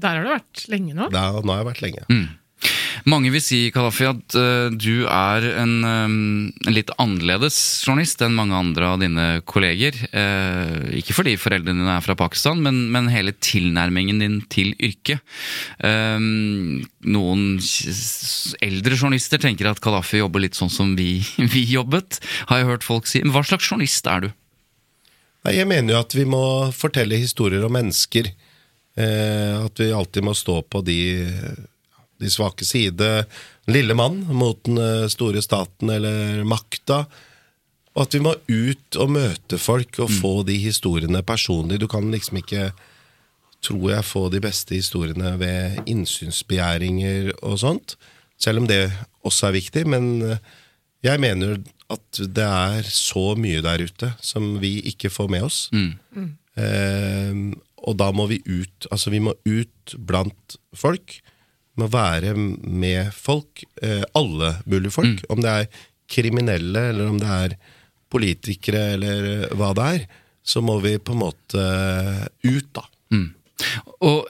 Der 0.04 0.18
har 0.18 0.26
du 0.26 0.32
vært 0.32 0.64
lenge 0.72 0.96
nå. 0.98 1.10
Da, 1.14 1.30
nå 1.38 1.54
har 1.54 1.62
jeg 1.62 1.70
vært 1.74 1.84
lenge. 1.86 2.08
Mange 3.10 3.32
vil 3.34 3.42
si 3.44 3.58
Kadafi, 3.74 4.06
at 4.08 4.36
uh, 4.38 4.72
du 4.72 5.04
er 5.12 5.46
en, 5.60 5.74
um, 5.84 6.14
en, 6.64 6.76
litt 6.76 6.92
annerledes 7.02 7.58
journalist 7.84 8.22
enn 8.24 8.36
mange 8.38 8.56
andre 8.56 8.92
av 8.94 9.02
dine 9.02 9.26
kolleger. 9.50 9.98
Uh, 10.14 10.94
ikke 10.96 11.16
fordi 11.18 11.36
foreldrene 11.40 11.84
dine 11.84 11.98
er 11.98 12.06
fra 12.06 12.16
Pakistan, 12.20 12.62
men, 12.64 12.86
men 12.94 13.12
hele 13.12 13.36
tilnærmingen 13.36 14.24
din 14.24 14.38
til 14.54 14.72
yrket. 14.80 15.24
Um, 15.84 16.86
noen 17.04 17.58
eldre 18.64 18.96
journalister 18.96 19.42
tenker 19.44 19.72
at 19.72 19.84
Kadafi 19.84 20.24
jobber 20.24 20.46
litt 20.46 20.60
sånn 20.60 20.72
som 20.72 20.96
vi, 21.00 21.18
vi 21.56 21.66
jobbet, 21.74 22.22
har 22.52 22.64
jeg 22.64 22.72
hørt 22.72 22.88
folk 22.88 23.10
si. 23.10 23.24
Men 23.26 23.36
hva 23.36 23.44
slags 23.48 23.68
journalist 23.68 24.08
er 24.08 24.28
du? 24.28 24.32
Nei, 25.44 25.58
Jeg 25.60 25.68
mener 25.68 25.94
jo 25.94 26.00
at 26.00 26.16
vi 26.16 26.26
må 26.30 26.44
fortelle 26.76 27.20
historier 27.20 27.66
om 27.66 27.76
mennesker. 27.76 28.30
Eh, 28.96 29.56
at 29.60 29.80
vi 29.80 29.92
alltid 29.92 30.24
må 30.24 30.36
stå 30.38 30.62
på 30.70 30.84
de, 30.86 31.28
de 32.22 32.32
svake 32.32 32.66
side. 32.66 33.10
Lille 33.72 33.96
mann 33.98 34.22
mot 34.32 34.60
den 34.68 34.80
eh, 34.80 35.10
store 35.12 35.44
staten 35.44 35.92
eller 35.92 36.44
makta. 36.48 37.04
Og 37.94 38.06
at 38.06 38.16
vi 38.16 38.24
må 38.26 38.34
ut 38.48 38.98
og 38.98 39.14
møte 39.14 39.60
folk 39.62 40.00
og 40.00 40.10
mm. 40.10 40.18
få 40.22 40.34
de 40.48 40.58
historiene 40.64 41.24
personlig. 41.26 41.82
Du 41.82 41.90
kan 41.92 42.08
liksom 42.14 42.40
ikke, 42.42 42.72
tror 43.66 43.86
jeg, 43.92 44.08
få 44.08 44.28
de 44.34 44.42
beste 44.44 44.78
historiene 44.80 45.36
ved 45.42 45.84
innsynsbegjæringer 45.92 47.34
og 47.42 47.60
sånt. 47.62 47.98
Selv 48.42 48.64
om 48.64 48.70
det 48.70 48.88
også 49.28 49.50
er 49.50 49.60
viktig. 49.60 49.86
Men 49.92 50.14
eh, 50.24 50.42
jeg 51.04 51.22
mener 51.22 51.60
at 51.96 52.22
det 52.38 52.46
er 52.48 52.88
så 52.90 53.34
mye 53.40 53.62
der 53.66 53.84
ute 53.84 54.14
som 54.24 54.56
vi 54.62 54.78
ikke 54.92 55.12
får 55.14 55.30
med 55.32 55.48
oss. 55.48 55.60
Mm. 55.74 55.92
Mm. 56.16 56.32
Eh, 56.64 57.38
og 57.84 57.98
da 58.00 58.10
må 58.16 58.28
vi 58.32 58.40
ut. 58.48 58.88
Altså, 58.92 59.12
vi 59.14 59.22
må 59.24 59.36
ut 59.46 59.96
blant 60.08 60.58
folk. 60.78 61.18
Må 61.80 61.90
være 61.92 62.36
med 62.38 63.14
folk. 63.16 63.66
Eh, 63.82 64.04
alle 64.16 64.56
mulige 64.66 64.94
folk. 64.96 65.24
Mm. 65.24 65.32
Om 65.36 65.44
det 65.44 65.54
er 65.54 65.82
kriminelle, 66.14 66.90
eller 66.92 67.10
om 67.10 67.20
det 67.20 67.32
er 67.48 67.58
politikere, 68.14 68.94
eller 68.96 69.50
hva 69.58 69.74
det 69.78 69.90
er. 69.98 70.06
Så 70.44 70.62
må 70.62 70.78
vi 70.84 70.98
på 71.00 71.16
en 71.16 71.24
måte 71.24 71.66
ut, 72.44 72.70
da. 72.76 72.86
Mm. 73.14 73.30
Og 74.04 74.28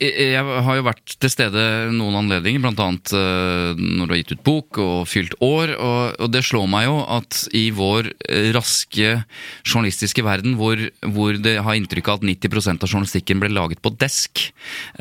jeg 0.00 0.40
har 0.40 0.78
jo 0.78 0.84
vært 0.86 1.16
til 1.20 1.28
stede 1.28 1.62
noen 1.92 2.14
anledninger, 2.22 2.62
bl.a. 2.64 2.86
Uh, 3.12 3.76
når 3.76 4.08
du 4.08 4.14
har 4.14 4.20
gitt 4.22 4.32
ut 4.32 4.44
bok 4.46 4.80
og 4.80 5.02
fylt 5.10 5.36
år. 5.44 5.74
Og, 5.76 6.24
det 6.32 6.40
slår 6.48 6.64
meg 6.70 6.86
jo 6.86 6.96
at 7.12 7.42
i 7.56 7.66
vår 7.76 8.08
eh, 8.24 8.48
raske 8.56 9.12
journalistiske 9.66 10.24
verden, 10.24 10.56
hvor, 10.58 10.80
hvor 11.04 11.36
det 11.42 11.58
har 11.64 11.76
inntrykk 11.76 12.08
av 12.08 12.20
at 12.20 12.26
90% 12.28 12.86
av 12.86 12.90
journalistikken 12.90 13.42
ble 13.42 13.52
laget 13.52 13.82
på 13.84 13.92
desk 14.00 14.46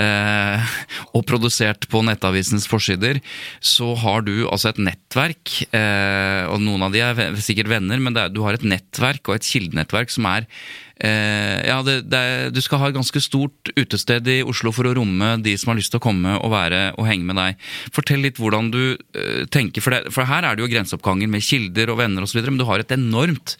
eh, 0.02 0.76
og 1.16 1.26
produsert 1.28 1.88
på 1.92 2.04
nettavisens 2.06 2.68
forsider, 2.70 3.22
så 3.64 3.94
har 4.04 4.26
du 4.28 4.34
altså 4.46 4.74
et 4.74 4.82
nettverk, 4.92 5.56
eh, 5.72 6.44
og 6.52 6.60
noen 6.64 6.88
av 6.88 6.96
de 6.96 7.04
er 7.04 7.40
sikkert 7.44 7.72
venner, 7.72 8.02
men 8.02 8.18
er, 8.20 8.32
du 8.34 8.44
har 8.46 8.60
et 8.60 8.68
nettverk 8.68 9.32
og 9.32 9.40
et 9.40 9.50
kildenettverk 9.50 10.14
som 10.14 10.28
er 10.32 10.50
Eh, 10.50 10.85
ja, 11.04 11.82
det, 11.84 11.96
det, 12.08 12.22
du 12.56 12.62
skal 12.64 12.80
ha 12.80 12.88
et 12.90 12.96
ganske 12.96 13.20
stort 13.20 13.72
utested 13.76 14.30
i 14.32 14.38
Oslo 14.48 14.72
for 14.72 14.88
å 14.88 14.94
romme 14.96 15.34
de 15.44 15.58
som 15.60 15.74
har 15.74 15.80
lyst 15.80 15.92
til 15.92 16.00
å 16.00 16.06
komme 16.06 16.38
og 16.40 16.54
være 16.54 16.94
og 16.96 17.10
henge 17.10 17.28
med 17.28 17.40
deg. 17.40 17.66
Fortell 17.96 18.24
litt 18.24 18.40
hvordan 18.40 18.72
du 18.72 18.84
uh, 18.96 19.44
tenker, 19.52 19.84
for, 19.84 19.96
det, 19.96 20.14
for, 20.16 20.28
her 20.30 20.48
er 20.48 20.56
det 20.56 20.64
jo 20.64 20.72
grenseoppganger 20.72 21.32
med 21.32 21.44
kilder 21.44 21.92
og 21.92 22.00
venner 22.00 22.24
osv., 22.24 22.40
men 22.48 22.62
du 22.62 22.68
har 22.70 22.80
et 22.80 22.96
enormt 22.96 23.58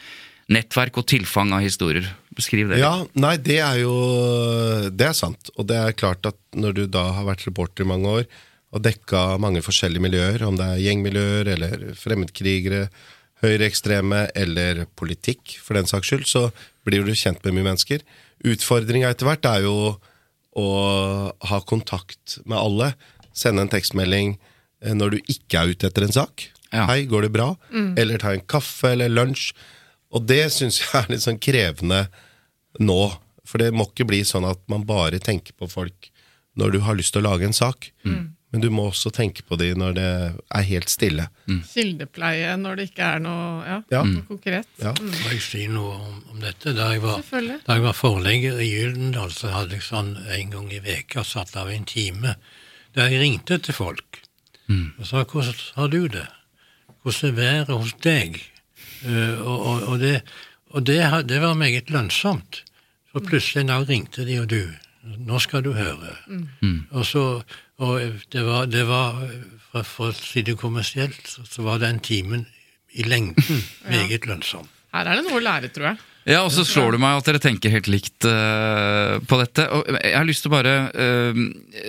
nettverk 0.52 1.02
og 1.02 1.08
tilfang 1.10 1.52
av 1.58 1.66
historier. 1.66 2.08
Beskriv 2.36 2.72
det. 2.72 2.80
Ja, 2.82 3.00
nei, 3.18 3.36
det 3.42 3.62
er 3.64 3.80
jo 3.80 3.94
Det 4.92 5.08
er 5.08 5.16
sant. 5.18 5.50
Og 5.56 5.68
det 5.70 5.78
er 5.80 5.96
klart 5.98 6.28
at 6.28 6.38
når 6.56 6.76
du 6.76 6.84
da 6.92 7.08
har 7.18 7.28
vært 7.28 7.46
reporter 7.48 7.86
i 7.86 7.90
mange 7.90 8.20
år 8.22 8.28
og 8.76 8.84
dekka 8.84 9.38
mange 9.40 9.62
forskjellige 9.64 10.04
miljøer, 10.04 10.44
om 10.44 10.58
det 10.60 10.66
er 10.68 10.82
gjengmiljøer 10.84 11.52
eller 11.54 11.86
fremmedkrigere, 11.96 12.90
høyreekstreme 13.44 14.28
eller 14.38 14.86
politikk, 14.98 15.58
for 15.62 15.78
den 15.78 15.90
saks 15.90 16.12
skyld, 16.12 16.26
så 16.30 16.48
blir 16.88 17.06
du 17.06 17.14
kjent 17.18 17.44
med 17.44 17.58
mye 17.58 17.70
mennesker. 17.72 18.04
Utfordringa 18.46 19.12
etter 19.12 19.28
hvert 19.28 19.48
er 19.50 19.66
jo 19.66 19.76
å 20.56 20.68
ha 21.50 21.62
kontakt 21.68 22.38
med 22.48 22.58
alle. 22.58 22.94
Sende 23.36 23.66
en 23.66 23.72
tekstmelding 23.72 24.38
eh, 24.38 24.94
når 24.96 25.16
du 25.18 25.34
ikke 25.34 25.62
er 25.62 25.74
ute 25.74 25.90
etter 25.90 26.08
en 26.08 26.16
sak. 26.16 26.50
Ja. 26.72 26.86
'Hei, 26.88 27.06
går 27.08 27.28
det 27.28 27.34
bra?' 27.36 27.56
Mm. 27.72 27.98
Eller 28.00 28.20
ta 28.20 28.34
en 28.34 28.44
kaffe 28.44 28.94
eller 28.96 29.12
lunsj. 29.12 29.54
Og 30.16 30.26
det 30.28 30.52
syns 30.54 30.80
jeg 30.80 30.96
er 30.96 31.12
litt 31.12 31.26
sånn 31.26 31.42
krevende 31.42 32.06
nå. 32.80 33.02
For 33.46 33.62
det 33.62 33.74
må 33.76 33.88
ikke 33.90 34.08
bli 34.10 34.24
sånn 34.26 34.48
at 34.48 34.62
man 34.72 34.88
bare 34.88 35.20
tenker 35.20 35.54
på 35.60 35.68
folk 35.70 36.10
når 36.56 36.72
du 36.72 36.80
har 36.86 36.96
lyst 36.96 37.14
til 37.14 37.24
å 37.24 37.30
lage 37.30 37.46
en 37.46 37.56
sak. 37.56 37.92
Mm. 38.08 38.35
Men 38.56 38.62
du 38.64 38.70
må 38.72 38.86
også 38.88 39.10
tenke 39.12 39.44
på 39.44 39.58
de 39.60 39.74
når 39.76 39.96
det 39.98 40.04
er 40.08 40.62
helt 40.64 40.88
stille. 40.88 41.26
Mm. 41.44 41.58
Kildepleie 41.68 42.54
når 42.56 42.78
det 42.80 42.86
ikke 42.88 43.08
er 43.18 43.24
noe, 43.26 43.48
ja, 43.68 43.80
ja. 43.92 44.04
noe 44.08 44.24
konkret. 44.30 44.70
Ja. 44.80 44.94
Mm. 44.96 45.10
Må 45.12 45.34
jeg 45.34 45.42
si 45.44 45.66
noe 45.68 45.98
om, 45.98 46.22
om 46.32 46.38
dette? 46.40 46.72
Da 46.78 46.86
jeg, 46.94 47.02
var, 47.04 47.20
da 47.66 47.76
jeg 47.76 47.84
var 47.84 47.98
forlegger 48.00 48.62
i 48.64 48.70
Gyldendal, 48.72 49.34
så 49.36 49.52
hadde 49.52 49.76
jeg 49.76 49.84
sånn 49.84 50.14
en 50.24 50.54
gang 50.54 50.70
i 50.72 50.80
veka 50.86 51.26
satt 51.28 51.52
av 51.60 51.74
en 51.74 51.84
time 51.90 52.38
der 52.96 53.12
jeg 53.12 53.26
ringte 53.26 53.58
til 53.60 53.76
folk 53.76 54.22
mm. 54.72 55.02
og 55.02 55.04
sa 55.10 55.26
'Hvordan 55.26 55.60
har 55.76 55.92
du 55.92 56.08
det? 56.08 56.28
Hvordan 57.04 57.30
er 57.30 57.36
været 57.42 57.76
hos 57.76 57.92
deg?' 58.08 58.40
Uh, 59.06 59.36
og, 59.44 59.60
og, 59.66 59.84
og, 59.84 60.00
det, 60.00 60.22
og 60.72 60.88
det, 60.88 60.98
det, 61.30 61.42
var 61.42 61.54
meget 61.54 61.92
lønnsomt. 61.92 62.64
Så 63.12 63.20
plutselig 63.20 63.62
en 63.62 63.68
dag 63.68 63.90
ringte 63.90 64.26
de, 64.26 64.40
og 64.40 64.50
du, 64.50 64.64
nå 65.04 65.40
skal 65.40 65.62
du 65.62 65.74
høre. 65.76 66.16
Mm. 66.62 66.88
Og 66.90 67.06
så 67.06 67.44
og 67.84 68.22
det 68.32 68.44
var, 68.46 68.70
det 68.72 68.86
var 68.88 69.20
for, 69.84 70.12
å 70.12 70.16
si 70.16 70.46
det 70.48 70.56
kommersielt, 70.60 71.28
så 71.28 71.66
var 71.66 71.82
den 71.84 72.00
timen 72.00 72.46
i 72.96 73.04
lengden 73.08 73.64
meget 73.92 74.22
ja. 74.22 74.32
lønnsom. 74.32 74.70
Her 74.96 75.12
er 75.12 75.20
det 75.20 75.26
noe 75.28 75.42
å 75.42 75.44
lære, 75.44 75.72
tror 75.76 75.92
jeg. 75.92 76.04
Ja, 76.26 76.40
og 76.42 76.50
så 76.50 76.64
slår 76.66 76.96
det 76.96 77.00
meg 77.04 77.20
at 77.20 77.28
dere 77.28 77.40
tenker 77.42 77.70
helt 77.70 77.86
likt 77.92 78.26
uh, 78.26 79.22
på 79.30 79.38
dette. 79.38 79.68
Og 79.70 79.92
jeg 79.94 80.16
har 80.16 80.26
lyst 80.26 80.42
til 80.42 80.50
å 80.50 80.56
bare 80.56 80.72
uh, 80.90 81.42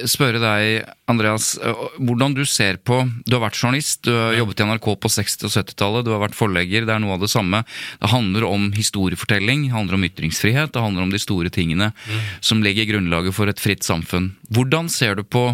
spørre 0.05 0.43
deg, 0.43 0.91
Andreas, 1.09 1.55
uh, 1.57 1.87
hvordan 1.97 2.35
du 2.37 2.43
ser 2.45 2.77
på 2.77 2.99
Du 3.25 3.39
har 3.39 3.47
vært 3.47 3.57
journalist, 3.57 4.03
du 4.05 4.13
har 4.13 4.37
jobbet 4.37 4.61
i 4.61 4.67
NRK 4.69 4.91
på 5.01 5.13
60- 5.15 5.49
og 5.49 5.55
70-tallet, 5.55 6.05
du 6.05 6.13
har 6.13 6.21
vært 6.27 6.37
forlegger, 6.37 6.85
det 6.85 6.93
er 6.93 7.01
noe 7.01 7.17
av 7.17 7.25
det 7.25 7.33
samme. 7.33 7.63
Det 8.03 8.13
handler 8.13 8.45
om 8.51 8.69
historiefortelling, 8.77 9.71
det 9.71 9.77
handler 9.79 9.97
om 9.97 10.05
ytringsfrihet, 10.11 10.75
det 10.75 10.85
handler 10.85 11.07
om 11.07 11.17
de 11.17 11.23
store 11.23 11.55
tingene 11.55 11.95
mm. 11.95 12.29
som 12.45 12.61
legger 12.67 12.91
grunnlaget 12.93 13.39
for 13.39 13.49
et 13.49 13.63
fritt 13.63 13.89
samfunn. 13.89 14.35
Hvordan 14.53 14.93
ser 14.93 15.17
du 15.17 15.25
på 15.25 15.49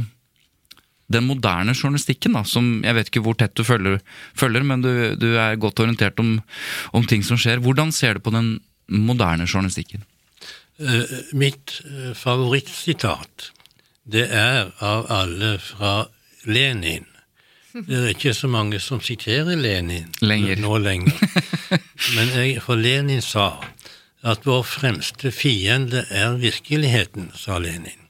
den 1.12 1.28
moderne 1.28 1.74
journalistikken, 1.76 2.36
da, 2.38 2.44
som 2.48 2.80
jeg 2.84 2.96
vet 2.98 3.10
ikke 3.10 3.24
hvor 3.24 3.36
tett 3.38 3.54
du 3.58 3.64
følger, 3.66 4.00
følger 4.38 4.66
men 4.66 4.84
du, 4.84 4.90
du, 5.20 5.32
er 5.36 5.60
godt 5.60 5.82
orientert 5.84 6.20
om, 6.22 6.36
om, 6.92 7.06
ting 7.08 7.24
som 7.26 7.40
skjer. 7.40 7.62
Hvordan 7.64 7.92
ser 7.94 8.18
du 8.18 8.24
på 8.24 8.34
den 8.34 8.56
moderne 8.92 9.46
journalistikken? 9.48 10.06
Uh, 10.80 11.04
mitt 11.36 11.78
uh, 11.86 12.10
favorittsitat, 12.18 13.52
det 14.08 14.26
er 14.34 14.72
av 14.82 15.06
alle 15.12 15.56
fra 15.62 16.08
Lenin. 16.48 17.06
Det 17.72 17.96
er 17.96 18.10
ikke 18.12 18.34
så 18.36 18.50
mange 18.52 18.80
som 18.84 19.00
siterer 19.00 19.56
Lenin 19.56 20.10
lenger. 20.20 20.58
nå 20.60 20.76
lenger. 20.82 21.16
Men 22.16 22.32
jeg, 22.36 22.58
for 22.64 22.76
Lenin 22.76 23.22
sa 23.24 23.62
at 24.22 24.44
vår 24.46 24.62
fremste 24.68 25.32
fiende 25.34 26.04
er 26.10 26.36
virkeligheten, 26.38 27.30
sa 27.34 27.56
Lenin. 27.58 28.02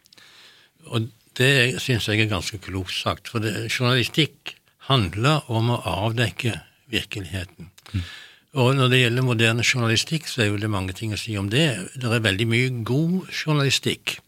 Og 0.91 1.09
det 1.39 1.81
syns 1.83 2.09
jeg 2.09 2.21
er 2.21 2.31
ganske 2.31 2.59
klokt 2.63 2.95
sagt. 2.97 3.31
For 3.33 3.43
det, 3.43 3.69
journalistikk 3.71 4.57
handler 4.89 5.49
om 5.53 5.71
å 5.73 5.81
avdekke 5.89 6.59
virkeligheten. 6.93 7.71
Mm. 7.93 8.07
Og 8.63 8.75
når 8.77 8.91
det 8.93 8.99
gjelder 9.01 9.25
moderne 9.25 9.65
journalistikk, 9.65 10.27
så 10.29 10.45
er 10.45 10.51
jo 10.51 10.59
det 10.61 10.73
mange 10.73 10.93
ting 10.97 11.15
å 11.15 11.21
si 11.21 11.39
om 11.41 11.49
det. 11.53 11.69
Det 11.97 12.11
er 12.11 12.25
veldig 12.25 12.49
mye 12.51 12.73
god 12.85 13.31
journalistikk. 13.33 14.19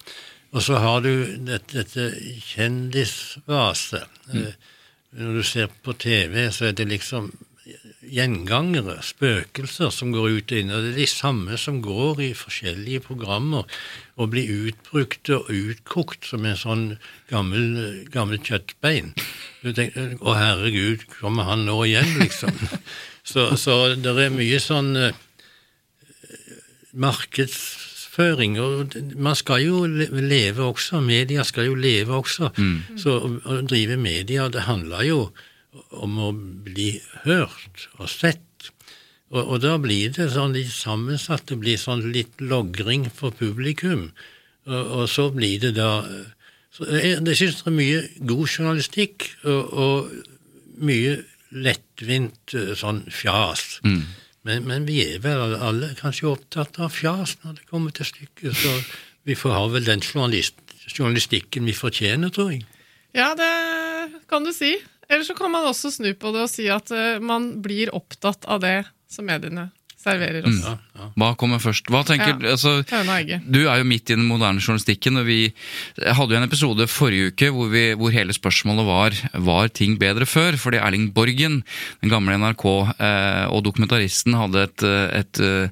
Og 0.55 0.63
så 0.65 0.79
har 0.81 1.03
du 1.05 1.11
dette, 1.45 1.83
dette 1.83 2.07
kjendisvaset. 2.53 4.23
Mm. 4.31 4.39
Eh, 4.41 4.71
når 5.21 5.41
du 5.41 5.43
ser 5.47 5.75
på 5.85 5.93
TV, 5.99 6.47
så 6.55 6.71
er 6.71 6.79
det 6.79 6.89
liksom 6.91 7.29
gjengangere, 8.11 8.99
spøkelser, 9.05 9.91
som 9.95 10.13
går 10.15 10.39
ut 10.39 10.53
og 10.53 10.59
inn. 10.61 10.73
Og 10.75 10.83
det 10.85 10.93
er 10.93 10.99
de 11.01 11.07
samme 11.11 11.59
som 11.61 11.81
går 11.85 12.23
i 12.25 12.31
forskjellige 12.37 13.05
programmer 13.07 13.69
og 14.15 14.31
blir 14.35 14.51
utbrukt 14.69 15.31
og 15.35 15.51
utkokt 15.53 16.29
som 16.29 16.45
en 16.47 16.59
sånn 16.59 16.85
gammel, 17.31 18.05
gammel 18.15 18.43
kjøttbein. 18.45 19.13
Du 19.63 19.73
tenker, 19.73 20.17
Å, 20.21 20.37
herregud, 20.39 21.07
kommer 21.19 21.49
han 21.51 21.65
nå 21.69 21.79
igjen, 21.89 22.13
liksom? 22.21 22.55
så, 23.33 23.53
så 23.61 23.79
det 23.97 24.13
er 24.13 24.35
mye 24.35 24.61
sånn 24.63 24.93
uh, 24.99 25.11
markedsføring. 26.95 28.61
Og 28.63 28.95
man 29.17 29.39
skal 29.39 29.65
jo 29.65 29.83
leve 29.89 30.69
også, 30.69 31.03
media 31.05 31.47
skal 31.47 31.73
jo 31.73 31.79
leve 31.79 32.21
også. 32.21 32.53
Mm. 32.59 32.79
Så 33.01 33.19
å 33.19 33.59
drive 33.67 33.99
media, 34.01 34.49
det 34.53 34.69
handler 34.69 35.09
jo 35.09 35.21
om 35.91 36.19
å 36.23 36.31
bli 36.35 37.01
hørt 37.25 37.89
og 37.99 38.09
sett. 38.13 38.71
Og, 39.33 39.43
og 39.43 39.61
da 39.65 39.77
blir 39.83 40.13
det 40.15 40.31
sånn 40.35 40.55
litt 40.57 40.73
sammensatt. 40.73 41.49
Det 41.51 41.59
blir 41.63 41.81
sånn 41.81 42.07
litt 42.15 42.41
logring 42.43 43.09
for 43.11 43.35
publikum. 43.35 44.11
Og, 44.69 44.83
og 45.01 45.05
så 45.13 45.29
blir 45.35 45.61
det 45.61 45.75
da 45.81 46.05
Så 46.75 46.87
jeg, 46.91 47.21
jeg 47.23 47.37
syns 47.39 47.61
det 47.61 47.71
er 47.71 47.75
mye 47.77 47.99
god 48.27 48.49
journalistikk 48.49 49.29
og, 49.47 49.75
og 49.79 50.81
mye 50.83 51.19
lettvint 51.55 52.55
eh, 52.59 52.73
sånn 52.75 53.05
fjas. 53.15 53.79
Men, 54.45 54.67
men 54.69 54.89
vi 54.89 55.01
er 55.05 55.23
vel 55.25 55.55
alle 55.55 55.93
kanskje 56.01 56.33
opptatt 56.33 56.81
av 56.83 56.91
fjas 56.93 57.37
når 57.45 57.61
det 57.61 57.69
kommer 57.71 57.95
til 57.95 58.09
stykket, 58.09 58.59
så 58.59 58.73
vi 59.25 59.37
får 59.39 59.55
ha 59.57 59.63
vel 59.73 59.87
den 59.87 60.03
journalist, 60.05 60.59
journalistikken 60.91 61.65
vi 61.71 61.77
fortjener, 61.79 62.33
tror 62.35 62.53
jeg. 62.53 62.67
Ja, 63.17 63.31
det 63.39 63.53
kan 64.29 64.45
du 64.45 64.53
si. 64.53 64.75
Eller 65.09 65.25
så 65.27 65.37
kan 65.37 65.53
man 65.53 65.67
også 65.69 65.93
snu 65.95 66.11
på 66.17 66.33
det 66.35 66.45
og 66.47 66.53
si 66.53 66.69
at 66.73 66.91
eh, 66.95 67.23
man 67.23 67.51
blir 67.65 67.93
opptatt 67.95 68.47
av 68.51 68.63
det 68.65 68.79
som 69.11 69.29
mediene 69.29 69.69
serverer 70.05 70.45
oss. 70.47 70.61
Ja, 70.65 70.75
ja. 70.99 71.09
Hva 71.19 71.31
kommer 71.41 71.61
først? 71.63 71.89
Hva 71.91 72.05
tenker, 72.07 72.37
Ja. 72.45 72.53
altså. 72.55 72.77
Du 73.51 73.61
er 73.67 73.81
jo 73.81 73.85
midt 73.89 74.11
i 74.13 74.17
den 74.19 74.27
moderne 74.29 74.61
journalistikken, 74.63 75.19
og 75.21 75.27
vi 75.27 75.39
hadde 75.99 76.35
jo 76.35 76.41
en 76.41 76.47
episode 76.47 76.87
forrige 76.91 77.33
uke 77.33 77.51
hvor, 77.55 77.71
vi, 77.73 77.85
hvor 77.99 78.13
hele 78.15 78.35
spørsmålet 78.37 78.87
var 78.87 79.17
var 79.45 79.69
ting 79.75 79.97
bedre 80.01 80.27
før? 80.29 80.59
Fordi 80.61 80.79
Erling 80.83 81.09
Borgen, 81.17 81.63
den 82.03 82.13
gamle 82.13 82.37
NRK 82.39 82.65
eh, 83.01 83.45
og 83.51 83.65
dokumentaristen, 83.67 84.37
hadde 84.39 84.65
et, 84.69 84.85
eh, 84.87 85.19
et 85.23 85.41
eh, 85.41 85.69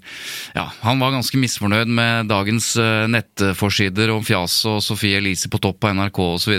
Ja, 0.57 0.67
han 0.83 0.99
var 1.03 1.13
ganske 1.15 1.39
misfornøyd 1.41 1.91
med 1.93 2.29
dagens 2.33 2.73
eh, 2.81 3.07
nettforsider 3.13 4.11
om 4.15 4.25
fjas 4.27 4.59
og 4.71 4.81
Sofie 4.85 5.21
Elise 5.21 5.51
på 5.53 5.61
topp 5.63 5.85
av 5.89 5.97
NRK 5.99 6.21
osv. 6.37 6.57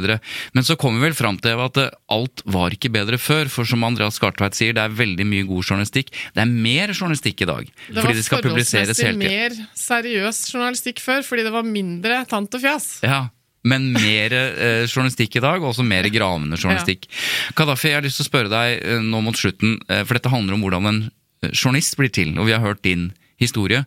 Men 0.54 0.64
så 0.68 0.78
kom 0.80 0.98
vi 1.00 1.08
vel 1.08 1.18
fram 1.18 1.38
til 1.42 1.60
at 1.64 1.80
alt 2.14 2.44
var 2.46 2.74
ikke 2.76 2.92
bedre 2.94 3.18
før, 3.22 3.50
for 3.52 3.66
som 3.68 3.84
Andreas 3.88 4.20
Skartveit 4.20 4.56
sier, 4.58 4.76
det 4.78 4.84
er 4.84 4.94
veldig 4.98 5.26
mye 5.28 5.48
god 5.50 5.64
journalistikk. 5.66 6.12
Det 6.36 6.44
er 6.44 6.50
mer 6.52 6.94
journalistikk 6.94 7.42
i 7.46 7.50
dag. 7.50 7.63
Det 7.70 8.00
fordi 8.00 8.08
var 8.08 8.20
det 8.20 8.26
skal 8.26 8.44
publiseres 8.46 9.04
hele 9.04 9.16
tiden. 9.16 9.24
mer 9.24 9.56
seriøs 9.78 10.44
journalistikk 10.54 11.02
før, 11.04 11.24
fordi 11.28 11.48
det 11.48 11.54
var 11.56 11.66
mindre 11.68 12.24
tant 12.30 12.60
og 12.60 12.64
fjas. 12.64 12.90
Ja, 13.06 13.26
men 13.68 13.92
mer 13.96 14.34
eh, 14.36 14.86
journalistikk 14.90 15.38
i 15.40 15.44
dag, 15.44 15.62
og 15.62 15.72
også 15.72 15.86
mer 15.88 16.08
gravende 16.12 16.60
journalistikk. 16.60 17.08
Kadafi, 17.56 17.92
jeg 17.92 18.02
har 18.02 18.06
lyst 18.06 18.20
til 18.20 18.28
å 18.28 18.32
spørre 18.32 18.52
deg 18.52 18.80
eh, 18.80 19.04
nå 19.04 19.24
mot 19.24 19.38
slutten, 19.40 19.78
eh, 19.88 20.04
for 20.04 20.20
dette 20.20 20.32
handler 20.32 20.58
om 20.58 20.66
hvordan 20.66 20.90
en 20.90 21.04
eh, 21.08 21.54
journalist 21.54 21.96
blir 22.00 22.12
til, 22.14 22.36
og 22.36 22.50
vi 22.50 22.56
har 22.56 22.64
hørt 22.64 22.84
din 22.84 23.12
historie. 23.40 23.82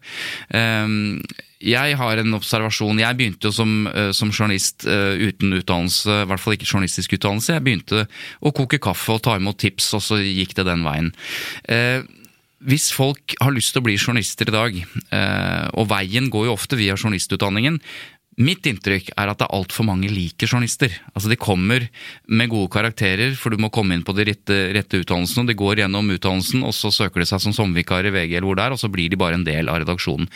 Um, 0.53 1.21
jeg 1.65 1.97
har 1.97 2.21
en 2.21 2.37
observasjon. 2.37 2.99
Jeg 3.01 3.17
begynte 3.17 3.49
jo 3.49 3.53
som, 3.55 3.71
som 4.13 4.29
journalist 4.29 4.85
uten 4.85 5.55
utdannelse, 5.57 6.13
i 6.13 6.27
hvert 6.29 6.43
fall 6.43 6.57
ikke 6.59 6.69
journalistisk 6.69 7.15
utdannelse. 7.17 7.55
Jeg 7.55 7.65
begynte 7.65 8.03
å 8.45 8.53
koke 8.55 8.77
kaffe 8.83 9.17
og 9.17 9.23
ta 9.25 9.39
imot 9.41 9.57
tips, 9.63 9.87
og 9.97 10.05
så 10.05 10.19
gikk 10.21 10.53
det 10.59 10.67
den 10.69 10.85
veien. 10.85 11.09
Hvis 12.67 12.89
folk 12.91 13.37
har 13.39 13.55
lyst 13.55 13.75
til 13.75 13.83
å 13.83 13.87
bli 13.87 13.95
journalister 13.95 14.49
i 14.51 14.55
dag, 14.55 14.79
eh, 15.15 15.67
og 15.79 15.87
veien 15.93 16.27
går 16.33 16.49
jo 16.49 16.57
ofte 16.57 16.79
via 16.79 16.97
journalistutdanningen, 16.99 17.79
Mitt 18.37 18.67
inntrykk 18.69 19.07
er 19.17 19.31
at 19.33 19.39
det 19.41 19.47
er 19.47 19.55
altfor 19.57 19.87
mange 19.89 20.11
liker 20.13 20.45
journalister. 20.51 20.93
Altså 21.15 21.31
De 21.33 21.39
kommer 21.41 21.87
med 22.29 22.51
gode 22.53 22.69
karakterer, 22.75 23.33
for 23.41 23.49
du 23.55 23.57
må 23.63 23.71
komme 23.73 23.97
inn 23.97 24.05
på 24.05 24.13
de 24.13 24.27
rette, 24.29 24.59
rette 24.77 25.01
utdannelsene. 25.01 25.47
De 25.49 25.57
går 25.57 25.81
gjennom 25.81 26.11
utdannelsen, 26.13 26.61
og 26.69 26.75
så 26.77 26.91
søker 26.93 27.25
de 27.25 27.29
seg 27.31 27.41
som 27.41 27.55
sommervikar 27.57 28.05
i 28.05 28.13
VG, 28.13 28.35
eller 28.37 28.49
hvor 28.51 28.59
det 28.61 28.67
er, 28.67 28.77
og 28.77 28.83
så 28.83 28.91
blir 28.93 29.09
de 29.09 29.17
bare 29.21 29.39
en 29.39 29.47
del 29.47 29.73
av 29.73 29.81
redaksjonen. 29.81 30.29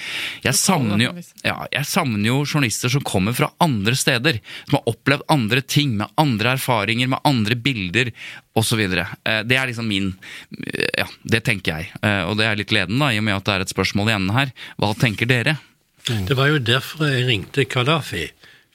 Jeg 0.46 0.56
savner 0.56 1.04
jo, 1.04 1.12
ja, 1.44 1.58
jeg 1.76 1.90
savner 1.92 2.30
jo 2.30 2.38
journalister 2.46 2.88
som 2.96 3.04
kommer 3.04 3.36
fra 3.36 3.50
andre 3.60 3.92
steder. 4.00 4.40
Som 4.70 4.80
har 4.80 4.88
opplevd 4.94 5.28
andre 5.36 5.60
ting, 5.60 5.92
med 6.00 6.08
andre 6.16 6.56
erfaringer, 6.56 7.12
med 7.12 7.20
andre 7.28 7.60
bilder 7.60 8.14
osv. 8.56 8.80
Det 8.88 9.56
er 9.60 9.68
liksom 9.68 9.88
min 9.92 10.14
Ja, 10.96 11.04
det 11.28 11.44
tenker 11.44 11.76
jeg. 11.76 11.92
Eh, 12.02 12.24
Og 12.30 12.38
det 12.40 12.48
er 12.48 12.56
litt 12.56 12.72
ledende, 12.72 13.04
da, 13.04 13.12
i 13.12 13.20
og 13.20 13.24
med 13.28 13.36
at 13.36 13.44
det 13.44 13.54
er 13.58 13.64
et 13.68 13.72
spørsmål 13.76 14.08
i 14.08 14.16
enden 14.16 14.34
her. 14.36 14.50
Hva 14.80 14.94
tenker 14.96 15.28
dere? 15.28 15.60
Det 16.06 16.36
var 16.36 16.48
jo 16.50 16.58
derfor 16.58 17.06
jeg 17.10 17.26
ringte 17.28 17.64
Kadafi, 17.68 18.30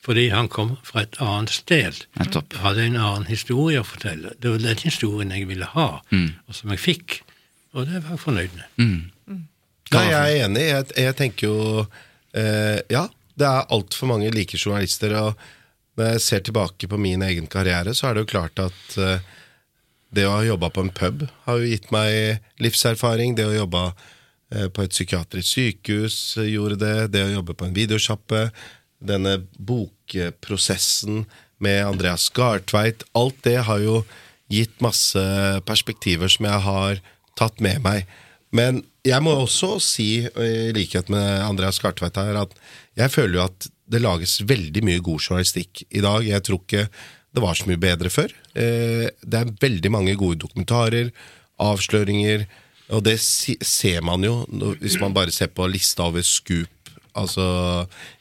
fordi 0.05 0.27
han 0.29 0.47
kom 0.51 0.75
fra 0.85 1.01
et 1.01 1.17
annet 1.23 1.49
sted. 1.49 2.03
Nettopp. 2.19 2.53
Hadde 2.61 2.85
en 2.85 2.97
annen 3.01 3.25
historie 3.29 3.81
å 3.81 3.87
fortelle. 3.87 4.35
Det 4.39 4.51
var 4.53 4.61
den 4.61 4.83
historien 4.83 5.31
jeg 5.33 5.47
ville 5.49 5.65
ha, 5.73 5.87
og 6.47 6.53
som 6.55 6.71
jeg 6.75 6.79
fikk. 6.83 7.19
Og 7.75 7.87
det 7.89 8.03
var 8.05 8.15
jeg 8.15 8.21
fornøyd 8.23 8.53
med. 8.55 8.65
Nei, 9.91 10.05
jeg 10.09 10.15
er 10.39 10.45
enig. 10.45 10.63
Jeg, 10.69 10.85
jeg 10.97 11.15
tenker 11.19 11.47
jo 11.47 11.57
eh, 12.33 12.79
Ja, 12.89 13.07
det 13.35 13.45
er 13.49 13.67
altfor 13.75 14.09
mange 14.13 14.31
like 14.33 14.57
journalister. 14.57 15.13
Og 15.19 15.99
når 15.99 16.13
jeg 16.15 16.21
ser 16.25 16.45
tilbake 16.47 16.87
på 16.91 16.97
min 16.99 17.21
egen 17.25 17.47
karriere, 17.51 17.93
så 17.95 18.09
er 18.09 18.15
det 18.15 18.25
jo 18.25 18.31
klart 18.31 18.59
at 18.63 18.97
eh, 18.97 19.19
det 20.15 20.25
å 20.27 20.37
ha 20.37 20.45
jobba 20.45 20.69
på 20.71 20.85
en 20.85 20.93
pub 20.95 21.25
har 21.45 21.59
jo 21.59 21.69
gitt 21.69 21.91
meg 21.91 22.39
livserfaring. 22.63 23.35
Det 23.35 23.47
å 23.49 23.55
jobbe 23.57 23.89
på 24.71 24.83
et 24.85 24.93
psykiatrisk 24.93 25.47
sykehus 25.57 26.37
eh, 26.37 26.51
gjorde 26.53 26.79
det. 26.81 27.11
Det 27.15 27.23
å 27.25 27.33
jobbe 27.39 27.55
på 27.57 27.67
en 27.67 27.75
videosjappe. 27.75 28.49
Denne 29.05 29.39
bokprosessen 29.57 31.25
med 31.63 31.85
Andreas 31.85 32.29
Gartveit. 32.35 33.03
Alt 33.17 33.41
det 33.45 33.59
har 33.67 33.81
jo 33.83 34.03
gitt 34.51 34.77
masse 34.83 35.21
perspektiver 35.65 36.29
som 36.31 36.45
jeg 36.47 36.61
har 36.67 37.01
tatt 37.39 37.61
med 37.63 37.81
meg. 37.83 38.05
Men 38.55 38.83
jeg 39.05 39.21
må 39.25 39.33
også 39.37 39.75
si, 39.83 40.09
i 40.25 40.71
likhet 40.73 41.09
med 41.13 41.43
Andreas 41.45 41.79
Gartveit 41.81 42.17
her, 42.17 42.37
at 42.45 42.53
jeg 42.97 43.11
føler 43.13 43.39
jo 43.39 43.45
at 43.45 43.67
det 43.91 44.01
lages 44.01 44.39
veldig 44.47 44.81
mye 44.85 45.01
god 45.03 45.21
journalistikk 45.21 45.83
i 45.89 46.01
dag. 46.05 46.25
Jeg 46.25 46.45
tror 46.45 46.61
ikke 46.61 46.85
det 47.35 47.43
var 47.43 47.57
så 47.57 47.67
mye 47.69 47.81
bedre 47.81 48.09
før. 48.13 48.31
Eh, 48.55 49.09
Det 49.21 49.41
er 49.41 49.55
veldig 49.61 49.91
mange 49.91 50.15
gode 50.15 50.39
dokumentarer, 50.39 51.11
avsløringer, 51.59 52.45
og 52.93 53.01
det 53.05 53.17
ser 53.19 54.03
man 54.05 54.23
jo 54.25 54.43
hvis 54.81 54.99
man 55.01 55.15
bare 55.15 55.33
ser 55.33 55.49
på 55.53 55.67
lista 55.71 56.05
over 56.05 56.25
scoop, 56.25 56.69
altså 57.15 57.45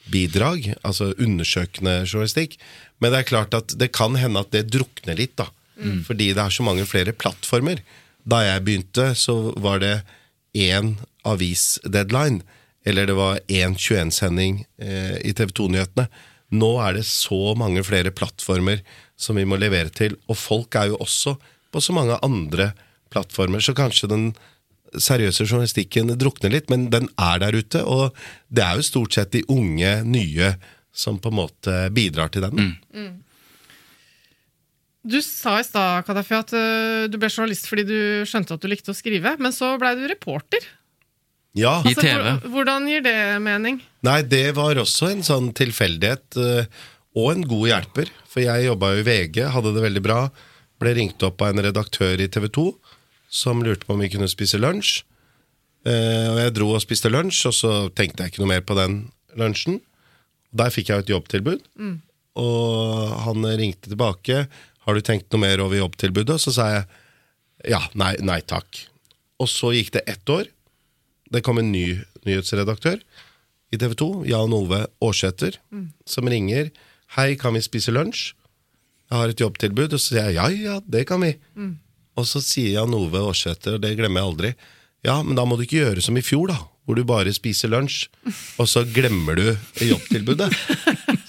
bidrag, 0.09 0.71
altså 0.81 1.11
undersøkende 1.21 1.99
journalistikk. 2.05 2.57
Men 2.99 3.11
det 3.11 3.19
er 3.19 3.29
klart 3.29 3.57
at 3.57 3.75
det 3.77 3.91
kan 3.93 4.15
hende 4.17 4.41
at 4.41 4.53
det 4.55 4.69
drukner 4.73 5.17
litt, 5.19 5.35
da. 5.37 5.49
Fordi 6.07 6.31
det 6.33 6.41
er 6.41 6.53
så 6.53 6.63
mange 6.63 6.85
flere 6.87 7.13
plattformer. 7.13 7.81
Da 8.23 8.41
jeg 8.45 8.63
begynte, 8.65 9.09
så 9.19 9.53
var 9.61 9.83
det 9.83 9.97
én 10.55 10.95
avisdeadline, 11.27 12.41
eller 12.85 13.09
det 13.09 13.17
var 13.17 13.41
én 13.49 13.75
21-sending 13.75 14.63
eh, 14.79 15.17
i 15.25 15.33
TV 15.35 15.51
2-nyhetene. 15.51 16.07
Nå 16.55 16.71
er 16.85 16.97
det 16.97 17.05
så 17.09 17.53
mange 17.57 17.83
flere 17.83 18.13
plattformer 18.15 18.81
som 19.19 19.35
vi 19.35 19.45
må 19.47 19.59
levere 19.59 19.91
til, 19.93 20.15
og 20.29 20.37
folk 20.39 20.75
er 20.79 20.93
jo 20.93 20.99
også 21.03 21.35
på 21.73 21.81
så 21.83 21.95
mange 21.95 22.17
andre 22.23 22.71
plattformer, 23.11 23.59
så 23.59 23.75
kanskje 23.75 24.09
den 24.11 24.29
seriøse 25.01 25.45
journalistikken 25.47 26.13
drukner 26.17 26.51
litt, 26.53 26.69
men 26.69 26.89
den 26.93 27.09
er 27.19 27.39
der 27.39 27.55
ute, 27.57 27.81
og 27.85 28.15
det 28.49 28.63
er 28.63 28.75
jo 28.79 28.81
stort 28.87 29.13
sett 29.17 29.31
de 29.35 29.43
unge, 29.51 30.03
nye 30.05 30.53
som 30.95 31.17
på 31.19 31.29
en 31.31 31.39
måte 31.41 31.75
bidrar 31.95 32.29
til 32.31 32.45
den. 32.47 32.75
Du 35.05 35.19
sa 35.21 35.59
i 35.61 35.65
stad 35.67 36.05
Kadafi, 36.07 36.33
at 36.33 36.53
øh, 36.57 37.03
du 37.13 37.19
ble 37.21 37.29
journalist 37.29 37.67
fordi 37.69 37.83
du 37.85 37.97
skjønte 38.25 38.55
at 38.55 38.63
du 38.63 38.69
likte 38.71 38.89
å 38.93 38.97
skrive, 38.97 39.35
men 39.37 39.53
så 39.53 39.75
blei 39.81 39.91
du 39.99 40.07
reporter. 40.09 40.65
Ja, 41.55 41.77
I 41.87 41.93
TV. 41.93 42.15
hvor- 42.17 42.49
Hvordan 42.55 42.87
gir 42.89 43.01
det 43.05 43.17
mening? 43.41 43.77
Nei, 44.03 44.21
det 44.23 44.55
var 44.57 44.75
også 44.81 45.11
en 45.11 45.21
sånn 45.23 45.53
tilfeldighet, 45.55 46.35
eh, 46.41 46.65
og 47.15 47.31
en 47.35 47.45
god 47.47 47.67
hjelper. 47.69 48.09
For 48.27 48.41
jeg 48.41 48.65
jobba 48.65 48.95
jo 48.95 49.03
i 49.03 49.07
VG, 49.07 49.45
hadde 49.53 49.73
det 49.75 49.83
veldig 49.85 50.03
bra. 50.03 50.29
Ble 50.81 50.93
ringt 50.97 51.23
opp 51.23 51.39
av 51.41 51.53
en 51.55 51.63
redaktør 51.63 52.19
i 52.19 52.27
TV 52.27 52.49
2 52.49 52.65
som 53.35 53.63
lurte 53.65 53.87
på 53.87 53.95
om 53.95 54.03
vi 54.03 54.11
kunne 54.13 54.31
spise 54.31 54.59
lunsj. 54.61 55.03
Eh, 55.85 56.27
og 56.31 56.39
jeg 56.39 56.55
dro 56.55 56.71
og 56.73 56.83
spiste 56.83 57.11
lunsj, 57.11 57.43
og 57.49 57.55
så 57.57 57.73
tenkte 57.93 58.23
jeg 58.23 58.33
ikke 58.33 58.43
noe 58.43 58.53
mer 58.53 58.63
på 58.65 58.77
den 58.79 59.01
lunsjen. 59.37 59.81
Der 60.55 60.71
fikk 60.71 60.89
jeg 60.89 61.03
et 61.03 61.11
jobbtilbud, 61.11 61.65
og 62.39 63.15
han 63.25 63.47
ringte 63.59 63.91
tilbake. 63.91 64.45
Har 64.85 64.95
du 64.95 65.03
tenkt 65.03 65.27
noe 65.33 65.43
mer 65.43 65.59
over 65.63 65.81
jobbtilbudet? 65.81 66.39
Så 66.41 66.55
sa 66.55 66.69
jeg 66.71 66.85
ja, 67.75 67.81
nei, 67.97 68.13
nei 68.23 68.39
takk. 68.45 68.79
Og 69.41 69.49
så 69.51 69.73
gikk 69.75 69.91
det 69.95 70.05
ett 70.07 70.29
år. 70.31 70.47
Det 71.33 71.41
kom 71.43 71.59
en 71.59 71.71
ny 71.73 71.99
nyhetsredaktør 72.27 73.01
i 73.73 73.79
TV 73.81 73.95
2, 73.97 74.09
Jan 74.29 74.53
Ove 74.55 74.85
Aarsæter, 75.03 75.57
som 76.05 76.27
ringer. 76.31 76.71
'Hei, 77.15 77.35
kan 77.35 77.53
vi 77.53 77.61
spise 77.61 77.91
lunsj?' 77.91 78.33
Jeg 79.09 79.17
har 79.17 79.29
et 79.29 79.41
jobbtilbud. 79.41 79.93
Og 79.93 79.99
så 79.99 80.15
sier 80.15 80.29
jeg 80.29 80.35
ja, 80.35 80.47
ja, 80.49 80.79
det 80.81 81.05
kan 81.07 81.21
vi. 81.21 81.35
Og 82.15 82.27
så 82.29 82.39
sier 82.43 82.77
Jan 82.77 82.93
Ove 82.95 83.19
Aarsæter, 83.19 83.75
og 83.77 83.81
det 83.83 83.95
glemmer 83.99 84.21
jeg 84.21 84.29
aldri, 84.31 84.51
ja, 85.05 85.19
men 85.21 85.35
da 85.37 85.43
må 85.45 85.57
du 85.59 85.65
ikke 85.65 85.81
gjøre 85.83 86.01
som 86.01 86.17
i 86.17 86.23
fjor, 86.25 86.47
da. 86.53 86.57
Hvor 86.85 86.95
du 86.99 87.03
bare 87.07 87.31
spiser 87.33 87.71
lunsj, 87.73 88.03
og 88.61 88.67
så 88.69 88.83
glemmer 88.93 89.35
du 89.39 89.45
jobbtilbudet. 89.81 90.51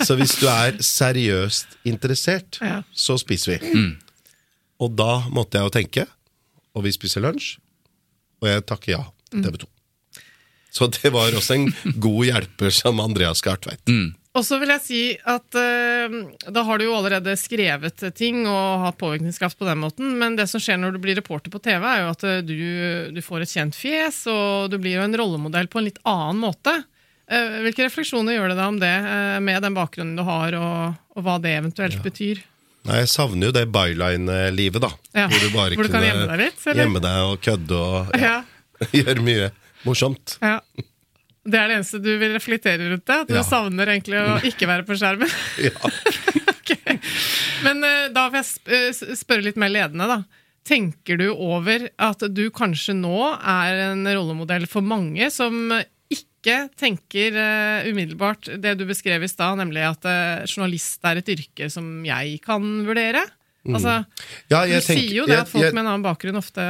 så 0.05 0.17
hvis 0.19 0.35
du 0.41 0.45
er 0.53 0.77
seriøst 0.85 1.79
interessert, 1.89 2.59
Ja. 2.61 2.83
så 2.93 3.17
spiser 3.21 3.57
vi. 3.59 3.85
Og 4.81 4.93
da 4.97 5.23
måtte 5.33 5.57
jeg 5.57 5.65
jo 5.65 5.73
tenke, 5.73 6.05
og 6.77 6.85
vi 6.85 6.93
spiser 6.93 7.25
lunsj, 7.25 7.55
og 8.45 8.51
jeg 8.51 8.67
takker 8.69 8.93
ja, 8.99 9.03
til 9.33 9.47
TV 9.49 9.57
2. 9.65 9.71
Så 10.77 10.91
det 10.93 11.09
var 11.15 11.33
også 11.33 11.55
en 11.57 11.71
god 12.05 12.25
hjelper 12.29 12.71
som 12.77 13.01
Andreas 13.01 13.41
Gartveit. 13.41 13.81
Og 14.37 14.45
så 14.45 14.59
vil 14.61 14.69
jeg 14.75 14.83
si 14.85 14.99
at 15.33 15.57
øh, 15.57 16.17
da 16.53 16.63
har 16.69 16.79
du 16.79 16.85
jo 16.85 16.97
allerede 16.99 17.33
skrevet 17.41 18.03
ting 18.19 18.43
og 18.45 18.83
hatt 18.85 18.99
påvirkningskraft 19.01 19.57
på 19.57 19.65
den 19.69 19.81
måten, 19.81 20.11
men 20.21 20.37
det 20.37 20.45
som 20.51 20.61
skjer 20.61 20.77
når 20.83 20.97
du 20.97 21.01
blir 21.01 21.17
reporter 21.17 21.53
på 21.55 21.61
TV, 21.65 21.81
er 21.89 22.03
jo 22.05 22.11
at 22.13 22.27
øh, 22.29 22.43
du, 22.45 22.55
du 23.17 23.23
får 23.25 23.47
et 23.47 23.55
kjent 23.55 23.79
fjes, 23.79 24.19
og 24.29 24.69
du 24.73 24.77
blir 24.83 24.99
jo 24.99 25.07
en 25.07 25.17
rollemodell 25.17 25.71
på 25.73 25.81
en 25.81 25.89
litt 25.89 26.03
annen 26.05 26.43
måte. 26.43 26.75
Eh, 27.27 27.57
Hvilke 27.65 27.87
refleksjoner 27.89 28.37
gjør 28.37 28.53
det 28.53 28.59
deg 28.61 28.69
om 28.75 28.77
det, 28.83 28.93
eh, 29.15 29.39
med 29.49 29.65
den 29.65 29.75
bakgrunnen 29.79 30.21
du 30.21 30.23
har, 30.29 30.55
og, 30.61 31.01
og 31.17 31.25
hva 31.27 31.39
det 31.43 31.57
eventuelt 31.63 31.97
betyr? 32.05 32.43
Nei, 32.87 33.01
Jeg 33.03 33.09
savner 33.11 33.49
jo 33.49 33.55
det 33.57 33.65
byline-livet, 33.75 34.85
da. 34.85 34.93
Ja. 35.17 35.25
Hvor 35.33 35.41
du 35.43 35.49
bare 35.57 35.75
Hvor 35.81 35.89
du 35.89 35.95
kan 35.97 36.05
gjemme 36.07 36.29
deg 36.31 36.45
litt, 36.45 36.61
eller? 36.69 36.83
gjemme 36.85 37.03
deg 37.03 37.31
og 37.33 37.41
kødde 37.49 37.81
og 37.83 38.13
ja, 38.21 38.37
Ja. 38.37 38.87
gjøre 39.01 39.25
mye 39.27 39.49
morsomt. 39.89 40.37
ja. 40.45 40.61
Det 41.47 41.59
er 41.61 41.69
det 41.71 41.77
eneste 41.79 42.01
du 42.03 42.11
vil 42.19 42.33
reflektere 42.35 42.89
rundt 42.91 43.05
det? 43.07 43.17
At 43.23 43.29
du 43.31 43.35
Ja. 43.39 43.43
savner 43.47 43.87
egentlig 43.93 44.19
å 44.19 44.41
ikke 44.51 44.67
være 44.67 44.87
på 44.89 44.97
skjermen? 44.99 45.31
Ja. 45.69 45.75
Ok. 46.67 46.73
Men 47.63 47.85
eh, 47.87 48.09
da 48.11 48.25
får 48.33 48.41
jeg 48.41 48.47
eh, 48.75 49.15
spørre 49.15 49.45
litt 49.47 49.59
mer 49.61 49.71
ledende, 49.71 50.09
da. 50.11 50.17
Tenker 50.67 51.17
du 51.21 51.29
over 51.31 51.85
at 52.03 52.25
du 52.35 52.49
kanskje 52.51 52.97
nå 52.99 53.21
er 53.39 53.85
en 53.93 54.03
rollemodell 54.09 54.67
for 54.67 54.83
mange 54.83 55.29
som 55.31 55.71
ikke 56.11 56.57
tenker 56.79 57.39
eh, 57.39 57.87
umiddelbart 57.93 58.51
det 58.63 58.75
du 58.81 58.83
beskrev 58.89 59.23
i 59.23 59.31
stad, 59.31 59.61
nemlig 59.63 59.85
at 59.87 60.09
journalist 60.51 61.07
er 61.07 61.21
et 61.23 61.31
yrke 61.37 61.71
som 61.71 62.03
jeg 62.07 62.41
kan 62.43 62.67
vurdere? 62.89 63.23
Altså, 63.67 64.01
Ja, 64.51 64.65
du 64.67 64.75
tenker- 64.75 64.91
sier 64.91 65.15
jo 65.21 65.27
det 65.31 65.37
jeg- 65.39 65.47
at 65.47 65.49
folk 65.55 65.65
jeg- 65.69 65.75
med 65.75 65.85
en 65.85 65.93
annen 65.93 66.03
bakgrunn 66.07 66.37
ofte 66.43 66.67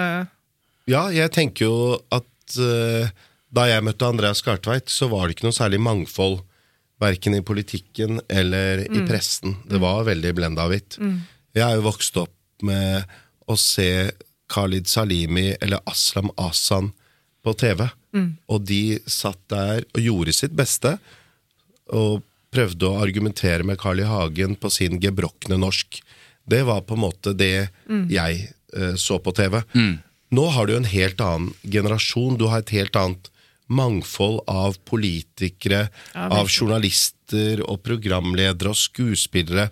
Ja, 0.89 1.09
jeg 1.09 1.33
tenker 1.33 1.65
jo 1.65 1.99
at 2.13 2.57
eh, 2.61 3.09
da 3.55 3.67
jeg 3.71 3.85
møtte 3.87 4.09
Andreas 4.09 4.43
Skartveit, 4.43 4.91
så 4.91 5.09
var 5.09 5.27
det 5.27 5.37
ikke 5.37 5.47
noe 5.49 5.57
særlig 5.57 5.81
mangfold. 5.81 6.41
Verken 7.01 7.35
i 7.37 7.43
politikken 7.45 8.21
eller 8.33 8.87
i 8.87 9.03
pressen. 9.07 9.59
Det 9.69 9.79
var 9.83 10.07
veldig 10.09 10.33
blenda 10.35 10.65
hvitt. 10.71 10.97
Jeg 11.57 11.63
er 11.67 11.77
jo 11.77 11.85
vokst 11.85 12.17
opp 12.17 12.33
med 12.65 13.05
å 13.47 13.57
se 13.61 14.11
Khalid 14.49 14.89
Salimi 14.89 15.51
eller 15.61 15.83
Aslam 15.87 16.31
Asan 16.41 16.93
på 17.45 17.53
TV. 17.61 17.85
Og 18.49 18.65
de 18.65 18.99
satt 19.07 19.39
der 19.53 19.85
og 19.93 20.01
gjorde 20.01 20.33
sitt 20.33 20.57
beste. 20.57 20.97
Og 21.93 22.23
prøvde 22.51 22.89
å 22.89 23.03
argumentere 23.05 23.63
med 23.67 23.79
Carl 23.79 24.01
I. 24.01 24.09
Hagen 24.09 24.57
på 24.57 24.71
sin 24.73 24.97
gebrokne 25.03 25.59
norsk. 25.61 26.01
Det 26.49 26.63
var 26.65 26.81
på 26.89 26.97
en 26.97 27.05
måte 27.05 27.35
det 27.37 27.69
jeg 28.09 28.49
eh, 28.73 28.95
så 28.97 29.19
på 29.21 29.33
TV. 29.37 29.61
Nå 30.33 30.49
har 30.57 30.67
du 30.67 30.77
en 30.77 30.89
helt 30.89 31.21
annen 31.21 31.53
generasjon. 31.63 32.39
Du 32.41 32.49
har 32.49 32.65
et 32.65 32.73
helt 32.73 32.97
annet 32.97 33.29
mangfold 33.69 34.45
av 34.51 34.77
politikere, 34.87 35.89
av 36.15 36.49
journalister 36.49 37.63
og 37.67 37.81
programledere 37.87 38.71
og 38.71 38.79
skuespillere, 38.79 39.69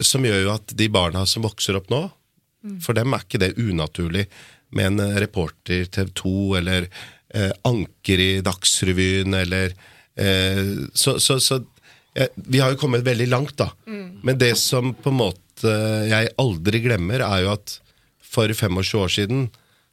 som 0.00 0.24
gjør 0.24 0.42
jo 0.44 0.52
at 0.54 0.74
de 0.76 0.88
barna 0.92 1.24
som 1.28 1.44
vokser 1.44 1.76
opp 1.78 1.90
nå, 1.92 2.02
for 2.82 2.96
dem 2.98 3.14
er 3.14 3.22
ikke 3.22 3.38
det 3.38 3.54
unaturlig 3.60 4.26
med 4.74 4.88
en 4.88 5.02
eh, 5.04 5.18
reporter 5.22 5.84
TV 5.92 6.08
2 6.18 6.32
eller 6.58 6.88
eh, 7.30 7.52
anker 7.68 8.22
i 8.22 8.30
Dagsrevyen 8.42 9.36
eller 9.38 9.70
eh, 10.18 10.72
Så, 10.92 11.20
så, 11.22 11.38
så 11.40 11.60
eh, 12.16 12.32
vi 12.34 12.58
har 12.58 12.74
jo 12.74 12.80
kommet 12.80 13.06
veldig 13.06 13.28
langt, 13.30 13.54
da. 13.60 13.70
Men 13.86 14.40
det 14.40 14.56
som 14.58 14.90
på 14.98 15.12
en 15.12 15.20
måte 15.20 15.76
jeg 16.10 16.32
aldri 16.42 16.82
glemmer, 16.84 17.22
er 17.24 17.44
jo 17.46 17.52
at 17.54 17.78
for 18.20 18.50
25 18.50 18.98
år 19.00 19.14
siden 19.14 19.46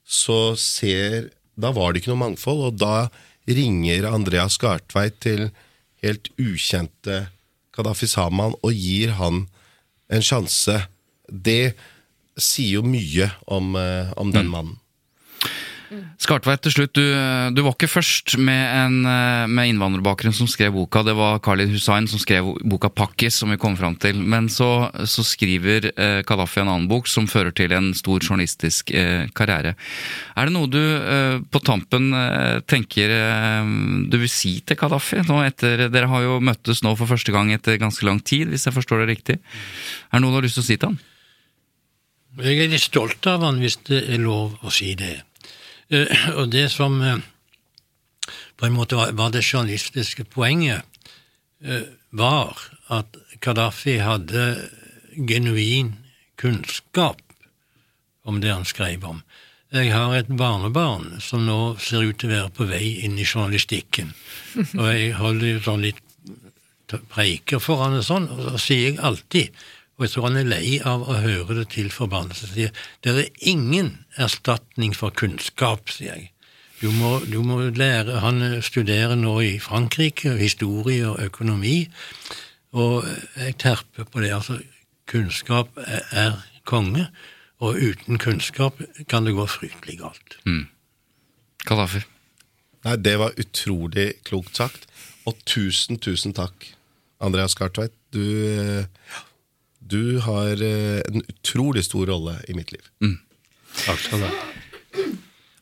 så 0.03 0.55
ser 0.59 1.29
Da 1.55 1.69
var 1.71 1.93
det 1.93 2.01
ikke 2.01 2.11
noe 2.11 2.23
mangfold, 2.25 2.65
og 2.67 2.81
da 2.81 2.95
ringer 3.47 4.07
Andreas 4.07 4.57
Skartveit 4.57 5.19
til 5.23 5.49
helt 6.03 6.29
ukjente 6.39 7.27
Kadafi 7.73 8.07
Saman 8.07 8.55
og 8.61 8.75
gir 8.75 9.15
han 9.17 9.45
en 10.13 10.23
sjanse. 10.25 10.83
Det 11.27 11.73
sier 12.37 12.79
jo 12.79 12.85
mye 12.85 13.29
om, 13.47 13.75
eh, 13.75 14.13
om 14.17 14.31
den 14.33 14.49
mannen. 14.51 14.79
Skartveit, 16.21 16.61
til 16.63 16.73
slutt. 16.73 16.93
Du, 16.95 17.03
du 17.53 17.61
var 17.65 17.75
ikke 17.75 17.89
først 17.91 18.35
med 18.41 18.61
en 18.77 18.95
eh, 19.09 19.45
med 19.51 19.71
innvandrerbakgrunn 19.71 20.35
som 20.35 20.49
skrev 20.49 20.73
boka. 20.75 21.03
Det 21.05 21.15
var 21.17 21.41
Khalid 21.43 21.73
Hussain 21.73 22.07
som 22.09 22.21
skrev 22.21 22.53
boka 22.63 22.89
'Pakkis', 22.89 23.37
som 23.41 23.51
vi 23.53 23.59
kom 23.61 23.77
fram 23.77 23.95
til. 23.99 24.21
Men 24.21 24.49
så, 24.49 24.89
så 25.05 25.25
skriver 25.27 25.91
eh, 25.93 26.21
Kadafi 26.25 26.61
en 26.63 26.71
annen 26.71 26.89
bok 26.91 27.09
som 27.11 27.27
fører 27.29 27.53
til 27.55 27.73
en 27.75 27.91
stor 27.97 28.23
journalistisk 28.23 28.91
eh, 28.91 29.29
karriere. 29.35 29.75
Er 30.37 30.49
det 30.49 30.55
noe 30.55 30.71
du 30.71 30.81
eh, 30.81 31.37
på 31.43 31.61
tampen 31.65 32.11
eh, 32.17 32.59
tenker 32.69 33.13
eh, 33.13 33.73
du 34.09 34.19
vil 34.21 34.31
si 34.31 34.59
til 34.65 34.79
Kadafi? 34.79 35.21
Dere 35.23 36.09
har 36.09 36.25
jo 36.25 36.39
møttes 36.43 36.83
nå 36.83 36.95
for 36.99 37.09
første 37.09 37.33
gang 37.35 37.51
etter 37.53 37.81
ganske 37.81 38.05
lang 38.07 38.21
tid, 38.23 38.49
hvis 38.49 38.67
jeg 38.69 38.75
forstår 38.75 39.03
det 39.03 39.11
riktig. 39.13 39.41
Er 40.11 40.19
det 40.19 40.25
noe 40.25 40.33
du 40.33 40.41
har 40.41 40.47
lyst 40.47 40.59
til 40.59 40.65
å 40.65 40.69
si 40.71 40.77
til 40.77 40.93
han? 40.93 41.01
Jeg 42.33 42.63
er 42.63 42.71
litt 42.71 42.81
stolt 42.81 43.27
av 43.29 43.43
han, 43.45 43.59
hvis 43.61 43.77
det 43.85 43.99
er 44.09 44.21
lov 44.21 44.57
å 44.65 44.71
si 44.73 44.95
det. 44.97 45.19
Eh, 45.93 46.29
og 46.37 46.49
det 46.53 46.69
som 46.73 46.97
eh, 47.01 47.21
på 48.57 48.67
en 48.67 48.77
måte 48.77 48.97
var, 48.97 49.33
det 49.33 49.43
journalistiske 49.45 50.25
poenget, 50.33 50.85
eh, 51.63 51.89
var 52.09 52.57
at 52.93 53.17
Gaddafi 53.41 53.97
hadde 54.01 54.69
genuin 55.13 55.95
kunnskap 56.39 57.21
om 58.23 58.39
det 58.41 58.53
han 58.53 58.65
skrev 58.65 59.05
om. 59.05 59.21
Jeg 59.73 59.89
har 59.89 60.13
et 60.13 60.29
barnebarn 60.29 61.17
som 61.21 61.47
nå 61.47 61.75
ser 61.81 62.05
ut 62.05 62.19
til 62.21 62.29
å 62.29 62.33
være 62.33 62.53
på 62.53 62.67
vei 62.69 62.83
inn 63.05 63.17
i 63.17 63.25
journalistikken. 63.25 64.11
Og 64.77 64.85
jeg 64.85 65.15
holder 65.17 65.47
jo 65.49 65.63
sånn 65.65 65.85
litt 65.87 66.01
preiker 67.09 67.57
for 67.63 67.81
han 67.81 67.97
og 67.97 68.05
sånn, 68.05 68.27
og 68.29 68.51
så 68.51 68.59
sier 68.61 68.83
jeg 68.91 68.99
alltid, 69.01 69.63
og 69.97 70.05
jeg 70.05 70.13
tror 70.13 70.27
han 70.27 70.37
er 70.37 70.49
lei 70.51 70.77
av 70.85 71.07
å 71.09 71.17
høre 71.23 71.57
det 71.57 71.67
til 71.73 71.89
forbannelse, 71.93 72.51
sier 72.53 72.85
det 73.01 73.15
er 73.17 73.49
ingen 73.49 74.02
erstatning 74.17 74.95
for 74.95 75.13
kunnskap, 75.15 75.89
sier 75.89 76.15
jeg. 76.15 76.29
Du 76.81 76.89
må, 76.91 77.19
du 77.23 77.39
må 77.45 77.61
lære 77.71 78.19
Han 78.19 78.61
studerer 78.61 79.15
nå 79.15 79.37
i 79.39 79.59
Frankrike, 79.59 80.35
historie 80.37 81.07
og 81.07 81.21
økonomi, 81.23 81.87
og 82.75 83.05
jeg 83.37 83.55
terper 83.61 84.03
på 84.03 84.21
det. 84.21 84.33
Altså, 84.35 84.59
kunnskap 85.07 85.77
er, 85.77 86.01
er 86.11 86.41
konge, 86.65 87.07
og 87.63 87.79
uten 87.79 88.19
kunnskap 88.19 88.81
kan 89.07 89.25
det 89.25 89.35
gå 89.37 89.45
fryktelig 89.47 90.01
galt. 90.01 90.39
Kadafi. 91.63 92.03
Nei, 92.83 92.97
det 92.99 93.15
var 93.21 93.37
utrolig 93.39 94.09
klokt 94.27 94.57
sagt. 94.59 94.89
Og 95.29 95.37
tusen, 95.47 95.99
tusen 96.03 96.35
takk, 96.35 96.73
Andreas 97.23 97.55
Kartveit. 97.55 97.93
Du, 98.11 98.19
eh, 98.19 98.83
du 99.79 100.19
har 100.25 100.59
eh, 100.59 100.99
en 101.07 101.23
utrolig 101.23 101.85
stor 101.87 102.11
rolle 102.11 102.41
i 102.49 102.57
mitt 102.57 102.73
liv. 102.75 102.83
Takk 103.81 103.99
skal 104.05 104.23
du 104.23 104.29
ha. 104.29 105.07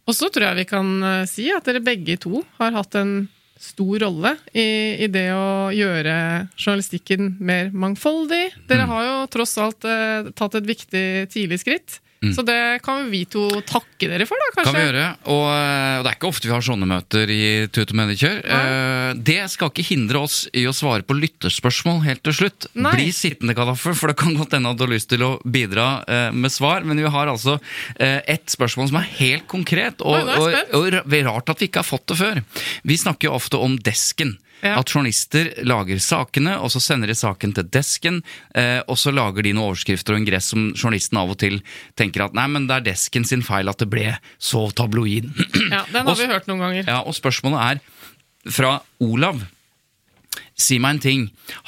Og 0.09 0.17
så 0.17 0.27
tror 0.33 0.49
jeg 0.49 0.61
vi 0.63 0.69
kan 0.69 0.89
eh, 1.07 1.27
si 1.29 1.47
at 1.53 1.67
dere 1.67 1.83
begge 1.83 2.17
to 2.19 2.41
har 2.59 2.75
hatt 2.75 2.97
en 2.99 3.29
stor 3.61 4.01
rolle 4.01 4.33
i, 4.57 4.97
i 5.05 5.07
det 5.11 5.27
å 5.37 5.69
gjøre 5.75 6.13
journalistikken 6.57 7.35
mer 7.39 7.69
mangfoldig. 7.71 8.47
Dere 8.69 8.87
har 8.89 9.03
jo 9.05 9.17
tross 9.31 9.53
alt 9.61 9.85
eh, 9.85 10.31
tatt 10.35 10.57
et 10.57 10.67
viktig 10.67 11.05
tidlig 11.31 11.61
skritt. 11.61 11.99
Så 12.21 12.43
det 12.45 12.83
kan 12.85 13.07
vi 13.09 13.23
to 13.25 13.47
takke 13.65 14.05
dere 14.05 14.27
for, 14.29 14.37
da, 14.37 14.49
kanskje? 14.53 14.67
Kan 14.67 14.75
vi 14.77 14.83
gjøre. 14.83 15.05
Og, 15.33 15.45
eh, 15.49 15.95
og 15.97 16.03
det 16.05 16.11
er 16.11 16.17
ikke 16.19 16.29
ofte 16.29 16.45
vi 16.45 16.53
har 16.53 16.65
sånne 16.67 16.89
møter 16.89 17.31
i 17.33 17.41
Tut 17.73 17.93
og 17.95 17.97
Mediekjør. 17.97 18.35
Uh, 18.45 19.13
Det 19.17 19.39
skal 19.49 19.71
ikke 19.71 19.87
hindre 19.87 20.21
oss 20.21 20.43
i 20.53 20.67
å 20.69 20.73
svare 20.75 21.01
på 21.07 21.17
lytterspørsmål 21.17 22.03
helt 22.05 22.21
til 22.27 22.37
slutt. 22.43 22.69
Nei. 22.77 22.93
Bli 22.99 23.07
sittende, 23.15 23.55
kadaffer, 23.57 23.97
for 23.97 24.13
det 24.13 24.19
kan 24.21 24.37
godt 24.37 24.53
hende 24.53 24.69
at 24.69 24.77
du 24.77 24.85
har 24.85 24.93
lyst 24.93 25.09
til 25.09 25.25
å 25.25 25.31
bidra 25.41 25.87
uh, 26.05 26.29
med 26.29 26.53
svar. 26.53 26.85
Men 26.85 27.01
vi 27.01 27.09
har 27.09 27.33
altså 27.33 27.57
uh, 27.57 28.21
et 28.21 28.53
spørsmål 28.53 28.93
som 28.93 29.01
er 29.01 29.09
helt 29.17 29.49
konkret, 29.49 30.05
og, 30.05 30.21
Nei, 30.21 30.37
er 30.53 30.69
og, 30.77 31.01
og 31.01 31.17
rart 31.31 31.55
at 31.55 31.65
vi 31.65 31.71
ikke 31.71 31.81
har 31.81 31.89
fått 31.89 32.05
det 32.13 32.21
før. 32.21 32.45
Vi 32.85 33.01
snakker 33.01 33.31
jo 33.31 33.37
ofte 33.41 33.57
om 33.65 33.81
desken. 33.81 34.37
Ja. 34.61 34.75
At 34.79 34.91
journalister 34.93 35.49
lager 35.65 35.97
sakene, 36.03 36.57
og 36.61 36.69
så 36.73 36.81
sender 36.83 37.07
de 37.09 37.15
saken 37.17 37.53
til 37.57 37.63
desken, 37.73 38.19
eh, 38.55 38.81
og 38.87 38.97
så 39.01 39.11
lager 39.13 39.41
de 39.43 39.53
noen 39.53 39.71
overskrifter 39.71 40.13
og 40.13 40.21
ingress 40.21 40.51
som 40.53 40.67
journalisten 40.77 41.17
av 41.17 41.31
og 41.33 41.39
til 41.41 41.61
tenker 41.97 42.25
at 42.27 42.33
nei, 42.37 42.45
men 42.47 42.67
det 42.69 42.75
er 42.77 42.87
desken 42.93 43.25
sin 43.25 43.41
feil 43.41 43.69
at 43.71 43.77
det 43.81 43.89
ble 43.89 44.11
så 44.37 44.67
tabloid. 44.77 45.31
Ja, 45.71 45.85
Den 45.91 46.05
har 46.05 46.11
Og- 46.11 46.17
vi 46.17 46.27
hørt 46.29 46.47
noen 46.47 46.59
ganger. 46.59 46.85
Ja, 46.87 47.01
og 47.01 47.13
spørsmålet 47.17 47.59
er 47.81 48.51
fra 48.51 48.79
Olav. 49.01 49.41
Si 50.55 50.77
meg 50.79 50.95
en 50.95 50.99
ting. 51.03 51.23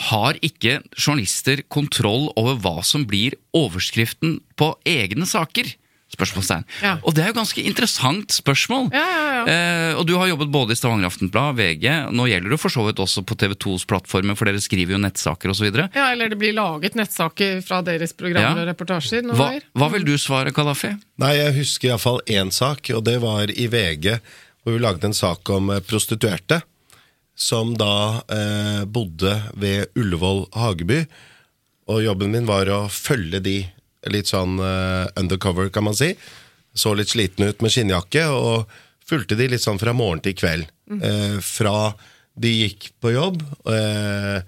Har 0.09 0.33
ikke 0.45 0.81
journalister 0.95 1.63
kontroll 1.69 2.29
over 2.37 2.55
hva 2.61 2.83
som 2.85 3.05
blir 3.09 3.33
overskriften 3.57 4.37
på 4.59 4.75
egne 4.85 5.25
saker? 5.27 5.73
Spørsmålstegn. 6.13 6.63
Ja. 6.83 6.93
Og 7.01 7.15
det 7.17 7.23
er 7.23 7.31
jo 7.31 7.35
ganske 7.39 7.63
interessant 7.65 8.31
spørsmål. 8.35 8.91
Ja, 8.93 9.03
ja, 9.09 9.23
ja. 9.33 9.43
Eh, 9.49 9.97
og 9.97 10.05
du 10.07 10.13
har 10.19 10.27
jobbet 10.29 10.51
både 10.53 10.75
i 10.75 10.77
Stavanger 10.77 11.09
Aftenblad, 11.09 11.57
VG, 11.57 11.87
nå 12.13 12.27
gjelder 12.29 12.53
det 12.53 12.59
for 12.61 12.69
så 12.73 12.85
vidt 12.85 13.01
også 13.01 13.23
på 13.25 13.37
TV 13.41 13.55
2s 13.65 13.87
plattformer, 13.89 14.37
for 14.37 14.45
dere 14.49 14.61
skriver 14.61 14.93
jo 14.95 15.01
nettsaker 15.01 15.49
osv. 15.53 15.69
Ja, 15.73 16.11
Eller 16.11 16.29
det 16.29 16.37
blir 16.41 16.53
laget 16.53 16.95
nettsaker 16.99 17.61
fra 17.65 17.81
deres 17.85 18.13
programmer 18.13 18.61
Ja. 18.61 18.67
og 18.67 18.69
reportasjer. 18.73 19.25
Hva, 19.33 19.49
hva 19.73 19.89
vil 19.95 20.05
du 20.05 20.13
svare, 20.21 20.53
Kadafi? 20.53 20.93
Nei, 21.23 21.33
jeg 21.39 21.57
husker 21.57 21.89
iallfall 21.93 22.21
én 22.29 22.51
sak, 22.53 22.89
og 22.93 23.03
det 23.09 23.17
var 23.23 23.49
i 23.49 23.65
VG, 23.67 24.19
hvor 24.63 24.77
vi 24.77 24.79
lagde 24.85 25.09
en 25.09 25.17
sak 25.17 25.49
om 25.49 25.73
eh, 25.73 25.81
prostituerte. 25.81 26.61
Som 27.35 27.73
da 27.79 28.21
eh, 28.29 28.83
bodde 28.85 29.31
ved 29.57 29.89
Ullevål 29.97 30.43
Hageby. 30.53 30.99
Og 31.89 32.03
jobben 32.05 32.29
min 32.31 32.45
var 32.45 32.69
å 32.69 32.83
følge 32.93 33.39
de 33.43 33.55
litt 34.11 34.31
sånn 34.31 34.57
uh, 34.59 35.05
undercover, 35.19 35.69
kan 35.73 35.85
man 35.87 35.97
si. 35.97 36.13
Så 36.73 36.95
litt 36.97 37.13
sliten 37.13 37.47
ut 37.47 37.61
med 37.63 37.73
skinnjakke, 37.73 38.25
og 38.33 38.71
fulgte 39.07 39.37
de 39.39 39.49
litt 39.51 39.63
sånn 39.63 39.81
fra 39.81 39.93
morgen 39.95 40.23
til 40.23 40.35
kveld. 40.37 40.69
Eh, 40.93 41.37
fra 41.43 41.93
de 42.33 42.51
gikk 42.51 42.89
på 43.03 43.13
jobb, 43.13 43.41
uh, 43.69 44.39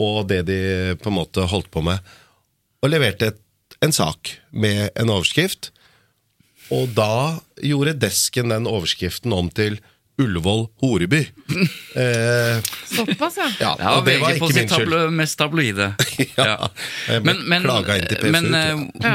og 0.00 0.24
det 0.30 0.42
de 0.48 0.60
på 1.00 1.10
en 1.10 1.18
måte 1.18 1.44
holdt 1.50 1.70
på 1.74 1.84
med. 1.84 2.00
Og 2.82 2.90
leverte 2.90 3.32
et, 3.32 3.40
en 3.84 3.92
sak 3.94 4.36
med 4.50 4.88
en 4.98 5.12
overskrift. 5.12 5.70
Og 6.72 6.94
da 6.96 7.36
gjorde 7.60 7.98
desken 8.00 8.54
den 8.54 8.68
overskriften 8.70 9.34
om 9.36 9.50
til 9.52 9.76
Ullevål 10.22 10.66
Horeby. 10.82 11.24
Eh, 11.94 12.58
Såpass, 12.90 13.36
ja. 13.38 13.44
ja, 13.60 13.68
Ja, 13.78 13.90
og 14.00 14.06
det 14.08 14.16
var 14.18 14.32
ikke 14.34 14.48
min 14.48 14.66
skyld. 14.66 14.70
tablo 14.72 15.10
mest 15.14 15.36
tabloide. 15.38 15.84
Ja, 16.34 16.46
ja. 17.06 17.20
Men, 17.22 17.44
men 17.46 17.62
tror 17.62 17.76
eh. 18.58 18.80
Ja. 19.04 19.12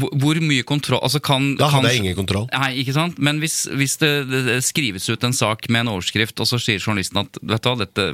hvor- 0.00 0.40
mye 0.42 0.64
kontroll 0.66 0.98
altså 1.06 1.20
kan, 1.22 1.52
Da 1.60 1.68
hadde 1.70 1.86
kan, 1.86 1.94
jeg 1.94 2.02
ingen 2.02 2.16
kontroll. 2.18 2.48
Nei, 2.50 2.72
ikke 2.82 2.96
sant? 2.96 3.18
Men 3.22 3.38
hvis, 3.38 3.60
hvis 3.70 3.94
det, 4.02 4.10
det, 4.32 4.58
skrives 4.66 5.06
ut 5.12 5.22
en 5.28 5.36
sak 5.36 5.68
med 5.70 5.84
en 5.84 5.92
overskrift, 5.94 6.40
og 6.42 6.50
så 6.50 6.58
sier 6.58 6.82
journalisten 6.82 7.22
at 7.22 7.38
vet 7.42 7.62
du 7.62 7.70
hva, 7.70 7.76
dette, 7.84 8.08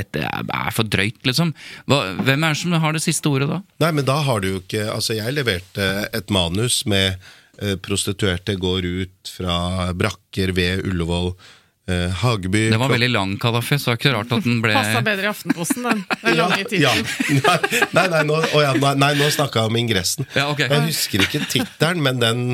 dette 0.00 0.24
er 0.24 0.72
for 0.72 0.88
drøyt, 0.88 1.20
liksom. 1.28 1.52
Hva, 1.90 2.00
hvem 2.24 2.48
er 2.48 2.56
det 2.56 2.62
som 2.64 2.72
har 2.80 2.96
det 2.96 3.04
siste 3.04 3.28
ordet 3.28 3.50
da? 3.52 3.60
Nei, 3.84 3.92
men 4.00 4.08
da 4.08 4.20
har 4.24 4.40
du 4.40 4.54
jo 4.54 4.60
ikke 4.64 4.88
Altså, 4.94 5.18
jeg 5.20 5.36
leverte 5.36 5.90
et 6.16 6.32
manus 6.32 6.86
med 6.88 7.18
prostituerte 7.82 8.56
går 8.60 8.88
ut 9.04 9.34
fra 9.36 9.92
brakker 9.96 10.52
ved 10.56 10.84
Ullevål, 10.88 11.34
eh, 11.88 12.10
Hageby 12.22 12.70
Det 12.70 12.80
var 12.80 12.88
veldig 12.92 13.10
lang, 13.12 13.36
Kadafi, 13.38 13.78
så 13.78 13.92
det 13.92 13.96
er 13.96 14.00
ikke 14.02 14.14
rart 14.16 14.32
at 14.32 14.46
den 14.46 14.62
ble 14.64 14.72
Passa 14.76 15.02
bedre 15.04 15.28
i 15.28 15.32
Aftenposten, 15.32 15.84
den. 15.88 16.04
Den 16.22 16.38
ja, 16.38 16.48
ja. 16.88 16.94
Nei, 17.92 18.06
nei, 18.08 18.22
nå, 18.30 18.40
oh 18.54 18.62
ja, 18.64 18.72
nei, 18.80 18.94
nei, 19.04 19.12
nå 19.20 19.28
snakka 19.34 19.64
jeg 19.64 19.72
om 19.74 19.78
ingressen. 19.84 20.26
Ja, 20.34 20.48
okay. 20.52 20.70
Jeg 20.72 20.88
husker 20.90 21.26
ikke 21.26 21.44
tittelen, 21.52 22.02
men 22.04 22.22
den 22.22 22.44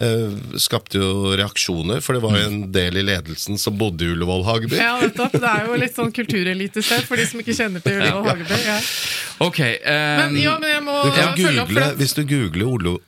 eh, 0.00 0.36
skapte 0.60 1.00
jo 1.00 1.32
reaksjoner, 1.38 2.02
for 2.04 2.16
det 2.16 2.22
var 2.24 2.36
jo 2.38 2.50
en 2.50 2.60
del 2.74 3.00
i 3.00 3.04
ledelsen 3.06 3.58
som 3.60 3.78
bodde 3.78 4.06
i 4.06 4.12
Ullevål 4.14 4.44
Hageby. 4.46 4.78
Ja, 4.80 4.98
nettopp. 5.02 5.34
Det 5.38 5.54
er 5.54 5.66
jo 5.70 5.78
litt 5.80 5.96
sånn 5.96 6.12
kulturelitested 6.14 7.08
for 7.08 7.20
de 7.20 7.26
som 7.30 7.42
ikke 7.42 7.56
kjenner 7.56 7.84
til 7.84 7.98
Ullevål 7.98 8.30
Hageby. 8.32 8.60
Ja. 8.66 8.78
Ok. 9.48 9.58
um, 9.64 9.88
Men, 10.20 10.38
ja, 10.42 10.54
men 10.60 10.72
jeg 10.76 10.84
må 10.86 11.00
Du 11.06 11.10
kan 11.16 11.34
følge 11.38 11.64
opp. 11.64 11.72
For 11.72 11.80
det, 11.82 11.90
hvis 12.02 12.16
du 12.18 12.22
googler 12.28 12.68
Ulle- 12.68 12.98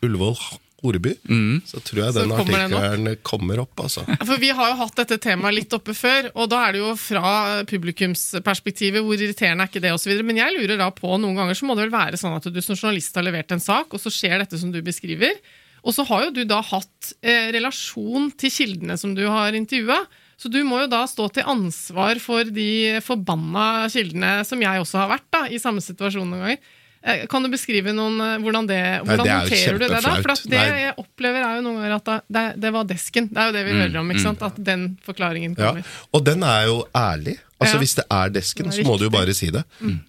Ullevål 0.86 1.16
mm. 1.28 1.60
så 1.68 1.80
tror 1.84 2.00
jeg 2.02 2.14
Så 2.14 2.24
den 2.24 2.34
kommer 2.34 2.64
artikkelen 2.64 3.22
kommer 3.26 3.62
opp. 3.64 3.82
Altså. 3.84 4.04
for 4.28 4.40
vi 4.42 4.50
har 4.56 4.72
jo 4.72 4.78
hatt 4.80 5.00
dette 5.02 5.18
temaet 5.22 5.56
litt 5.56 5.76
oppe 5.76 5.94
før, 5.96 6.30
og 6.34 6.50
da 6.52 6.62
er 6.66 6.76
det 6.76 6.82
jo 6.82 6.92
fra 7.00 7.32
publikumsperspektivet 7.70 9.04
hvor 9.04 9.20
irriterende 9.20 9.66
er 9.66 9.72
ikke 9.72 9.84
det, 9.84 9.94
osv. 9.96 10.14
Men 10.26 10.40
jeg 10.42 10.56
lurer 10.56 10.80
da 10.80 10.90
på, 10.94 11.10
noen 11.20 11.38
ganger 11.38 11.58
så 11.58 11.68
må 11.68 11.76
det 11.76 11.88
vel 11.88 11.96
være 11.96 12.20
sånn 12.20 12.38
at 12.38 12.48
du 12.48 12.60
som 12.64 12.78
journalist 12.78 13.18
har 13.18 13.26
levert 13.26 13.52
en 13.54 13.62
sak, 13.62 13.92
og 13.92 14.02
så 14.02 14.12
skjer 14.14 14.40
dette 14.42 14.60
som 14.60 14.72
du 14.72 14.80
beskriver. 14.84 15.36
Og 15.80 15.96
så 15.96 16.04
har 16.08 16.26
jo 16.26 16.34
du 16.36 16.42
da 16.48 16.60
hatt 16.64 17.12
eh, 17.24 17.48
relasjon 17.54 18.28
til 18.40 18.52
kildene 18.52 18.98
som 19.00 19.14
du 19.16 19.24
har 19.28 19.56
intervjua. 19.56 20.02
Så 20.40 20.48
du 20.52 20.62
må 20.64 20.82
jo 20.82 20.90
da 20.92 21.02
stå 21.08 21.26
til 21.36 21.48
ansvar 21.48 22.20
for 22.22 22.48
de 22.48 23.00
forbanna 23.04 23.88
kildene 23.92 24.38
som 24.48 24.60
jeg 24.64 24.80
også 24.80 25.02
har 25.02 25.10
vært 25.12 25.28
da, 25.32 25.42
i 25.52 25.60
samme 25.60 25.84
situasjon 25.84 26.28
noen 26.28 26.46
ganger. 26.46 26.76
Eh, 27.02 27.26
Kan 27.32 27.42
du 27.42 27.48
beskrive 27.48 27.94
noen, 27.96 28.18
eh, 28.20 28.38
hvordan 28.44 28.66
det 28.68 28.80
Hvordan 29.06 29.24
det 29.24 29.32
er 29.32 29.40
håndterer 29.40 29.78
du 29.78 29.84
det 29.86 29.90
da? 30.04 30.14
For 30.20 30.32
at 30.34 30.42
det 30.44 30.58
Nei. 30.60 30.80
jeg 30.84 30.94
opplever 31.00 31.40
er 31.46 31.54
jo 31.56 31.62
noen 31.64 31.78
ganger 31.80 31.94
at 31.96 32.04
da, 32.10 32.16
det, 32.28 32.42
det 32.60 32.72
var 32.74 32.84
desken. 32.90 33.28
Det 33.32 33.40
er 33.40 33.46
jo 33.48 33.54
det 33.56 33.62
vi 33.64 33.76
hører 33.78 34.00
om, 34.02 34.10
ikke 34.12 34.24
sant? 34.26 34.42
At 34.44 34.58
den 34.70 34.84
forklaringen 35.06 35.54
kommer. 35.56 35.80
Ja. 35.80 36.02
Og 36.12 36.24
den 36.28 36.44
er 36.44 36.66
jo 36.68 36.82
ærlig. 36.94 37.38
Altså 37.60 37.76
Ja. 37.76 37.80
Hvis 37.84 37.94
det 37.96 38.04
er 38.10 38.30
desken, 38.32 38.68
Det 38.70 38.78
er 38.78 38.82
så 38.82 38.88
må 38.88 38.98
du 38.98 39.04
jo 39.04 39.10
bare 39.12 39.34
si 39.36 39.50
det. 39.52 39.64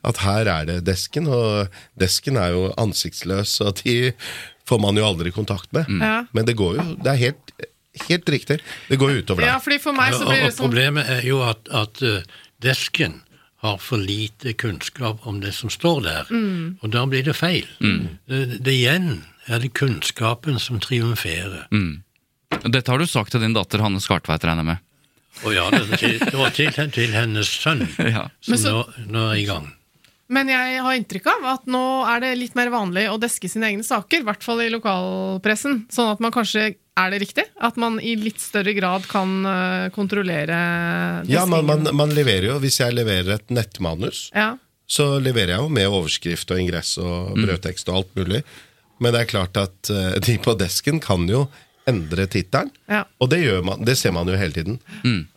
At 0.07 0.17
her 0.23 0.47
er 0.47 0.65
det 0.65 0.77
desken, 0.87 1.27
og 1.27 1.67
desken 1.99 2.37
er 2.39 2.51
jo 2.55 2.73
ansiktsløs, 2.79 3.57
og 3.61 3.75
de 3.83 4.11
får 4.67 4.79
man 4.79 4.95
jo 4.95 5.03
aldri 5.07 5.31
kontakt 5.35 5.71
med. 5.75 5.85
Ja. 5.99 6.25
Men 6.33 6.45
det 6.47 6.55
går 6.59 6.75
jo 6.79 6.85
Det 7.03 7.11
er 7.11 7.19
helt, 7.19 7.51
helt 8.07 8.29
riktig. 8.29 8.59
Det 8.89 8.99
går 8.99 9.11
jo 9.15 9.23
utover 9.23 9.43
Ja, 9.47 9.57
fordi 9.59 9.79
for 9.83 9.91
meg 9.95 10.13
så 10.13 10.23
blir 10.27 10.43
det 10.45 10.53
sånn 10.55 10.63
Og 10.65 10.71
problemet 10.71 11.07
er 11.11 11.23
jo 11.27 11.41
at, 11.43 11.59
at 11.71 12.01
eh, 12.03 12.21
desken 12.63 13.21
har 13.61 13.77
for 13.77 13.97
lite 14.01 14.53
kunnskap 14.57 15.25
om 15.29 15.39
det 15.43 15.51
som 15.53 15.69
står 15.69 16.01
der, 16.03 16.25
Mm. 16.31 16.77
og 16.81 16.89
da 16.91 17.05
blir 17.05 17.23
det 17.23 17.35
feil. 17.37 17.67
Det, 18.27 18.59
det 18.63 18.73
igjen 18.73 19.21
er 19.47 19.59
det 19.59 19.73
kunnskapen 19.77 20.57
som 20.59 20.79
triumferer. 20.79 21.67
Dette 22.65 22.91
har 22.91 22.97
du 22.99 23.05
sagt 23.07 23.31
til 23.31 23.41
din 23.41 23.53
datter 23.53 23.79
Hanne 23.81 24.01
Skartveit, 24.01 24.43
regner 24.43 24.63
jeg 24.65 24.65
med. 24.65 24.77
Å 25.45 25.53
ja, 25.55 25.69
det, 25.71 25.97
til, 26.01 26.17
det 26.19 26.33
var 26.35 26.49
til, 26.51 26.71
til 26.91 27.13
hennes 27.15 27.47
sønn, 27.47 27.85
Ja. 28.15 28.27
som 28.41 28.57
så- 28.57 28.73
nå, 28.97 29.05
nå 29.13 29.27
er 29.31 29.37
i 29.39 29.45
gang. 29.45 29.71
Men 30.31 30.47
jeg 30.47 30.79
har 30.81 30.93
inntrykk 30.95 31.25
av 31.27 31.45
at 31.59 31.65
nå 31.67 31.79
er 32.07 32.19
det 32.23 32.37
litt 32.39 32.53
mer 32.55 32.69
vanlig 32.71 33.05
å 33.11 33.17
deske 33.19 33.49
sine 33.51 33.67
egne 33.67 33.83
saker, 33.83 34.21
i 34.21 34.23
hvert 34.23 34.43
fall 34.43 34.61
i 34.63 34.69
lokalpressen. 34.71 35.85
Sånn 35.91 36.11
at 36.13 36.21
man 36.23 36.31
kanskje 36.31 36.75
Er 36.99 37.13
det 37.13 37.21
riktig? 37.23 37.45
At 37.63 37.77
man 37.79 37.99
i 38.03 38.15
litt 38.19 38.41
større 38.43 38.73
grad 38.75 39.05
kan 39.07 39.29
kontrollere 39.45 39.91
kontrollere 39.95 40.57
Ja, 41.31 41.45
man, 41.45 41.65
man, 41.65 41.87
man 41.95 42.11
leverer 42.15 42.49
jo 42.51 42.57
Hvis 42.59 42.81
jeg 42.81 42.93
leverer 42.97 43.37
et 43.37 43.49
nettmanus, 43.53 44.29
Ja. 44.35 44.57
så 44.91 45.19
leverer 45.23 45.55
jeg 45.55 45.63
jo 45.63 45.69
med 45.71 45.87
overskrift 45.87 46.51
og 46.51 46.59
ingress 46.59 46.97
og 46.99 47.35
brødtekst 47.39 47.87
og 47.89 48.01
alt 48.01 48.15
mulig. 48.19 48.43
Men 48.99 49.13
det 49.15 49.21
er 49.23 49.29
klart 49.31 49.57
at 49.57 49.89
eh, 49.89 50.19
de 50.19 50.35
på 50.43 50.53
desken 50.59 50.99
kan 51.01 51.23
jo 51.31 51.45
endre 51.89 52.27
tittelen. 52.29 52.69
Ja. 52.91 53.05
Og 53.23 53.31
det, 53.31 53.39
gjør 53.41 53.63
man, 53.65 53.81
det 53.87 53.95
ser 53.97 54.13
man 54.13 54.27
jo 54.29 54.35
hele 54.37 54.53
tiden. 54.53 54.75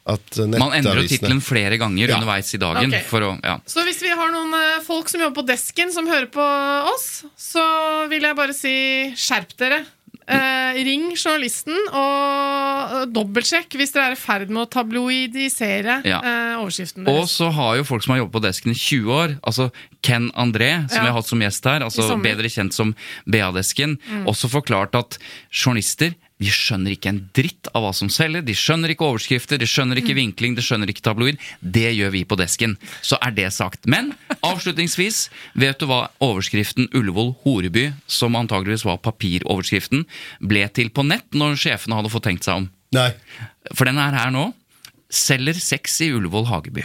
At 0.05 0.37
eh, 0.43 0.51
Man 0.53 0.75
endrer 0.77 1.01
jo 1.01 1.09
tittelen 1.09 1.41
flere 1.41 1.79
ganger 1.81 2.11
Ja. 2.11 2.19
underveis 2.19 2.51
i 2.53 2.61
dagen. 2.61 2.91
Okay. 2.93 3.07
For 3.09 3.25
å, 3.25 3.31
ja. 3.41 3.57
Så 3.71 3.87
hvis 3.87 4.03
vi 4.05 4.11
har 4.13 4.35
noen 4.35 4.53
eh, 4.59 4.83
folk 4.85 5.09
som 5.09 5.23
jobber 5.25 5.39
på 5.41 5.47
desken, 5.55 5.95
som 5.95 6.11
hører 6.11 6.29
på 6.35 6.45
oss, 6.93 7.25
så 7.41 7.65
vil 8.13 8.27
jeg 8.29 8.37
bare 8.43 8.53
si 8.59 8.75
skjerp 9.17 9.55
dere. 9.63 9.85
Eh, 10.27 10.79
ring 10.87 11.11
journalisten 11.21 11.77
og 11.93 13.11
dobbeltsjekk 13.13 13.75
hvis 13.77 13.93
dere 13.93 14.07
er 14.09 14.17
i 14.17 14.17
ferd 14.17 14.49
med 14.49 14.63
å 14.65 14.71
tabloidisere 14.73 15.99
Ja. 16.07 16.21
eh, 16.25 16.55
overskriften 16.63 17.07
Og 17.09 17.27
så 17.29 17.51
har 17.53 17.77
jo 17.77 17.85
folk 17.85 18.03
som 18.03 18.15
har 18.15 18.23
jobbet 18.25 18.33
på 18.39 18.43
desken 18.47 18.71
i 18.73 18.75
20 18.75 19.13
år, 19.13 19.35
altså 19.47 19.71
Ken 20.03 20.31
André, 20.33 20.89
som 20.89 20.97
Ja. 20.99 21.05
jeg 21.05 21.13
har 21.13 21.19
hatt 21.21 21.27
som 21.29 21.41
gjest 21.41 21.65
her, 21.65 21.81
altså 21.81 22.17
bedre 22.23 22.49
kjent 22.49 22.73
som 22.73 22.95
BA-desken, 23.29 23.99
også 24.27 24.49
forklart 24.49 24.95
at 24.95 25.19
journalister 25.53 26.15
de 26.43 26.51
skjønner 26.51 26.97
ikke 26.97 27.11
en 27.13 27.21
dritt 27.37 27.69
av 27.71 27.85
hva 27.85 27.93
som 27.95 28.11
selger. 28.11 28.43
De 28.43 28.57
skjønner 28.59 28.91
ikke 28.91 29.07
overskrifter, 29.07 29.61
de 29.61 29.69
skjønner 29.71 30.01
ikke 30.01 30.17
vinkling, 30.19 30.57
de 30.57 30.65
skjønner 30.65 30.91
ikke 30.91 31.05
tabloid. 31.07 31.39
Det 31.61 31.93
gjør 31.95 32.11
vi 32.17 32.25
på 32.27 32.39
desken. 32.41 32.75
Så 33.07 33.19
er 33.23 33.37
det 33.37 33.53
sagt. 33.55 33.87
Men 33.91 34.13
avslutningsvis, 34.41 35.29
vet 35.55 35.79
du 35.79 35.87
hva 35.91 36.09
overskriften 36.25 36.91
Ullevål 36.91 37.37
Horeby, 37.45 37.93
som 38.11 38.35
antageligvis 38.39 38.87
var 38.89 39.03
papiroverskriften, 39.05 40.09
ble 40.43 40.67
til 40.75 40.91
på 40.95 41.07
nett 41.07 41.39
når 41.39 41.61
sjefene 41.61 42.01
hadde 42.01 42.13
fått 42.13 42.27
tenkt 42.27 42.49
seg 42.49 42.65
om? 42.65 42.69
Nei. 42.95 43.13
For 43.73 43.87
den 43.87 44.03
er 44.03 44.19
her 44.19 44.35
nå. 44.35 44.51
Selger 45.15 45.55
sex 45.63 46.01
i 46.03 46.09
Ullevål 46.15 46.49
Hageby. 46.51 46.85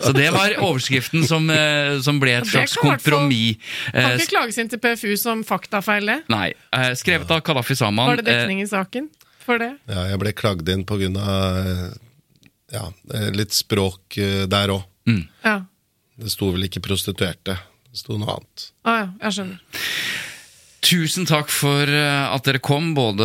Så 0.00 0.12
det 0.16 0.30
var 0.32 0.54
overskriften 0.64 1.26
som, 1.28 1.50
eh, 1.52 1.98
som 2.00 2.16
ble 2.22 2.38
et 2.38 2.46
slags 2.48 2.76
kompromiss. 2.80 3.58
Kan 3.92 4.00
Eh, 4.14 4.16
ikke 4.22 4.30
klages 4.32 4.58
inn 4.62 4.70
til 4.72 4.80
PFU 4.80 5.12
som 5.20 5.42
faktafeil, 5.44 6.06
det. 6.08 6.16
Nei. 6.32 6.54
eh, 6.72 6.94
Skrevet 6.96 7.30
av 7.30 7.42
Kadafi 7.44 7.76
Saman. 7.76 8.08
Var 8.08 8.22
det 8.22 8.24
dekning 8.30 8.62
i 8.64 8.66
saken 8.70 9.10
for 9.44 9.60
det? 9.60 9.74
ja, 9.92 10.06
jeg 10.08 10.18
ble 10.22 10.32
klagd 10.32 10.68
inn 10.72 10.86
på 10.88 10.96
grunn 11.02 11.18
av 11.20 11.92
ja, 12.72 12.86
litt 13.36 13.52
språk 13.52 14.16
der 14.48 14.72
òg. 14.72 14.82
Ja. 15.44 15.58
Det 16.16 16.30
sto 16.32 16.48
vel 16.54 16.64
ikke 16.70 16.80
prostituerte. 16.80 17.58
Det 17.90 18.00
sto 18.00 18.16
noe 18.18 18.38
annet. 18.38 18.70
Ah, 18.88 18.96
ja, 19.04 19.08
jeg 19.28 19.36
skjønner. 19.36 19.60
Tusen 20.84 21.24
takk 21.24 21.48
for 21.48 21.88
eh, 21.88 22.24
at 22.28 22.44
dere 22.44 22.60
kom, 22.60 22.90
både 22.96 23.24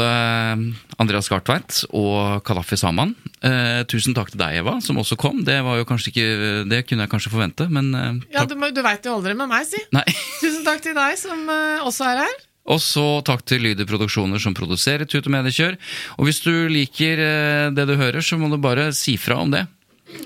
Andreas 0.99 1.27
Gartveit 1.31 1.81
og 1.91 2.39
Kadafi 2.47 2.77
Saman. 2.79 3.11
Eh, 3.43 3.81
tusen 3.89 4.15
takk 4.15 4.31
til 4.31 4.39
deg, 4.39 4.61
Eva, 4.61 4.77
som 4.83 4.99
også 5.01 5.17
kom. 5.19 5.41
Det 5.47 5.57
var 5.65 5.79
jo 5.79 5.83
ikke 5.83 6.27
Det 6.69 6.85
kunne 6.87 7.03
jeg 7.03 7.11
kanskje 7.11 7.33
forvente, 7.33 7.67
men 7.67 7.89
eh, 7.95 8.21
Ja. 8.35 8.45
Du, 8.47 8.55
du 8.55 8.81
veit 8.85 9.03
jo 9.03 9.17
aldri 9.17 9.35
med 9.35 9.51
meg, 9.51 9.67
si. 9.67 9.81
Nei. 9.95 10.05
Tusen 10.43 10.63
takk 10.67 10.83
til 10.85 10.95
deg 10.95 11.17
som 11.19 11.43
eh, 11.51 11.83
også 11.83 12.07
er 12.13 12.23
her. 12.23 12.37
Og 12.69 12.79
så 12.83 13.03
takk 13.25 13.43
til 13.49 13.63
Lyder 13.65 13.87
Produksjoner 13.89 14.39
som 14.39 14.55
produserer 14.55 15.07
Tut 15.09 15.25
og 15.25 15.33
Mediekjør. 15.33 15.75
Og 16.19 16.29
hvis 16.29 16.39
du 16.45 16.53
liker 16.71 17.23
eh, 17.25 17.65
det 17.75 17.87
du 17.89 17.97
hører, 17.99 18.21
så 18.23 18.39
må 18.39 18.51
du 18.51 18.59
bare 18.61 18.91
si 18.95 19.17
fra 19.19 19.41
om 19.43 19.51
det. 19.51 19.65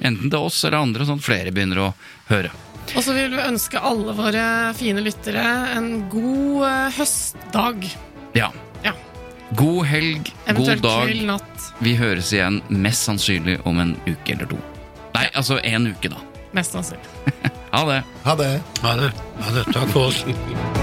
Enten 0.04 0.30
til 0.30 0.40
oss 0.40 0.62
eller 0.68 0.84
andre, 0.84 1.08
sånn 1.08 1.22
at 1.22 1.26
flere 1.26 1.56
begynner 1.56 1.82
å 1.88 1.90
høre. 2.30 2.54
Og 2.94 3.02
så 3.06 3.14
vil 3.16 3.32
vi 3.34 3.42
ønske 3.42 3.80
alle 3.82 4.14
våre 4.18 4.44
fine 4.78 5.02
lyttere 5.06 5.44
en 5.78 5.88
god 6.12 6.66
eh, 6.68 6.92
høstdag. 7.00 7.88
Ja. 8.38 8.52
Ja. 8.86 8.94
God 9.58 9.86
helg, 9.90 10.30
god 10.30 10.54
Eventuelt 10.56 10.84
dag. 10.86 11.02
kveld, 11.08 11.26
natt. 11.30 11.68
Vi 11.86 11.96
høres 12.00 12.32
igjen 12.36 12.62
mest 12.70 13.08
sannsynlig 13.08 13.60
om 13.70 13.80
en 13.84 13.96
uke 14.08 14.36
eller 14.36 14.50
to. 14.54 14.60
Nei, 15.14 15.28
altså 15.34 15.60
en 15.64 15.92
uke, 15.94 16.10
da. 16.14 16.22
Mest 16.58 16.76
sannsynlig. 16.78 17.10
Ha 17.74 17.80
det. 17.90 18.04
Ha 18.22 18.36
det! 18.38 18.52
Ha 18.84 18.92
det. 19.00 19.08
Ha 19.42 19.54
det. 19.56 19.64
Takk 19.74 19.90
for 19.96 20.12
oss. 20.12 20.83